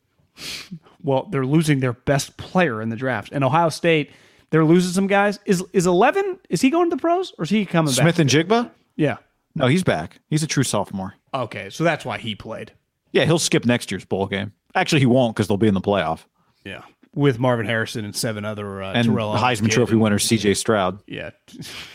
[1.04, 4.12] Well, they're losing their best player in the draft, and Ohio State.
[4.50, 5.40] They're losing some guys.
[5.46, 6.40] Is is eleven?
[6.50, 8.02] Is he going to the pros or is he coming back?
[8.02, 8.72] Smith and Jigba?
[8.96, 9.18] Yeah.
[9.56, 10.20] No, he's back.
[10.30, 11.16] He's a true sophomore.
[11.34, 12.72] Okay, so that's why he played.
[13.12, 14.54] Yeah, he'll skip next year's bowl game.
[14.74, 16.22] Actually, he won't because they'll be in the playoff.
[16.64, 19.72] Yeah, with Marvin Harrison and seven other uh, And Terrell Owens Heisman.
[19.72, 20.54] Trophy winner C.J.
[20.56, 21.00] Stroud.
[21.08, 21.32] Yeah.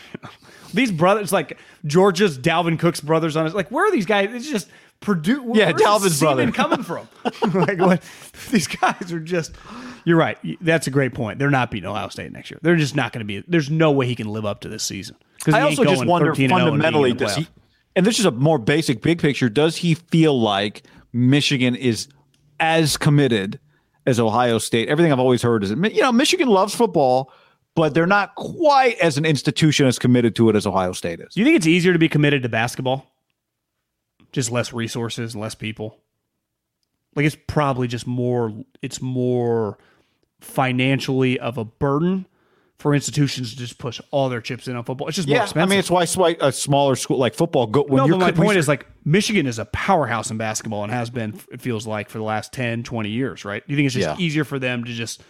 [0.73, 3.53] these brothers, like Georgia's Dalvin Cook's brothers on it.
[3.53, 4.33] Like, where are these guys?
[4.33, 4.69] It's just
[4.99, 5.51] Purdue.
[5.53, 6.51] Yeah, Dalvin's brother.
[6.51, 7.07] coming from?
[7.53, 8.03] like, what?
[8.51, 9.53] These guys are just.
[10.05, 10.37] You're right.
[10.61, 11.39] That's a great point.
[11.39, 12.59] They're not beating Ohio State next year.
[12.61, 13.43] They're just not going to be.
[13.47, 15.15] There's no way he can live up to this season.
[15.37, 17.47] Because I also just wonder fundamentally, does he,
[17.95, 22.07] and this is a more basic, big picture, does he feel like Michigan is
[22.59, 23.59] as committed
[24.05, 24.89] as Ohio State?
[24.89, 27.31] Everything I've always heard is, you know, Michigan loves football,
[27.75, 31.33] but they're not quite as an institution as committed to it as Ohio State is.
[31.33, 33.05] Do you think it's easier to be committed to basketball?
[34.31, 35.99] Just less resources and less people.
[37.15, 38.51] Like it's probably just more.
[38.81, 39.77] It's more
[40.41, 42.25] financially of a burden
[42.83, 45.07] for institutions to just push all their chips in on football.
[45.07, 45.67] It's just more Yeah, expensive.
[45.67, 47.65] I mean, it's why it's why a smaller school like football.
[47.65, 50.37] Go, when no, you're but my co- point is like Michigan is a powerhouse in
[50.37, 53.63] basketball and has been, it feels like, for the last 10, 20 years, right?
[53.67, 54.23] You think it's just Yeah.
[54.23, 55.23] easier for them to just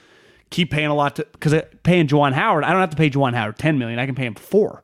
[0.50, 1.54] keep paying a lot to, because
[1.84, 4.00] paying Juwan Howard, I don't have to pay Juwan Howard 10 million.
[4.00, 4.82] I can pay him four.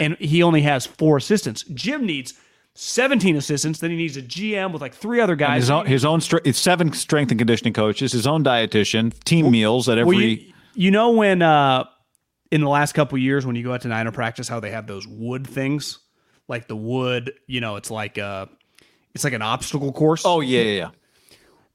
[0.00, 1.64] And he only has four assistants.
[1.74, 2.34] Jim needs
[2.74, 3.80] 17 assistants.
[3.80, 5.62] Then he needs a GM with like three other guys.
[5.64, 9.88] his own his own stre- seven strength and conditioning coaches, his own dietitian, team meals
[9.88, 10.16] at every.
[10.16, 11.84] Well, you, you know when uh,
[12.52, 14.70] in the last couple of years when you go out to Niner practice, how they
[14.70, 15.98] have those wood things,
[16.46, 17.32] like the wood.
[17.46, 18.48] You know, it's like a,
[19.14, 20.22] it's like an obstacle course.
[20.24, 20.90] oh yeah, yeah, yeah.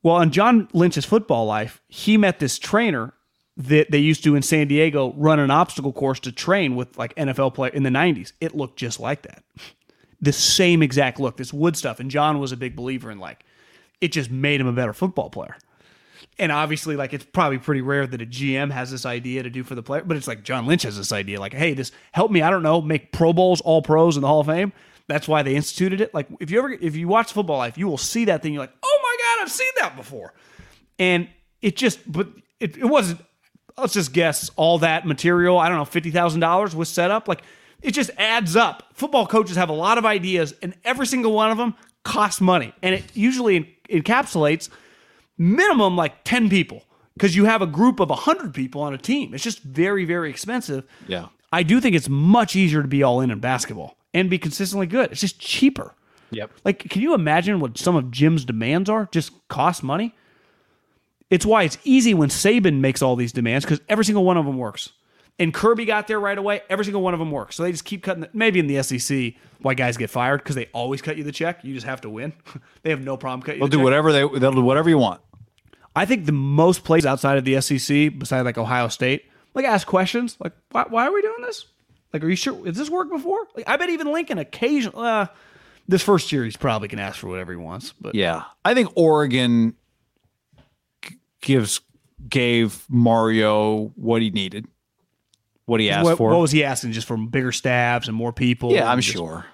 [0.04, 3.14] Well, in John Lynch's football life, he met this trainer
[3.58, 7.16] that they used to in San Diego run an obstacle course to train with like
[7.16, 8.34] NFL player in the 90s.
[8.40, 9.44] It looked just like that.
[10.22, 12.00] The same exact look, this wood stuff.
[12.00, 13.44] And John was a big believer in like
[14.00, 15.58] it just made him a better football player.
[16.40, 19.64] And obviously, like it's probably pretty rare that a GM has this idea to do
[19.64, 22.32] for the player, but it's like John Lynch has this idea, like, hey, this help
[22.32, 24.72] me, I don't know, make Pro Bowls, all pros in the Hall of Fame.
[25.08, 26.14] That's why they instituted it.
[26.14, 28.62] Like if you ever if you watch football life, you will see that thing, you're
[28.62, 30.34] like, oh my God, I've seen that before.
[31.00, 31.30] And
[31.62, 32.28] it just but
[32.60, 33.22] it, it wasn't
[33.78, 37.28] let's just guess all that material, I don't know, fifty thousand dollars was set up.
[37.28, 37.42] Like
[37.82, 38.84] it just adds up.
[38.94, 42.74] Football coaches have a lot of ideas, and every single one of them costs money.
[42.82, 44.70] And it usually encapsulates
[45.38, 46.84] minimum like 10 people
[47.14, 49.34] because you have a group of 100 people on a team.
[49.34, 50.86] It's just very, very expensive.
[51.08, 51.28] Yeah.
[51.52, 54.88] I do think it's much easier to be all in in basketball and be consistently
[54.88, 55.12] good.
[55.12, 55.94] It's just cheaper.
[56.32, 56.52] Yep.
[56.66, 59.08] Like, can you imagine what some of Jim's demands are?
[59.12, 60.14] Just cost money.
[61.30, 64.46] It's why it's easy when Saban makes all these demands because every single one of
[64.46, 64.92] them works.
[65.40, 66.62] And Kirby got there right away.
[66.70, 67.56] Every single one of them works.
[67.56, 68.22] So they just keep cutting.
[68.22, 71.32] The, maybe in the SEC, why guys get fired because they always cut you the
[71.32, 71.64] check.
[71.64, 72.34] You just have to win.
[72.82, 73.60] they have no problem cutting.
[73.60, 73.84] They'll the do check.
[73.84, 75.22] whatever they they'll do whatever you want.
[75.98, 79.88] I think the most plays outside of the SEC, besides like Ohio State, like ask
[79.88, 81.66] questions like, why, why are we doing this?
[82.14, 82.66] Like, are you sure?
[82.66, 83.48] Has this worked before?
[83.56, 85.06] Like, I bet even Lincoln occasionally.
[85.08, 85.26] Uh,
[85.88, 87.94] this first year, he's probably can ask for whatever he wants.
[88.00, 89.76] But Yeah, I think Oregon
[91.02, 91.82] g- gives
[92.28, 94.68] gave Mario what he needed,
[95.66, 96.30] what he asked what, for.
[96.32, 96.92] what was he asking?
[96.92, 98.72] Just for bigger staffs and more people?
[98.72, 99.46] yeah, I'm just- sure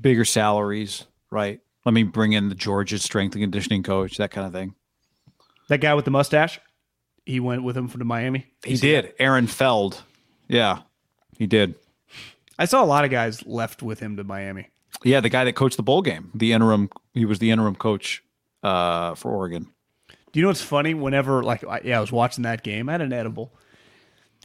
[0.00, 1.60] bigger salaries, right?
[1.84, 4.74] Let me bring in the Georgia strength and conditioning coach, that kind of thing.
[5.68, 6.60] That guy with the mustache,
[7.24, 8.46] he went with him from to Miami.
[8.64, 9.14] He did.
[9.18, 10.02] Aaron Feld,
[10.48, 10.80] yeah,
[11.36, 11.74] he did.
[12.58, 14.68] I saw a lot of guys left with him to Miami.
[15.04, 18.22] Yeah, the guy that coached the bowl game, the interim, he was the interim coach
[18.62, 19.68] uh, for Oregon.
[20.32, 20.94] Do you know what's funny?
[20.94, 22.88] Whenever like I, yeah, I was watching that game.
[22.88, 23.52] I had an edible,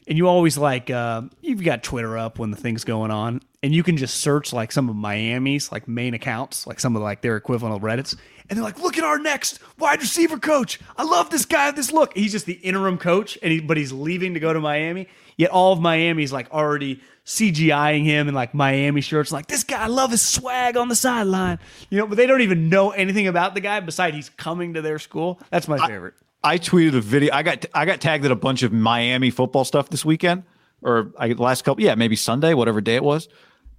[0.07, 3.73] and you always like uh, you've got Twitter up when the thing's going on, and
[3.75, 7.21] you can just search like some of Miami's like main accounts, like some of like
[7.21, 8.15] their equivalent of Reddit's,
[8.49, 10.79] and they're like, "Look at our next wide receiver coach.
[10.97, 11.71] I love this guy.
[11.71, 12.15] This look.
[12.15, 15.07] He's just the interim coach, and he but he's leaving to go to Miami.
[15.37, 19.83] Yet all of Miami's like already CGIing him in like Miami shirts, like this guy.
[19.83, 21.59] I love his swag on the sideline,
[21.89, 22.07] you know.
[22.07, 25.39] But they don't even know anything about the guy besides he's coming to their school.
[25.51, 26.15] That's my favorite.
[26.43, 27.33] I tweeted a video.
[27.33, 30.43] I got I got tagged at a bunch of Miami football stuff this weekend,
[30.81, 31.83] or I the last couple.
[31.83, 33.29] Yeah, maybe Sunday, whatever day it was,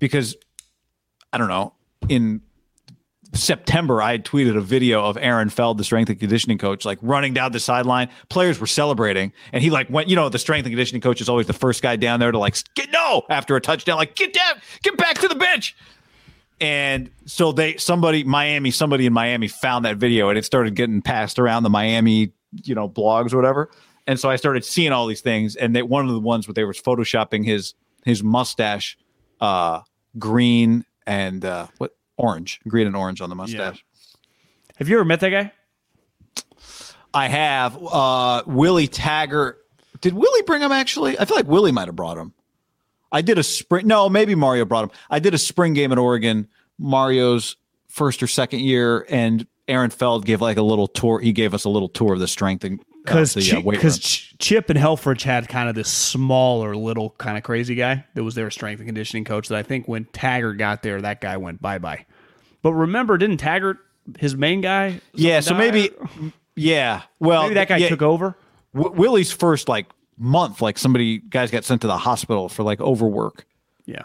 [0.03, 0.35] because
[1.33, 1.75] I don't know.
[2.09, 2.41] In
[3.35, 6.99] September, I had tweeted a video of Aaron Feld, the strength and conditioning coach, like
[7.03, 8.09] running down the sideline.
[8.29, 10.09] Players were celebrating, and he like went.
[10.09, 12.39] You know, the strength and conditioning coach is always the first guy down there to
[12.39, 15.77] like get no after a touchdown, like get down, get back to the bench.
[16.61, 21.01] And so they somebody Miami somebody in Miami found that video and it started getting
[21.01, 22.33] passed around the Miami
[22.65, 23.71] you know blogs or whatever.
[24.09, 26.55] And so I started seeing all these things and they, one of the ones where
[26.55, 27.75] they was photoshopping his
[28.05, 28.99] his mustache
[29.41, 29.81] uh
[30.19, 33.85] green and uh what orange green and orange on the mustache.
[34.77, 35.53] Have you ever met that guy?
[37.15, 39.59] I have uh Willie Taggart.
[40.01, 41.19] Did Willie bring him actually?
[41.19, 42.33] I feel like Willie might have brought him.
[43.11, 44.91] I did a spring no, maybe Mario brought him.
[45.11, 46.49] I did a spring game at Oregon,
[46.79, 47.57] Mario's
[47.89, 51.21] first or second year, and Aaron Feld gave like a little tour.
[51.21, 53.93] He gave us a little tour of the strength and Because the, uh, weight room.
[54.39, 58.35] Chip and Helfrich had kind of this smaller, little kind of crazy guy that was
[58.35, 59.49] their strength and conditioning coach.
[59.49, 62.07] That I think when Taggart got there, that guy went bye bye.
[62.63, 63.79] But remember, didn't Taggart
[64.19, 65.01] his main guy?
[65.15, 65.59] yeah, so die?
[65.59, 65.91] maybe
[66.55, 67.03] yeah.
[67.19, 68.37] Well, maybe that guy yeah, took over.
[68.75, 72.81] W- Willie's first like month, like somebody guys got sent to the hospital for like
[72.81, 73.47] overwork.
[73.85, 74.03] Yeah,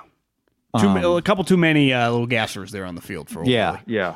[0.80, 3.48] too, ma- a couple too many uh, little gassers there on the field for old
[3.48, 3.84] Um, Yeah, Willie.
[3.88, 4.16] yeah,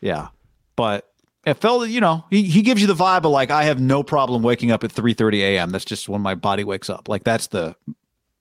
[0.00, 0.28] yeah.
[0.74, 1.06] But
[1.46, 4.02] it felt, you know, he, he gives you the vibe of like I have no
[4.02, 5.70] problem waking up at three thirty a.m.
[5.70, 7.08] That's just when my body wakes up.
[7.08, 7.74] Like that's the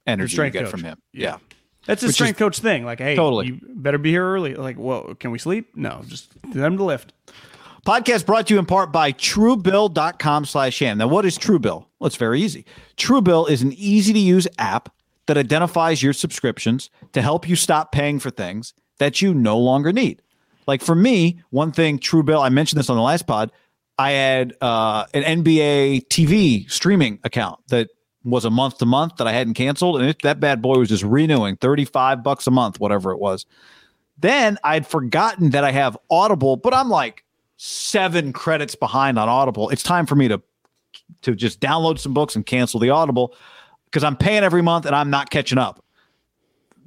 [0.07, 0.72] energy you get coach.
[0.72, 0.98] from him.
[1.14, 1.38] Yeah.
[1.86, 2.84] That's his Which strength is- coach thing.
[2.84, 3.45] Like, hey, Totally.
[3.48, 4.56] you better be here early.
[4.56, 5.76] Like, well, can we sleep?
[5.76, 7.14] No, just them to lift.
[7.86, 10.98] Podcast brought to you in part by truebill.com slash ham.
[10.98, 11.86] Now, what is Truebill?
[11.99, 12.65] Well, it's very easy.
[12.98, 14.90] Truebill is an easy to use app
[15.27, 19.94] that identifies your subscriptions to help you stop paying for things that you no longer
[19.94, 20.22] need.
[20.67, 23.51] Like for me, one thing Truebill, I mentioned this on the last pod,
[23.97, 27.89] I had uh, an NBA TV streaming account that
[28.23, 30.89] was a month to month that I hadn't canceled, and it, that bad boy was
[30.89, 33.45] just renewing thirty five bucks a month, whatever it was.
[34.17, 37.23] Then I'd forgotten that I have Audible, but I'm like
[37.57, 39.69] seven credits behind on Audible.
[39.69, 40.41] It's time for me to
[41.21, 43.35] to just download some books and cancel the Audible
[43.85, 45.83] because I'm paying every month and I'm not catching up.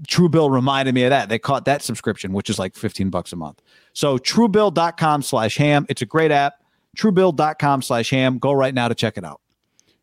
[0.07, 1.29] Truebill reminded me of that.
[1.29, 3.61] They caught that subscription, which is like 15 bucks a month.
[3.99, 5.85] So truebill.com slash ham.
[5.89, 6.63] It's a great app.
[6.97, 8.39] Truebill.com slash ham.
[8.39, 9.41] Go right now to check it out.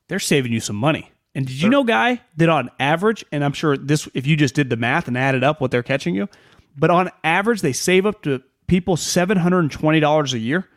[0.10, 1.14] They're saving you some money.
[1.34, 4.54] And did you know, guy, that on average, and I'm sure this, if you just
[4.54, 6.28] did the math and added up what they're catching you,
[6.76, 10.68] but on average, they save up to people $720 a year.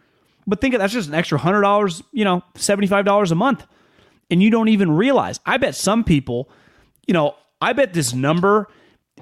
[0.46, 3.66] But think of that's just an extra $100, you know, $75 a month.
[4.30, 5.40] And you don't even realize.
[5.44, 6.48] I bet some people,
[7.08, 8.68] you know, I bet this number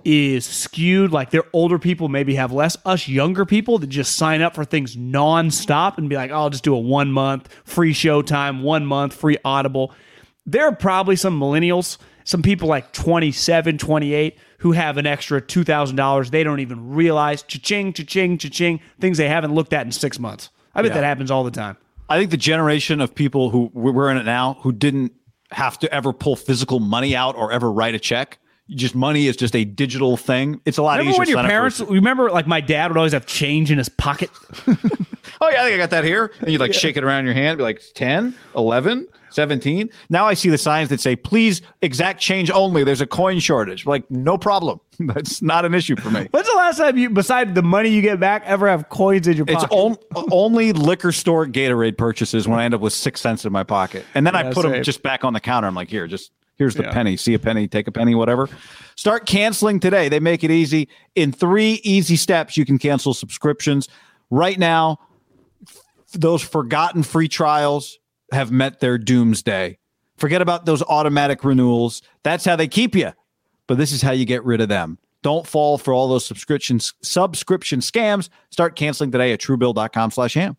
[0.07, 1.11] is skewed.
[1.11, 2.77] Like their older people maybe have less.
[2.87, 6.51] Us younger people that just sign up for things nonstop and be like, oh, I'll
[6.51, 9.93] just do a one month free Showtime, one month free Audible.
[10.47, 16.31] There are probably some millennials, some people like 27, 28 who have an extra $2,000
[16.31, 17.43] they don't even realize.
[17.43, 20.51] Cha-ching, cha-ching, cha-ching, things they haven't looked at in six months.
[20.73, 21.01] I bet Yeah.
[21.01, 21.77] that happens all the time.
[22.09, 25.12] I think the generation of people who we're in it now who didn't
[25.51, 28.39] have to ever pull physical money out or ever write a check.
[28.71, 30.61] Just money is just a digital thing.
[30.65, 31.37] It's a lot Remember easier.
[31.37, 34.31] when your parents, remember like my dad would always have change in his pocket?
[35.39, 36.33] Oh yeah, I think I got that here.
[36.41, 39.91] And you'd like shake it around in your hand, be like 10, 11, 17.
[40.09, 42.85] Now I see the signs that say, please exact change only.
[42.85, 43.85] There's a coin shortage.
[43.85, 44.81] Like, no problem.
[44.99, 46.29] That's not an issue for me.
[46.31, 49.37] When's the last time you, beside the money you get back, ever have coins in
[49.37, 49.75] your It's pocket?
[49.75, 49.97] on,
[50.33, 54.07] only liquor store Gatorade purchases when I end up with six cents in my pocket.
[54.15, 55.69] And then I Yeah, put them just back on the counter.
[55.69, 56.93] I'm like, here, just here's the Yeah.
[56.93, 57.16] penny.
[57.16, 58.49] See a penny, take a penny, whatever.
[58.97, 60.09] Start canceling today.
[60.09, 60.89] They make it easy.
[61.15, 63.89] In three easy steps, you can cancel subscriptions.
[64.31, 64.99] Right now,
[66.12, 67.99] those forgotten free trials
[68.33, 69.78] have met their doomsday.
[70.16, 72.03] Forget about those automatic renewals.
[72.23, 73.12] That's how they keep you.
[73.66, 74.99] But this is how you get rid of them.
[75.23, 78.28] Don't fall for all those subscriptions subscription scams.
[78.51, 80.57] Start canceling today at truebill.com slash ham.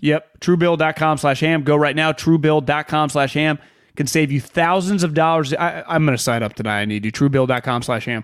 [0.00, 0.40] Yep.
[0.40, 1.62] Truebill.com slash ham.
[1.62, 2.12] Go right now.
[2.12, 3.58] Truebill.com slash ham
[3.98, 5.52] can save you thousands of dollars.
[5.52, 6.82] I, I'm going to sign up tonight.
[6.82, 7.10] I need you.
[7.10, 8.22] Truebill.com slash ham.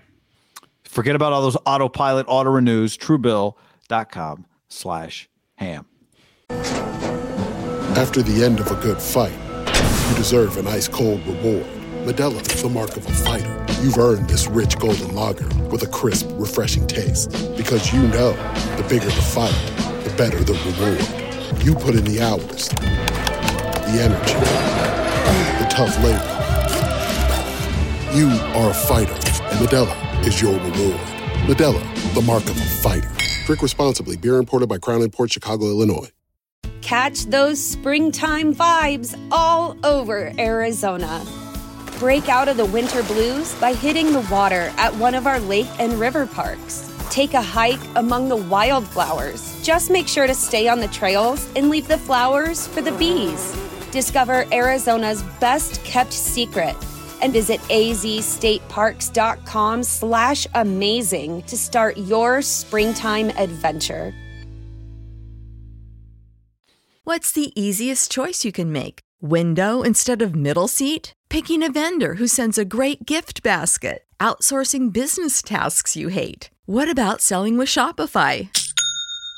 [0.85, 2.97] Forget about all those autopilot auto renews.
[2.97, 5.85] Truebill.com slash ham.
[6.49, 9.37] After the end of a good fight,
[10.09, 11.65] you deserve an ice cold reward.
[12.05, 13.65] Modelo is the mark of a fighter.
[13.81, 17.31] You've earned this rich golden lager with a crisp, refreshing taste.
[17.57, 18.31] Because you know
[18.77, 19.53] the bigger the fight,
[20.05, 21.65] the better the reward.
[21.65, 26.23] You put in the hours, the energy, the tough labor.
[28.17, 31.01] You are a fighter, and Modelo is your reward.
[31.49, 33.11] Modelo, the mark of a fighter.
[33.45, 34.15] Drink responsibly.
[34.15, 36.09] Beer imported by Crown Port Chicago, Illinois.
[36.81, 41.25] Catch those springtime vibes all over Arizona.
[41.99, 45.67] Break out of the winter blues by hitting the water at one of our lake
[45.77, 46.89] and river parks.
[47.09, 49.61] Take a hike among the wildflowers.
[49.61, 53.64] Just make sure to stay on the trails and leave the flowers for the bees.
[53.95, 56.75] Discover Arizona's best kept secret
[57.21, 64.13] and visit azstateparks.com slash amazing to start your springtime adventure.
[67.05, 68.99] What's the easiest choice you can make?
[69.21, 71.13] Window instead of middle seat?
[71.29, 74.03] Picking a vendor who sends a great gift basket?
[74.19, 76.49] Outsourcing business tasks you hate?
[76.65, 78.49] What about selling with Shopify?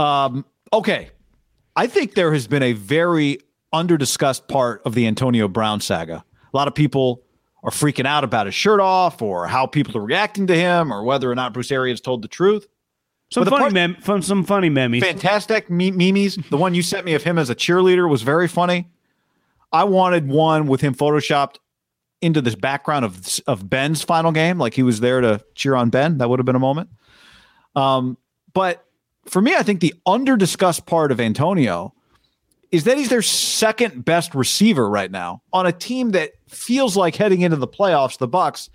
[0.00, 1.10] Um, okay.
[1.76, 3.38] I think there has been a very
[3.72, 6.24] underdiscussed part of the Antonio Brown saga.
[6.52, 7.22] A lot of people
[7.62, 11.04] are freaking out about his shirt off or how people are reacting to him or
[11.04, 12.66] whether or not Bruce Arians told the truth.
[13.30, 15.04] Some funny part- mem- from some funny memes.
[15.04, 16.36] Fantastic me- memes.
[16.50, 18.88] The one you sent me of him as a cheerleader was very funny.
[19.72, 21.56] I wanted one with him photoshopped
[22.22, 25.90] into this background of of Ben's final game, like he was there to cheer on
[25.90, 26.18] Ben.
[26.18, 26.90] That would have been a moment.
[27.76, 28.18] Um,
[28.52, 28.84] but
[29.26, 31.94] for me, I think the under discussed part of Antonio
[32.70, 37.16] is that he's their second best receiver right now on a team that feels like
[37.16, 38.18] heading into the playoffs.
[38.18, 38.68] The Bucs,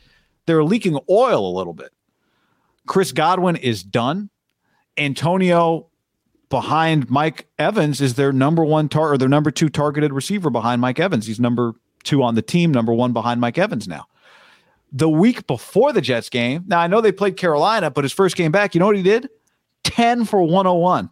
[0.46, 1.92] they're leaking oil a little bit.
[2.86, 4.30] Chris Godwin is done.
[4.98, 5.88] Antonio
[6.50, 10.82] behind Mike Evans is their number one tar or their number two targeted receiver behind
[10.82, 11.26] Mike Evans.
[11.26, 11.74] He's number
[12.04, 14.06] two on the team, number one behind Mike Evans now.
[14.92, 18.36] The week before the Jets game, now I know they played Carolina, but his first
[18.36, 19.30] game back, you know what he did?
[19.86, 21.10] 10 for 101.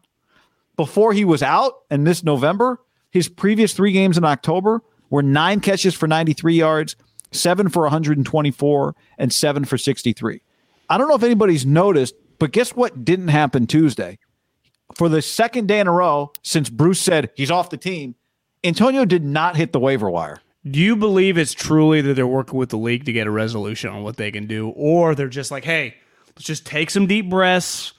[0.75, 2.81] Before he was out and this November,
[3.11, 6.95] his previous three games in October were nine catches for 93 yards,
[7.31, 10.41] seven for 124, and seven for 63.
[10.89, 14.17] I don't know if anybody's noticed, but guess what didn't happen Tuesday?
[14.95, 18.15] For the second day in a row since Bruce said he's off the team,
[18.63, 20.41] Antonio did not hit the waiver wire.
[20.69, 23.89] Do you believe it's truly that they're working with the league to get a resolution
[23.91, 25.95] on what they can do, or they're just like, hey,
[26.35, 27.93] let's just take some deep breaths.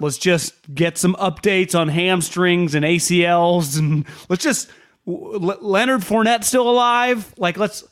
[0.00, 4.70] Let's just get some updates on hamstrings and ACLs, and let's just
[5.06, 7.34] Le- Leonard Fournette still alive.
[7.38, 7.84] Like let's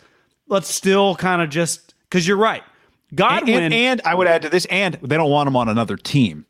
[0.49, 2.63] let's still kind of just because you're right.
[3.11, 5.69] And, Godwin, and, and I would add to this, and they don't want him on
[5.69, 6.45] another team.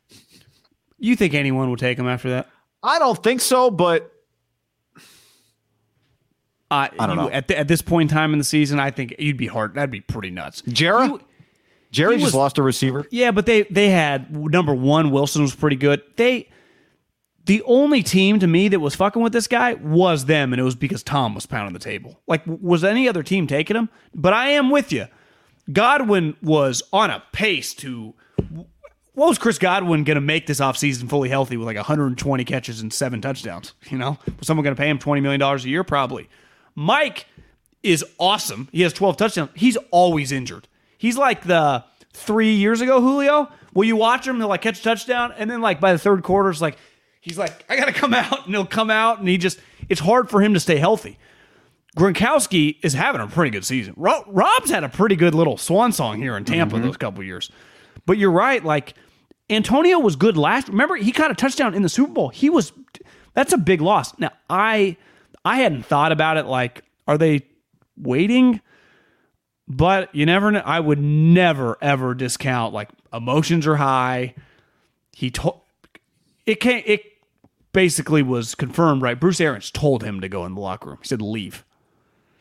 [0.97, 2.49] you think anyone will take him after that?
[2.83, 4.11] I don't think so, but
[6.69, 7.29] Uh, I don't you- know.
[7.29, 9.75] At, the, at this point in time in the season, I think you'd be hard.
[9.75, 10.61] That'd be pretty nuts.
[10.67, 11.17] Jarrah,
[11.91, 13.05] Jerry just lost a receiver.
[13.11, 15.11] Yeah, but they they had number one.
[15.11, 16.01] Wilson was pretty good.
[16.15, 16.49] They
[17.47, 20.63] the only team to me that was fucking with this guy was them, and it
[20.63, 22.19] was because Tom was pounding the table.
[22.27, 23.89] Like, was any other team taking him?
[24.13, 25.07] But I am with you.
[25.71, 28.13] Godwin was on a pace to.
[29.13, 32.81] What was Chris Godwin going to make this offseason fully healthy with like 120 catches
[32.81, 33.73] and seven touchdowns?
[33.89, 35.83] You know, was someone going to pay him $20 million a year?
[35.83, 36.29] Probably.
[36.75, 37.25] Mike
[37.81, 38.67] is awesome.
[38.71, 39.49] He has 12 touchdowns.
[39.55, 40.67] He's always injured.
[40.97, 41.83] He's like the
[42.13, 43.49] three years ago Julio.
[43.73, 44.37] Will you watch him?
[44.37, 46.77] He'll like catch a touchdown, and then like by the third quarter, it's like
[47.21, 49.59] he's like, I gotta come out, and he'll come out, and he just
[49.89, 51.17] it's hard for him to stay healthy.
[51.97, 53.93] Gronkowski is having a pretty good season.
[53.97, 56.85] Ro- Rob's had a pretty good little swan song here in Tampa mm-hmm.
[56.85, 57.49] those couple years.
[58.05, 58.93] But you're right, like
[59.49, 60.67] Antonio was good last.
[60.67, 62.29] Remember, he caught a touchdown in the Super Bowl.
[62.29, 62.71] He was
[63.33, 64.17] that's a big loss.
[64.19, 64.97] Now, I
[65.45, 67.45] I hadn't thought about it like are they
[67.95, 68.61] waiting?
[69.67, 70.61] But you never know.
[70.63, 74.35] I would never ever discount like emotions are high.
[75.11, 75.61] He told
[76.45, 77.03] it can't it
[77.73, 79.19] basically was confirmed, right?
[79.19, 80.99] Bruce Arians told him to go in the locker room.
[81.01, 81.65] He said leave.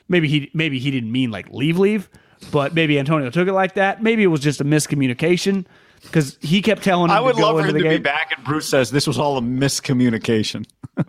[0.08, 2.08] Maybe he maybe he didn't mean like leave leave,
[2.52, 4.02] but maybe Antonio took it like that.
[4.02, 5.66] Maybe it was just a miscommunication
[6.02, 7.90] because he kept telling him I would love for him to game.
[7.90, 10.64] be back, and Bruce says this was all a miscommunication.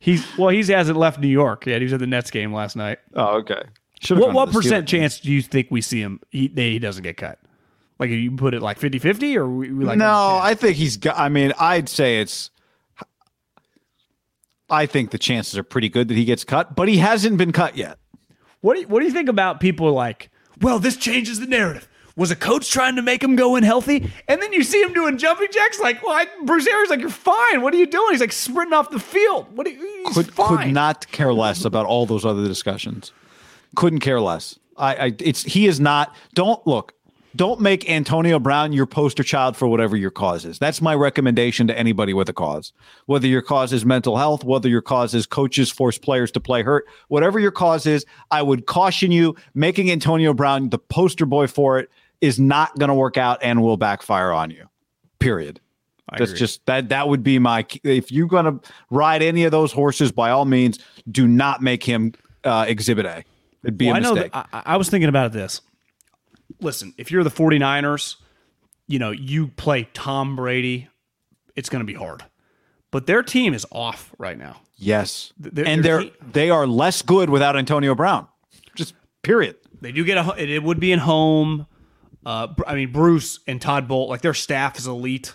[0.00, 1.80] He's well, he hasn't left New York yet.
[1.80, 2.98] He was at the Nets game last night.
[3.14, 3.62] Oh, okay.
[4.10, 6.20] What what percent chance do you think we see him?
[6.30, 7.38] He he doesn't get cut.
[7.98, 11.16] Like you put it like 50-50 or we, we like no, I think he's got.
[11.16, 12.50] I mean, I'd say it's.
[14.68, 17.52] I think the chances are pretty good that he gets cut, but he hasn't been
[17.52, 17.98] cut yet.
[18.60, 20.30] What do you, what do you think about people like?
[20.60, 21.88] Well, this changes the narrative.
[22.16, 24.10] Was a coach trying to make him go in healthy?
[24.28, 25.80] And then you see him doing jumping jacks.
[25.80, 27.62] Like, well, I, Bruce Arians, like, you're fine.
[27.62, 28.12] What are you doing?
[28.12, 29.46] He's like sprinting off the field.
[29.56, 29.66] What?
[29.66, 30.58] Are you, he's Could fine.
[30.58, 33.12] could not care less about all those other discussions.
[33.76, 34.58] Couldn't care less.
[34.76, 36.14] I, I it's he is not.
[36.34, 36.94] Don't look.
[37.34, 40.58] Don't make Antonio Brown your poster child for whatever your cause is.
[40.58, 42.74] That's my recommendation to anybody with a cause.
[43.06, 46.62] Whether your cause is mental health, whether your cause is coaches force players to play
[46.62, 51.46] hurt, whatever your cause is, I would caution you making Antonio Brown the poster boy
[51.46, 51.88] for it
[52.20, 54.68] is not going to work out and will backfire on you.
[55.18, 55.58] Period.
[56.10, 56.38] That's agree.
[56.38, 60.12] just that that would be my if you're going to ride any of those horses
[60.12, 60.78] by all means
[61.10, 62.12] do not make him
[62.44, 63.24] uh, exhibit A.
[63.64, 65.60] It'd be Well, a I know that I, I was thinking about this.
[66.60, 68.16] Listen, if you're the 49ers,
[68.86, 70.88] you know, you play Tom Brady
[71.54, 72.24] it's going to be hard.
[72.90, 74.60] But their team is off right now.
[74.76, 78.26] Yes, They're- and they're they're they are less good without Antonio Brown.
[78.74, 79.56] Just period.
[79.80, 80.34] They do get a.
[80.42, 81.66] it would be in home.
[82.24, 85.34] Uh, I mean, Bruce and Todd Bowles, like their staff is elite.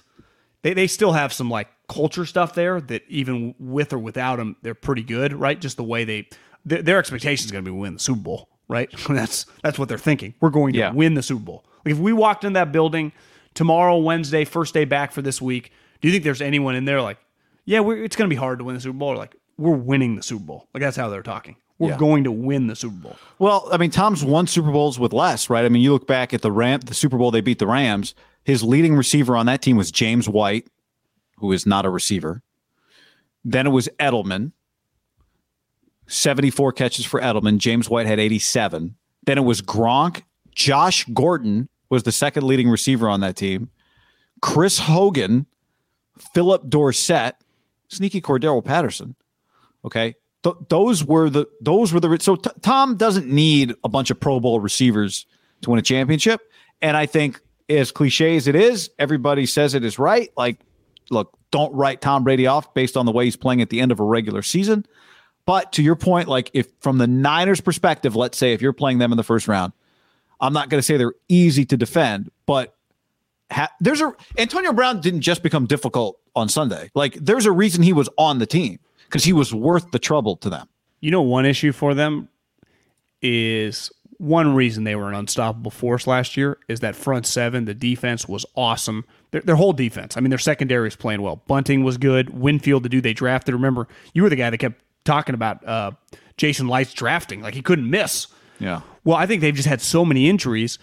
[0.64, 4.56] They they still have some like culture stuff there that even with or without them,
[4.64, 5.60] they're pretty good, right?
[5.60, 6.28] Just the way they
[6.68, 8.90] their, their expectation is going to be win the Super Bowl, right?
[9.10, 10.34] that's that's what they're thinking.
[10.40, 10.92] We're going to Yeah.
[10.92, 11.66] win the Super Bowl.
[11.86, 13.12] Like if we walked in that building
[13.54, 15.72] tomorrow, Wednesday, first day back for this week,
[16.02, 17.18] do you think there's anyone in there like,
[17.66, 19.10] yeah, we're, it's going to be hard to win the Super Bowl?
[19.10, 20.68] Or like we're winning the Super Bowl.
[20.74, 21.56] Like that's how they're talking.
[21.80, 21.98] We're Yeah.
[21.98, 23.16] going to win the Super Bowl.
[23.40, 25.64] Well, I mean, Tom's won Super Bowls with less, right?
[25.66, 28.14] I mean, you look back at the Ram, the Super Bowl they beat the Rams.
[28.44, 30.68] His leading receiver on that team was James White,
[31.38, 32.42] who is not a receiver.
[33.46, 34.52] Then it was Edelman,
[36.08, 37.58] seventy-four catches for Edelman.
[37.58, 38.96] James White had eighty-seven.
[39.26, 40.24] Then it was Gronk.
[40.54, 43.70] Josh Gordon was the second leading receiver on that team.
[44.42, 45.46] Chris Hogan,
[46.34, 47.36] Phillip Dorsett,
[47.90, 49.16] sneaky Cordarrelle Patterson.
[49.86, 54.10] Okay, Th- those were the those were the so t- Tom doesn't need a bunch
[54.10, 55.26] of Pro Bowl receivers
[55.62, 56.42] to win a championship,
[56.82, 60.30] and I think as cliche as it is, everybody says it is right.
[60.38, 60.60] Like,
[61.10, 63.92] look, don't write Tom Brady off based on the way he's playing at the end
[63.92, 64.86] of a regular season.
[65.48, 68.98] But to your point, like if from the Niners' perspective, let's say if you're playing
[68.98, 69.72] them in the first round,
[70.42, 72.76] I'm not going to say they're easy to defend, but
[73.50, 76.92] ha- there's a Antonio Brown didn't just become difficult on Sunday.
[76.94, 80.36] Like there's a reason he was on the team because he was worth the trouble
[80.36, 80.68] to them.
[81.00, 82.28] You know, one issue for them
[83.22, 87.74] is one reason they were an unstoppable force last year is that front seven, the
[87.74, 89.06] defense was awesome.
[89.32, 91.42] Their, their whole defense, I mean, their secondary is playing well.
[91.48, 92.38] Bunting was good.
[92.38, 93.54] Winfield, the dude they drafted.
[93.54, 95.92] Remember, you were the guy that kept talking about uh,
[96.38, 98.28] Jason Licht's drafting, like he couldn't miss.
[98.60, 98.82] Yeah.
[99.04, 100.78] Well, I think they've just had so many injuries.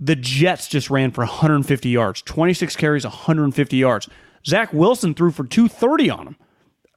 [0.00, 4.08] The Jets just ran for 150 yards, 26 carries, 150 yards.
[4.46, 6.36] Zach Wilson threw for 230 on him.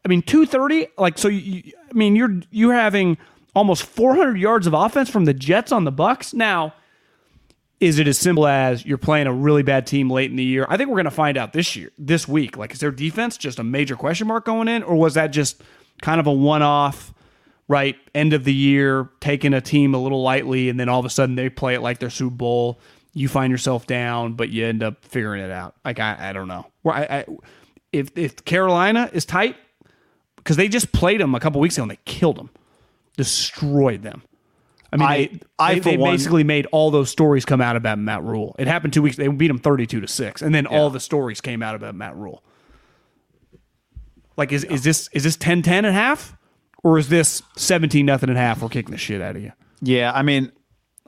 [0.03, 0.87] I mean, 230.
[0.97, 3.17] Like, so you, I mean, you're you're having
[3.55, 6.33] almost 400 yards of offense from the Jets on the Bucs.
[6.33, 6.73] Now,
[7.79, 10.65] is it as simple as you're playing a really bad team late in the year?
[10.69, 12.57] I think we're going to find out this year, this week.
[12.57, 15.61] Like, is their defense just a major question mark going in, or was that just
[16.01, 17.13] kind of a one-off?
[17.69, 21.05] Right, end of the year, taking a team a little lightly, and then all of
[21.05, 22.79] a sudden they play it like their Super Bowl.
[23.13, 25.75] You find yourself down, but you end up figuring it out.
[25.83, 26.65] Like I, I don't know.
[26.83, 27.25] Where I, I,
[27.91, 29.57] if if Carolina is tight,
[30.37, 32.51] because they just played them a couple weeks ago and they killed them,
[33.17, 34.21] destroyed them.
[34.93, 37.75] I mean, I- they, I, they, they one- basically made all those stories come out
[37.75, 38.55] about Matt Rhule.
[38.57, 39.17] It happened two weeks.
[39.17, 42.15] They beat them thirty-two to six, and then all the stories came out about Matt
[42.15, 42.43] Rhule.
[44.37, 46.37] Like, is is this is this 10-10 and a half,
[46.83, 48.61] or is this seventeen nothing and a half?
[48.61, 49.51] We're kicking the shit out of you.
[49.81, 50.51] Yeah, I mean,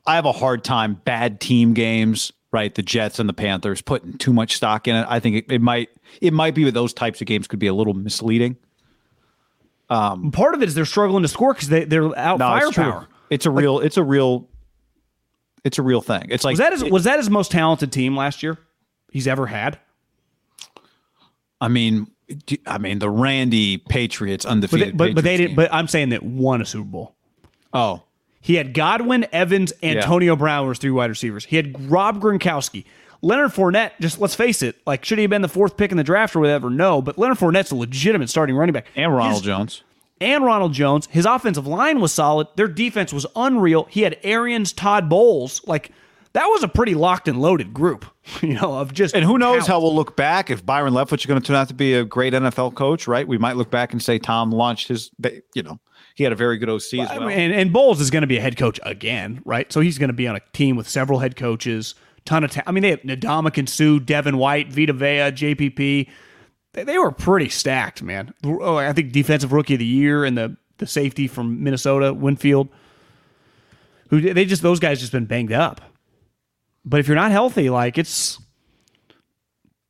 [0.06, 2.74] I have a hard time bad team games, right?
[2.74, 5.06] The Jets and the Panthers putting too much stock in it.
[5.08, 5.90] I think it, it might
[6.22, 8.58] it might be that those types of games could be a little misleading.
[9.92, 12.72] Um, Part of it is they're struggling to score because they they're out No, firepower.
[13.02, 13.08] true.
[13.30, 14.48] It's a real it's a real
[15.64, 16.28] it's a real thing.
[16.30, 18.58] It's like Was that his, was that his most talented team last year
[19.12, 19.80] he's ever had?
[21.62, 22.08] I mean,
[22.66, 24.88] I mean the Randy Patriots But undefeated.
[24.90, 25.56] they, but, but they didn't.
[25.56, 27.16] But I'm saying that won a Super Bowl.
[27.74, 28.04] oh,
[28.42, 31.46] He had Godwin, Evans, Antonio Brown were his three wide receivers.
[31.46, 32.86] He had Rob Gronkowski.
[33.22, 35.98] Leonard Fournette, just let's face it, like should he have been the fourth pick in
[35.98, 36.70] the draft or whatever?
[36.70, 38.86] No, but Leonard Fournette's a legitimate starting running back.
[38.96, 39.84] and Ronald His- Jones.
[40.22, 41.08] and Ronald Jones.
[41.12, 42.48] His offensive line was solid.
[42.56, 43.88] Their defense was unreal.
[43.90, 45.62] He had Arians, Todd Bowles.
[45.68, 45.92] Like
[46.34, 48.06] that was a pretty locked and loaded group,
[48.42, 49.68] you know, of just And who knows talent.
[49.68, 52.04] how we'll look back if Byron Leftwich is going to turn out to be a
[52.06, 53.28] great NFL coach, right?
[53.28, 55.10] We might look back and say Tom launched his,
[55.56, 55.80] you know,
[56.16, 57.28] he had a very good OC as I well.
[57.30, 59.72] mean, and, and Bowles is going to be a head coach again, right?
[59.72, 61.96] So he's going to be on a team with several head coaches,
[62.26, 62.52] ton of.
[62.52, 66.10] Ta- I mean, they have Ndamukong Suh, Devin White, Vita Vea, JPP.
[66.74, 68.34] They, they were pretty stacked, man.
[68.44, 72.70] Oh, I think defensive rookie of the year and the the safety from Minnesota, Winfield.
[74.10, 75.82] Who they just those guys just been banged up.
[76.86, 78.40] But if you're not healthy, like it's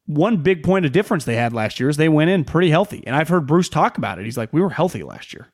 [0.06, 3.04] one big point of difference they had last year is they went in pretty healthy.
[3.06, 4.26] And I've heard Bruce talk about it.
[4.26, 5.50] He's like, we were healthy last year.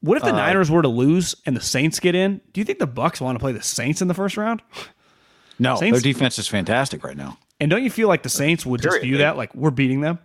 [0.00, 2.40] What if the uh, Niners were to lose and the Saints get in?
[2.52, 4.62] Do you think the Bucs want to play the Saints in the first round?
[5.58, 7.38] no, Saints- their defense is fantastic right now.
[7.60, 10.20] And don't you feel like the Saints would just view that like we're beating them?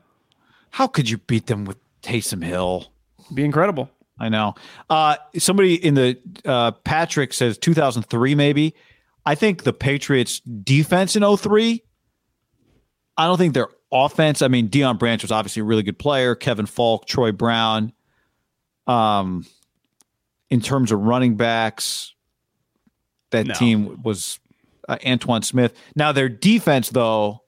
[0.72, 2.92] How could you beat them with Taysom Hill?
[3.34, 3.90] Be incredible.
[4.20, 4.54] I know.
[4.90, 8.76] Uh, somebody in the uh, Patrick says 2003, maybe.
[9.26, 11.84] I think the Patriots defense in 03,
[13.18, 14.42] I don't think their offense.
[14.42, 16.36] I mean, Deion Branch was obviously a really good player.
[16.36, 17.94] Kevin Faulk, Troy Brown.
[18.86, 19.46] Um,
[20.50, 22.14] in terms of running backs,
[23.32, 23.54] that No.
[23.56, 24.40] team was
[24.90, 25.74] uh, Antowain Smith.
[25.96, 27.44] Now their defense, though,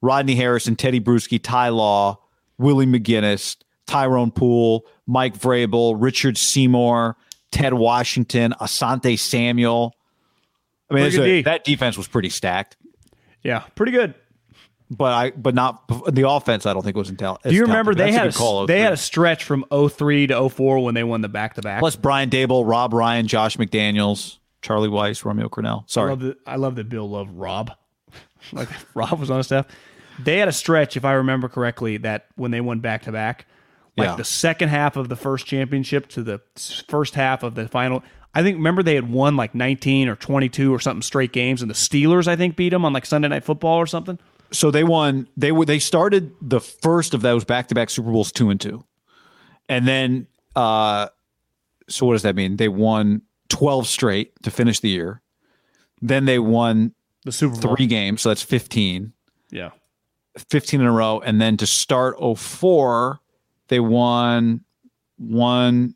[0.00, 2.18] Rodney Harrison, Tedy Bruschi, Ty Law,
[2.56, 3.58] Willie McGinest,
[3.88, 7.16] Tyrone Poole, Mike Vrabel, Richard Seymour,
[7.50, 9.94] Ted Washington, Asante Samuel.
[10.90, 12.76] I mean, Pretty there's good a- that defense was pretty stacked,
[13.42, 14.14] Yeah, pretty good.
[14.90, 16.64] but I but not the offense.
[16.66, 17.42] I don't think was intel.
[17.42, 20.78] Do you remember they had a, call, they had a stretch from 03 to 04
[20.84, 21.80] when they won the back to back.
[21.80, 25.80] plus Brian Daboll, Rob Ryan, Josh McDaniels, Charlie Weis, Romeo Crennel.
[25.82, 26.36] I Sorry, love that.
[26.46, 27.72] I love that Bill loved Rob.
[28.52, 29.66] like Rob was on his staff.
[30.20, 33.46] They had a stretch, if I remember correctly, that when they won back to back,
[33.98, 34.16] like Yeah.
[34.16, 36.40] the second half of the first championship to the
[36.88, 38.02] first half of the final.
[38.34, 41.70] I think remember they had won like 19 or 22 or something straight games, and
[41.70, 44.18] the Steelers I think beat them on like Sunday Night Football or something.
[44.50, 45.28] so they won.
[45.36, 48.60] They were they started the first of those back to back Super Bowls two and
[48.60, 48.84] two,
[49.68, 50.26] and then
[50.56, 51.08] uh,
[51.88, 52.56] so what does that mean?
[52.56, 55.22] They won twelve straight to finish the year.
[56.00, 56.92] Then they won
[57.24, 57.74] The Super Bowl.
[57.74, 59.12] three games, so that's 15,
[59.50, 59.70] Yeah.
[60.48, 63.18] 15 in a row, and then to start 04,
[63.68, 64.64] they won
[65.16, 65.94] one,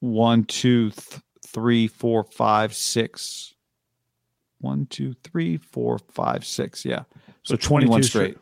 [0.00, 3.54] one, two, th- three, four, five, six.
[4.60, 6.84] One, two, three, four, five, six.
[6.84, 7.04] Yeah.
[7.42, 8.38] So, 21 22 straight.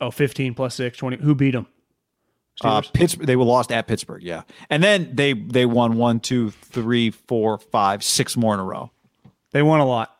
[0.00, 1.16] Oh, 15 plus 6, 20.
[1.18, 1.66] Who beat them?
[2.60, 3.26] Uh, Pittsburgh.
[3.26, 4.22] They were lost at Pittsburgh.
[4.22, 8.64] Yeah, and then they they won one, two, three, four, five, six more in a
[8.64, 8.90] row.
[9.52, 10.12] They won a lot.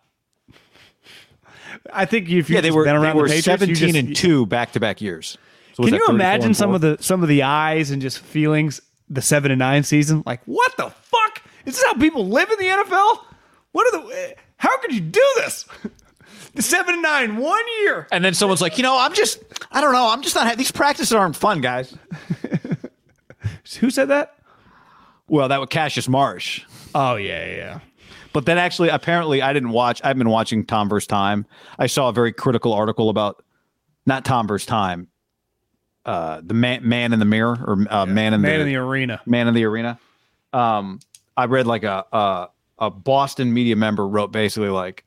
[1.93, 3.97] I think if you've Yeah, they were been they around were the Patriots, seventeen just-
[3.97, 5.37] and two back to back years.
[5.79, 9.23] So Can you imagine some of the some of the eyes and just feelings the
[9.23, 10.25] seven and nine season?
[10.27, 11.41] Like, what the fuck?
[11.67, 13.19] Is this how people live in the NFL?
[13.71, 14.35] What are the?
[14.57, 15.67] How could you do this?
[16.55, 18.09] The seven and nine one year.
[18.11, 19.41] And then someone's like, you know, I'm just,
[19.71, 20.45] I don't know, I'm just not.
[20.45, 21.95] Having these practices aren't fun, guys.
[23.79, 24.35] Who said that?
[25.29, 26.65] Well, that was Cassius Marsh.
[26.97, 27.81] Oh yeah, yeah, yeah.
[28.33, 30.01] But then actually, apparently, I didn't watch.
[30.03, 31.07] I've been watching Tom vs.
[31.07, 31.47] Time.
[31.79, 33.45] I saw a very critical article about
[34.07, 34.67] not Tom vs.
[34.67, 35.07] Time,
[36.05, 38.77] uh, the man, man in the mirror or uh, man in Man the in the
[38.77, 39.21] arena.
[39.27, 39.99] man in the arena.
[40.53, 41.01] Um,
[41.37, 42.49] I read like a, a
[42.79, 45.05] a Boston media member wrote basically like,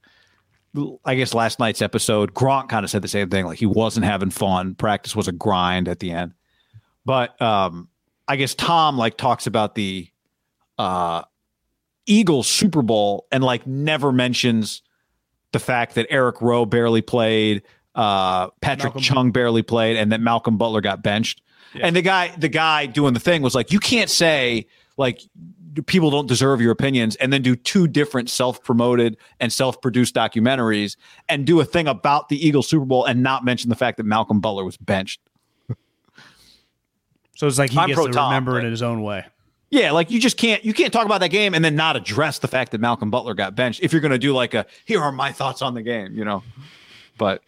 [1.06, 3.46] I guess last night's episode, Gronk kind of said the same thing.
[3.46, 4.76] Like he wasn't having fun.
[4.76, 6.34] Practice was a grind at the end.
[7.06, 7.88] But um,
[8.28, 10.08] I guess Tom like talks about the
[10.78, 11.24] uh,
[12.06, 14.82] Eagles Super Bowl and like never mentions
[15.52, 17.64] the fact that Eric Rowe barely played,
[17.96, 21.42] uh, Patrick Malcolm- Chung barely played, and that Malcolm Butler got benched.
[21.82, 25.22] And the guy, the guy doing the thing was like, you can't say like
[25.86, 30.98] people don't deserve your opinions, and then do two different self-promoted and self-produced documentaries,
[31.30, 34.06] and do a thing about the Eagles Super Bowl and not mention the fact that
[34.06, 35.22] Malcolm Butler was benched.
[37.36, 39.26] So it's like he I'm gets to Tom, remember it in his own way.
[39.72, 42.38] Yeah, like you just can't you can't talk about that game and then not address
[42.38, 45.02] the fact that Malcolm Butler got benched if you're going to do like a here
[45.02, 46.44] are my thoughts on the game, you know.
[47.18, 47.42] But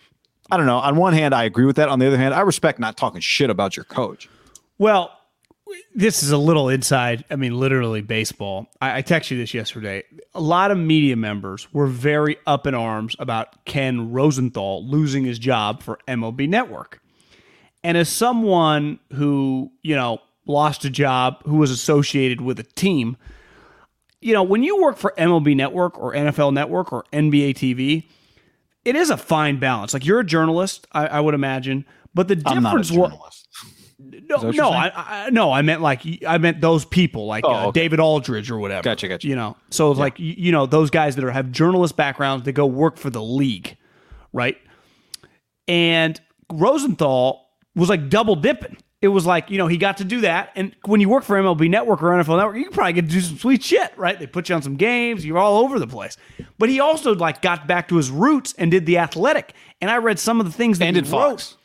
[0.52, 0.78] I don't know.
[0.78, 1.90] On one hand, I agree with that.
[1.90, 4.30] On the other hand, I respect not talking shit about your coach.
[4.78, 5.12] Well,
[5.96, 7.24] this is a little inside.
[7.30, 8.68] I mean, literally baseball.
[8.82, 10.04] I, I texted you this yesterday.
[10.36, 15.40] A lot of media members were very up in arms about Ken Rosenthal losing his
[15.40, 17.02] job for MLB Network.
[17.84, 23.18] And as someone who, you know, lost a job, who was associated with a team,
[24.22, 28.06] you know, when you work for MLB Network or NFL Network or NBA TV,
[28.86, 29.94] it is a fine balance.
[29.94, 33.48] Like you're a journalist, I, I would imagine, but the I'm not a difference was
[34.30, 34.70] no, no.
[34.70, 35.52] I, I, no.
[35.52, 37.82] I meant like I meant those people, like Oh, uh, okay.
[37.82, 38.84] David Aldridge or whatever.
[38.84, 39.28] Gotcha, gotcha.
[39.28, 42.46] You know, so it's like you, you know those guys that are have journalist backgrounds
[42.46, 43.78] that go work for the league,
[44.32, 44.58] right?
[45.68, 46.20] And
[46.52, 48.78] Rosenthal was like double dipping.
[49.04, 51.36] It was like you know he got to do that, and when you work for
[51.36, 54.18] MLB Network or NFL Network, you can probably get to do some sweet shit, right?
[54.18, 56.16] They put you on some games, you're all over the place.
[56.58, 59.54] But he also like got back to his roots and did the Athletic.
[59.82, 61.58] And I read some of the things that And he did Fox.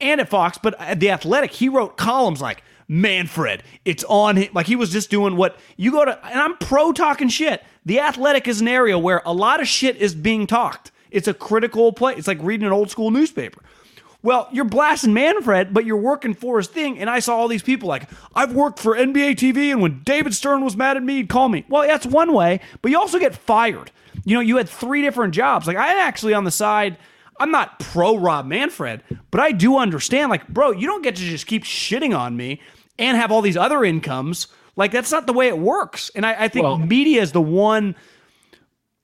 [0.00, 4.48] and at Fox, but at the Athletic, he wrote columns like Manfred, it's on him.
[4.54, 7.62] Like he was just doing what you go to, and I'm pro talking shit.
[7.84, 10.90] The Athletic is an area where a lot of shit is being talked.
[11.10, 12.18] It's a critical place.
[12.18, 13.62] It's like reading an old school newspaper.
[14.22, 16.98] Well, you're blasting Manfred, but you're working for his thing.
[16.98, 20.34] And I saw all these people like, I've worked for NBA TV, and when David
[20.34, 21.64] Stern was mad at me, he'd call me.
[21.68, 23.90] Well, that's one way, but you also get fired.
[24.24, 25.66] You know, you had three different jobs.
[25.66, 26.98] Like, I actually on the side,
[27.38, 31.22] I'm not pro Rob Manfred, but I do understand, like, bro, you don't get to
[31.22, 32.60] just keep shitting on me
[32.98, 34.48] and have all these other incomes.
[34.76, 36.10] Like, that's not the way it works.
[36.14, 37.94] And I, I think Well- media is the one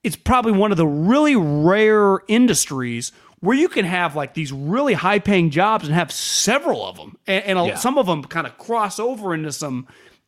[0.03, 3.11] it's probably one of the really rare industries
[3.47, 7.17] where you can have like these really high paying jobs and have several of them
[7.27, 7.75] and, and a- Yeah.
[7.77, 9.87] some of them kind of cross over into some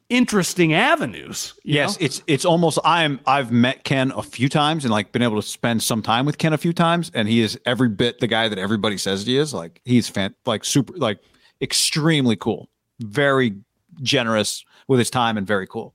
[0.08, 1.54] interesting avenues.
[1.64, 2.06] Yes, know?
[2.06, 5.46] it's it's almost I'm I've met Ken a few times and like been able to
[5.46, 8.48] spend some time with Ken a few times and he is every bit the guy
[8.48, 9.52] that everybody says he is.
[9.52, 11.18] Like he's fan like super like
[11.60, 12.68] extremely cool.
[13.00, 13.56] Very
[14.00, 15.94] generous with his time and very cool.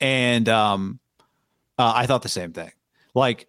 [0.00, 0.98] And um
[1.78, 2.72] uh, I thought the same thing.
[3.14, 3.46] Like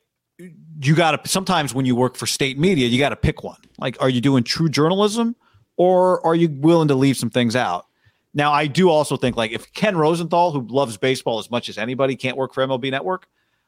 [0.81, 3.59] you got to sometimes when you work for state media, you got to pick one.
[3.79, 5.35] Like are you doing true journalism
[5.75, 7.85] or are you willing to leave some things out?
[8.33, 11.77] Now, I do also think like if Ken Rosenthal, who loves baseball as much as
[11.77, 13.27] anybody, can't work for MLB Network,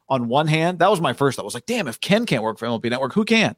[0.09, 1.43] on one hand, that was my first thought.
[1.43, 3.55] I was like, damn, if Ken can't work for MLB Network, who can?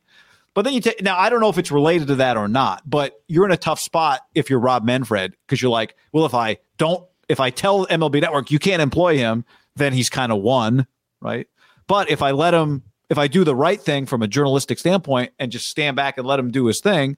[0.53, 2.89] But then you take now, I don't know if it's related to that or not,
[2.89, 6.33] but you're in a tough spot if you're Rob Manfred because you're like, well, if
[6.33, 9.45] I don't, if I tell MLB Network you can't employ him,
[9.77, 10.87] then he's kind of won,
[11.21, 11.47] right?
[11.87, 15.33] But if I let him, if I do the right thing from a journalistic standpoint
[15.37, 17.17] and just stand back and let him do his thing,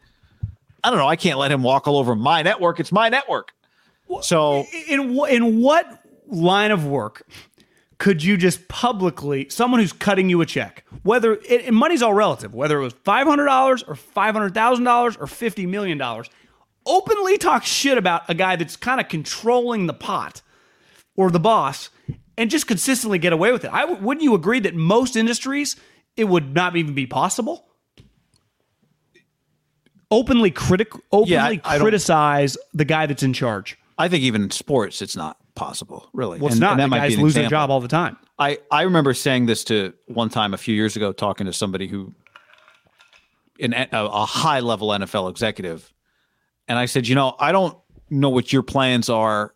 [0.83, 1.07] I don't know.
[1.07, 2.79] I can't let him walk all over my network.
[2.79, 3.53] It's my network.
[4.21, 7.27] So in in what line of work
[7.99, 12.13] could you just publicly someone who's cutting you a check whether it, and money's all
[12.13, 16.01] relative whether it was $500 or $500000 or $50 million
[16.85, 20.41] openly talk shit about a guy that's kind of controlling the pot
[21.15, 21.89] or the boss
[22.37, 25.75] and just consistently get away with it I w- wouldn't you agree that most industries
[26.17, 27.65] it would not even be possible
[30.11, 34.41] openly critic openly Yeah, I- I criticize the guy that's in charge I think even
[34.41, 36.39] in sports, it's not possible, really.
[36.39, 37.87] well it's And- not and that the might guys be lose their job all the
[37.87, 41.53] time I, I remember saying this to one time a few years ago, talking to
[41.53, 42.15] somebody who,
[43.59, 45.93] an, a, a high level NFL executive.
[46.67, 47.77] And I said, you know, I don't
[48.09, 49.53] know what your plans are.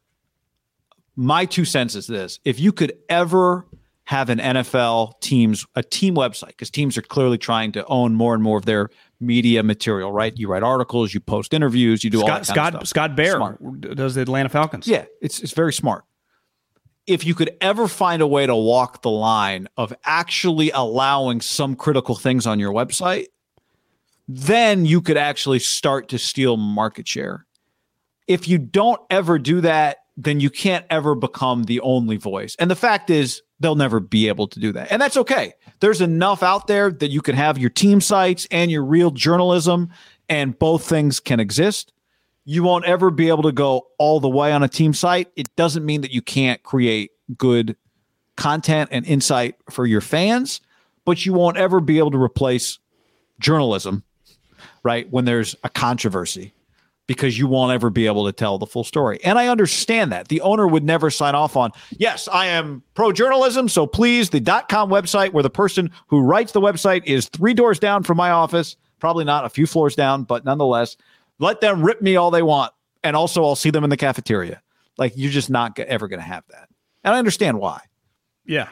[1.20, 3.66] My two cents is this if you could ever
[4.04, 8.34] have an NFL teams, a team website, because teams are clearly trying to own more
[8.34, 8.90] and more of their
[9.20, 10.32] media material, right?
[10.38, 12.88] You write articles, you post interviews, you do all Scott that kind Scott.
[12.88, 13.82] Scott Bair Smart.
[13.82, 14.88] does the Atlanta Falcons.
[14.88, 16.06] Yeah, it's it's very smart.
[17.08, 21.76] If you could ever find a way to walk the line of actually allowing some
[21.76, 23.26] critical things on your website,
[24.28, 27.46] then you could actually start to steal market share.
[28.28, 32.56] If you don't ever do that, then you can't ever become the only voice.
[32.60, 34.92] And the fact is, they'll never be able to do that.
[34.92, 35.54] And that's okay.
[35.80, 39.90] There's enough out there that you can have your team sites and your real journalism,
[40.28, 41.94] and both things can exist
[42.50, 45.30] you won't ever be able to go all the way on a team site.
[45.36, 47.76] It doesn't mean that you can't create good
[48.38, 50.62] content and insight for your fans,
[51.04, 52.80] but you won't ever be able to replace
[53.42, 54.02] journalism,
[54.82, 55.12] right?
[55.12, 56.54] When there's a controversy,
[57.08, 59.20] because you won't ever be able to tell the full story.
[59.24, 60.28] And I understand that.
[60.28, 63.70] The owner would never sign off on, yes, I am pro journalism.
[63.70, 67.54] So please, the dot .com website where the person who writes the website is three
[67.54, 70.98] doors down from my office, probably not a few floors down, but nonetheless,
[71.40, 72.74] let them rip me all they want.
[73.04, 74.62] And also, I'll see them in the cafeteria.
[74.98, 76.68] Like, you're just not ever going to have that.
[77.04, 77.82] And I understand why.
[78.46, 78.70] yeah.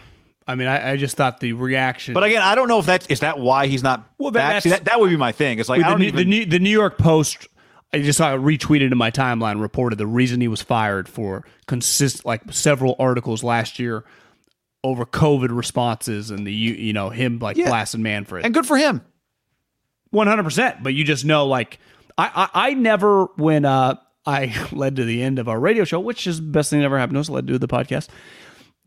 [0.48, 2.14] I mean, I, I just thought the reaction.
[2.14, 4.62] But again, I don't know if that's, is that why he's not Well, that, back?
[4.62, 5.58] See, that, that would be my thing.
[5.58, 7.48] It's like, I the, don't New- even, the, New, the New York Post.
[7.96, 9.62] I just saw retweeted in my timeline.
[9.62, 14.04] Reported the reason he was fired for consist like several articles last year
[14.84, 17.68] over COVID responses and the you you know him like Yeah.
[17.70, 18.46] blasting Manfred.
[18.46, 19.02] and good for him.
[20.12, 20.84] One hundred percent.
[20.84, 21.80] But you just know, like,
[22.18, 23.96] I, I I never when uh
[24.26, 26.86] I led to the end of our radio show, which is the best thing that
[26.86, 28.10] ever happened to us, led to the podcast.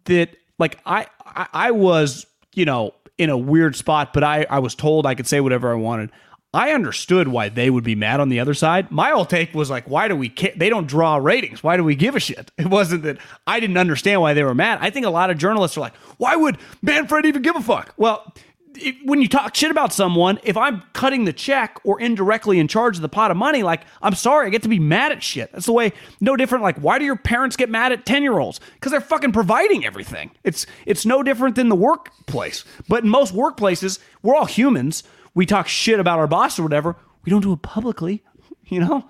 [0.05, 4.60] That like I I, I was you know in a weird spot, but I I
[4.60, 6.10] was told I could say whatever I wanted.
[6.59, 8.90] I understood why they would be mad on the other side.
[8.90, 10.35] My whole take was like, why do we?
[10.56, 11.62] They don't draw ratings.
[11.62, 12.51] Why do we give a shit?
[12.59, 14.78] It wasn't that I didn't understand why they were mad.
[14.80, 17.94] I think a lot of journalists are like, why would Manfred even give a fuck?
[17.97, 18.35] Well,
[18.74, 22.66] it, when you talk shit about someone, if I'm cutting the check or indirectly in
[22.66, 25.22] charge of the pot of money, like, I'm sorry, I get to be mad at
[25.22, 25.52] shit.
[25.52, 26.64] That's the way, no different.
[26.64, 28.59] Like, why do your parents get mad at 10 year olds?
[28.74, 30.32] Because they're fucking providing everything.
[30.43, 32.64] It's, it's no different than the workplace.
[32.89, 35.05] But in most workplaces, we're all humans.
[35.39, 36.97] We talk shit about our boss or whatever.
[37.24, 38.24] We don't do it publicly,
[38.66, 39.05] you know?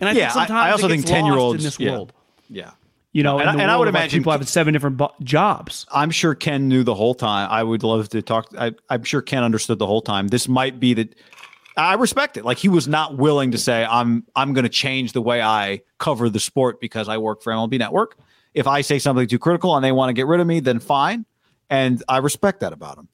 [0.00, 1.90] And I Yeah, think sometimes I also it think gets lost 10-year-olds in this yeah.
[1.92, 2.12] world.
[2.48, 2.70] Yeah.
[3.12, 5.84] You know, And I- and I would imagine- people have seven different bo- jobs.
[5.92, 7.48] I'm sure Ken knew the whole time.
[7.50, 8.46] I would love to talk.
[8.58, 10.28] I, I'm sure Ken understood the whole time.
[10.28, 11.14] This might be that
[11.76, 12.44] I respect it.
[12.46, 15.80] Like he was not willing to say, "I'm I'm going to change the way I
[15.98, 18.16] cover the sport because I work for MLB Network."
[18.54, 20.80] If I say something too critical and they want to get rid of me, then
[20.80, 21.24] fine.
[21.70, 23.08] And I respect that about him.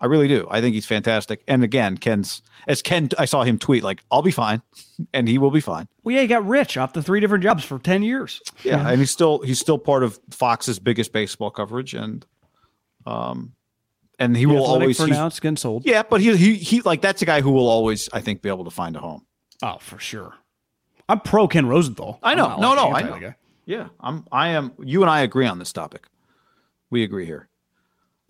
[0.00, 0.46] I really do.
[0.50, 1.42] I think he's fantastic.
[1.48, 4.62] And again, Ken's as Ken, I saw him tweet like, "I'll be fine,"
[5.12, 5.88] and he will be fine.
[6.04, 8.40] Well, yeah, he got rich off the three different jobs for 10 years.
[8.62, 12.24] Yeah, and he's still he's still part of Fox's biggest baseball coverage, and
[13.06, 13.54] um,
[14.18, 15.86] and he will always for now, it's sold.
[15.86, 18.48] Yeah, but he he he like that's a guy who will always, I think, be
[18.48, 19.26] able to find a home.
[19.62, 20.34] Oh, for sure.
[21.08, 22.18] I'm pro Ken Rosenthal.
[22.22, 22.56] I know.
[22.58, 23.20] No, like, no, I know.
[23.20, 23.36] guy.
[23.64, 24.26] Yeah, I'm.
[24.30, 24.72] I am.
[24.82, 26.06] You and I agree on this topic.
[26.90, 27.48] We agree here.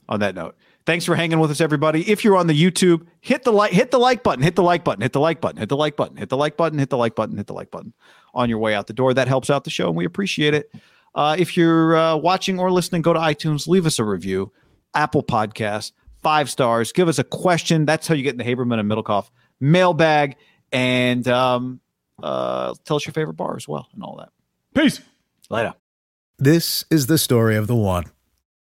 [0.08, 0.56] On that note,
[0.88, 2.10] thanks for hanging with us, everybody.
[2.10, 4.84] If you're on the YouTube, hit the like, hit the like button, hit the like
[4.84, 6.96] button, hit the like button, hit the like button, hit the like button, hit the
[6.96, 7.92] like button, hit the like button
[8.32, 9.12] on your way out the door.
[9.12, 10.72] That helps out the show, and we appreciate it.
[11.14, 14.50] Uh, if you're uh, watching or listening, go to iTunes, leave us a review,
[14.94, 15.92] Apple Podcasts,
[16.22, 16.90] five stars.
[16.92, 17.84] Give us a question.
[17.84, 19.28] That's how you get in the Haberman and Middlekauff
[19.60, 20.36] mailbag,
[20.72, 21.80] and um,
[22.22, 24.30] uh, tell us your favorite bar as well, and all that.
[24.74, 25.02] Peace.
[25.50, 25.74] Later.
[26.38, 28.06] This is the story of the one.